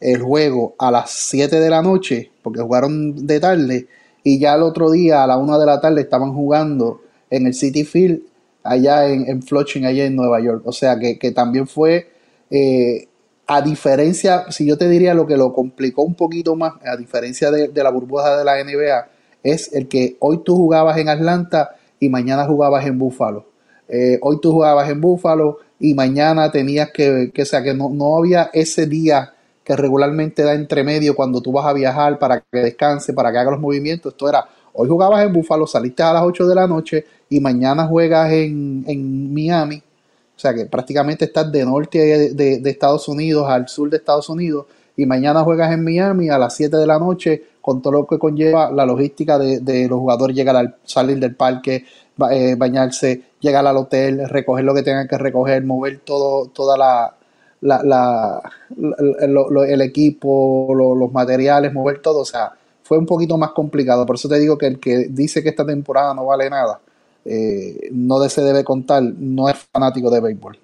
el 0.00 0.22
juego 0.22 0.74
a 0.78 0.90
las 0.90 1.10
7 1.10 1.60
de 1.60 1.70
la 1.70 1.82
noche, 1.82 2.30
porque 2.42 2.60
jugaron 2.60 3.26
de 3.26 3.40
tarde, 3.40 3.86
y 4.22 4.38
ya 4.38 4.54
el 4.54 4.62
otro 4.62 4.90
día 4.90 5.24
a 5.24 5.26
la 5.26 5.36
una 5.36 5.58
de 5.58 5.66
la 5.66 5.80
tarde 5.80 6.00
estaban 6.00 6.34
jugando 6.34 7.00
en 7.30 7.46
el 7.46 7.54
City 7.54 7.84
Field 7.84 8.22
allá 8.62 9.06
en, 9.08 9.42
Flushing, 9.42 9.86
allá 9.86 10.04
en 10.04 10.16
Nueva 10.16 10.40
York. 10.40 10.62
O 10.66 10.72
sea 10.72 10.98
que, 10.98 11.32
también 11.32 11.66
fue, 11.66 12.10
eh, 12.50 13.08
a 13.46 13.62
diferencia, 13.62 14.50
si 14.50 14.66
yo 14.66 14.76
te 14.76 14.88
diría 14.88 15.14
lo 15.14 15.26
que 15.26 15.36
lo 15.36 15.52
complicó 15.52 16.02
un 16.02 16.14
poquito 16.14 16.54
más, 16.54 16.74
a 16.84 16.96
diferencia 16.96 17.50
de, 17.50 17.70
la 17.74 17.90
burbuja 17.90 18.36
de 18.36 18.44
la 18.44 18.62
NBA, 18.62 19.08
es 19.42 19.72
el 19.72 19.88
que 19.88 20.16
hoy 20.20 20.42
tú 20.44 20.56
jugabas 20.56 20.98
en 20.98 21.08
Atlanta 21.08 21.76
y 22.00 22.08
mañana 22.08 22.46
jugabas 22.46 22.86
en 22.86 22.98
Buffalo. 22.98 23.46
Eh, 23.88 24.18
hoy 24.22 24.40
tú 24.40 24.52
jugabas 24.52 24.88
en 24.90 25.00
Buffalo 25.00 25.58
y 25.80 25.94
mañana 25.94 26.50
tenías 26.50 26.90
que, 26.92 27.30
que 27.32 27.42
o 27.42 27.46
sea, 27.46 27.62
que 27.62 27.74
no, 27.74 27.88
no 27.88 28.16
había 28.16 28.50
ese 28.52 28.86
día 28.86 29.32
que 29.68 29.76
regularmente 29.76 30.42
da 30.42 30.54
entre 30.54 30.82
medio 30.82 31.14
cuando 31.14 31.42
tú 31.42 31.52
vas 31.52 31.66
a 31.66 31.74
viajar 31.74 32.18
para 32.18 32.40
que 32.40 32.58
descanse, 32.58 33.12
para 33.12 33.30
que 33.30 33.36
haga 33.36 33.50
los 33.50 33.60
movimientos. 33.60 34.12
Esto 34.12 34.28
era, 34.28 34.48
hoy 34.72 34.88
jugabas 34.88 35.24
en 35.26 35.32
Buffalo, 35.32 35.66
saliste 35.66 36.02
a 36.02 36.14
las 36.14 36.22
8 36.22 36.46
de 36.46 36.54
la 36.54 36.66
noche 36.66 37.04
y 37.28 37.38
mañana 37.40 37.86
juegas 37.86 38.32
en, 38.32 38.84
en 38.86 39.34
Miami. 39.34 39.82
O 40.34 40.40
sea 40.40 40.54
que 40.54 40.64
prácticamente 40.64 41.26
estás 41.26 41.52
de 41.52 41.66
norte 41.66 41.98
de, 42.34 42.60
de, 42.60 42.70
Estados 42.70 43.08
Unidos 43.08 43.46
al 43.48 43.68
sur 43.68 43.90
de 43.90 43.98
Estados 43.98 44.30
Unidos 44.30 44.66
y 44.96 45.04
mañana 45.04 45.42
juegas 45.42 45.70
en 45.72 45.84
Miami 45.84 46.30
a 46.30 46.38
las 46.38 46.54
7 46.56 46.76
de 46.76 46.86
la 46.86 46.98
noche 46.98 47.42
con 47.68 47.82
todo 47.82 47.92
lo 47.92 48.06
que 48.06 48.18
conlleva 48.18 48.70
la 48.70 48.86
logística 48.86 49.38
de, 49.38 49.60
de 49.60 49.86
los 49.88 49.98
jugadores 49.98 50.34
llegar 50.34 50.56
al 50.56 50.76
salir 50.84 51.18
del 51.18 51.34
parque, 51.34 51.84
eh, 52.30 52.54
bañarse, 52.56 53.24
llegar 53.40 53.66
al 53.66 53.76
hotel, 53.76 54.26
recoger 54.26 54.64
lo 54.64 54.72
que 54.72 54.82
tengan 54.82 55.06
que 55.06 55.18
recoger, 55.18 55.62
mover 55.64 55.98
todo, 55.98 56.46
toda 56.46 56.78
la, 56.78 57.14
la, 57.60 58.40
el 58.74 59.82
equipo, 59.82 60.74
los 60.74 61.12
materiales, 61.12 61.74
mover 61.74 62.00
todo, 62.00 62.20
o 62.20 62.24
sea, 62.24 62.52
fue 62.82 62.96
un 62.96 63.04
poquito 63.04 63.36
más 63.36 63.50
complicado. 63.50 64.06
Por 64.06 64.16
eso 64.16 64.30
te 64.30 64.38
digo 64.38 64.56
que 64.56 64.66
el 64.66 64.80
que 64.80 65.08
dice 65.10 65.42
que 65.42 65.50
esta 65.50 65.66
temporada 65.66 66.14
no 66.14 66.24
vale 66.24 66.48
nada, 66.48 66.80
eh, 67.26 67.90
no 67.92 68.26
se 68.30 68.40
debe 68.40 68.64
contar, 68.64 69.02
no 69.02 69.46
es 69.50 69.58
fanático 69.70 70.08
de 70.08 70.20
béisbol. 70.20 70.58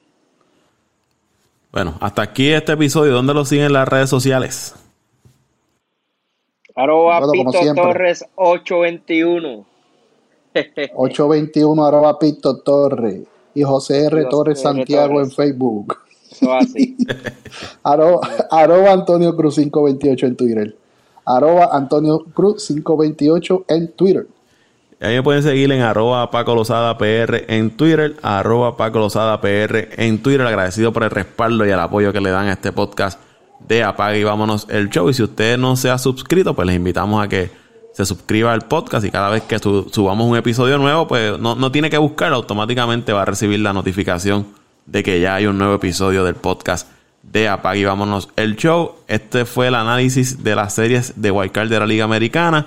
Bueno, 1.70 1.98
hasta 2.00 2.22
aquí 2.22 2.48
este 2.50 2.72
episodio. 2.72 3.12
¿Dónde 3.12 3.34
lo 3.34 3.44
siguen 3.44 3.74
las 3.74 3.86
redes 3.86 4.09
sociales? 4.09 4.74
Arroba 6.77 7.20
Pito 7.31 7.75
Torres 7.75 8.25
821. 8.35 9.64
821 10.95 11.85
arroba 11.85 12.18
Pito 12.18 12.59
Torres. 12.59 13.22
Y 13.55 13.62
José 13.62 14.07
R. 14.07 14.25
Torres 14.25 14.61
Santiago 14.61 15.20
en 15.20 15.31
Facebook. 15.31 15.99
arroba, 17.85 18.93
Antonio 18.93 19.37
Cruz 19.37 19.55
528 19.55 20.27
en 20.27 20.37
Twitter. 20.37 20.77
Arroba 21.25 21.70
Antonio 21.72 22.25
Cruz 22.35 22.66
528 22.66 23.64
en 23.68 23.93
Twitter. 23.93 24.27
Ahí 25.01 25.14
me 25.14 25.22
pueden 25.22 25.43
seguir 25.43 25.70
en 25.70 25.81
arroba 25.83 26.31
Paco 26.31 26.55
Lozada 26.55 26.99
PR 26.99 27.45
en 27.49 27.77
Twitter, 27.77 28.16
arroba 28.22 28.77
Paco 28.77 28.99
Lozada 28.99 29.41
PR 29.41 29.91
en 29.97 30.22
Twitter. 30.22 30.47
Agradecido 30.47 30.93
por 30.93 31.05
el 31.05 31.11
respaldo 31.11 31.64
y 31.66 31.70
el 31.70 31.79
apoyo 31.79 32.12
que 32.12 32.20
le 32.20 32.31
dan 32.31 32.49
a 32.49 32.53
este 32.53 32.72
podcast 32.72 33.20
de 33.61 33.82
Apaga 33.82 34.16
y 34.16 34.24
Vámonos 34.24 34.66
el 34.70 34.90
Show. 34.90 35.11
Y 35.11 35.14
si 35.14 35.22
usted 35.22 35.59
no 35.59 35.76
se 35.76 35.90
ha 35.90 35.98
suscrito, 35.98 36.55
pues 36.55 36.66
les 36.66 36.76
invitamos 36.76 37.22
a 37.22 37.28
que 37.28 37.50
se 37.94 38.05
suscriba 38.05 38.52
al 38.52 38.62
podcast 38.62 39.07
y 39.07 39.11
cada 39.11 39.28
vez 39.28 39.42
que 39.44 39.59
subamos 39.59 40.26
un 40.26 40.36
episodio 40.36 40.78
nuevo, 40.78 41.07
pues 41.07 41.38
no, 41.38 41.55
no 41.55 41.70
tiene 41.70 41.90
que 41.90 41.98
buscar, 41.98 42.32
automáticamente 42.32 43.12
va 43.12 43.22
a 43.22 43.24
recibir 43.24 43.61
la 43.61 43.72
notificación 43.72 44.48
de 44.86 45.02
que 45.02 45.20
ya 45.20 45.36
hay 45.36 45.46
un 45.46 45.59
nuevo 45.59 45.74
episodio 45.74 46.24
del 46.24 46.34
podcast 46.34 46.88
de 47.22 47.48
Apague 47.48 47.80
y 47.80 47.84
Vámonos 47.84 48.28
el 48.36 48.57
Show. 48.57 48.96
Este 49.07 49.44
fue 49.44 49.68
el 49.68 49.74
análisis 49.74 50.42
de 50.42 50.57
las 50.57 50.74
series 50.74 51.20
de 51.20 51.30
Wildcard 51.30 51.68
de 51.68 51.78
la 51.78 51.86
Liga 51.86 52.05
Americana. 52.05 52.66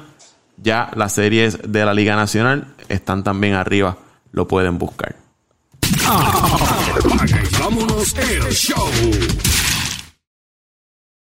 Ya 0.57 0.89
las 0.95 1.13
series 1.13 1.59
de 1.71 1.85
la 1.85 1.93
Liga 1.93 2.15
Nacional 2.15 2.73
están 2.89 3.23
también 3.23 3.53
arriba, 3.53 3.97
lo 4.31 4.47
pueden 4.47 4.77
buscar. 4.77 5.15
Vámonos 7.59 8.15
el 8.17 8.43
Show. 8.53 8.89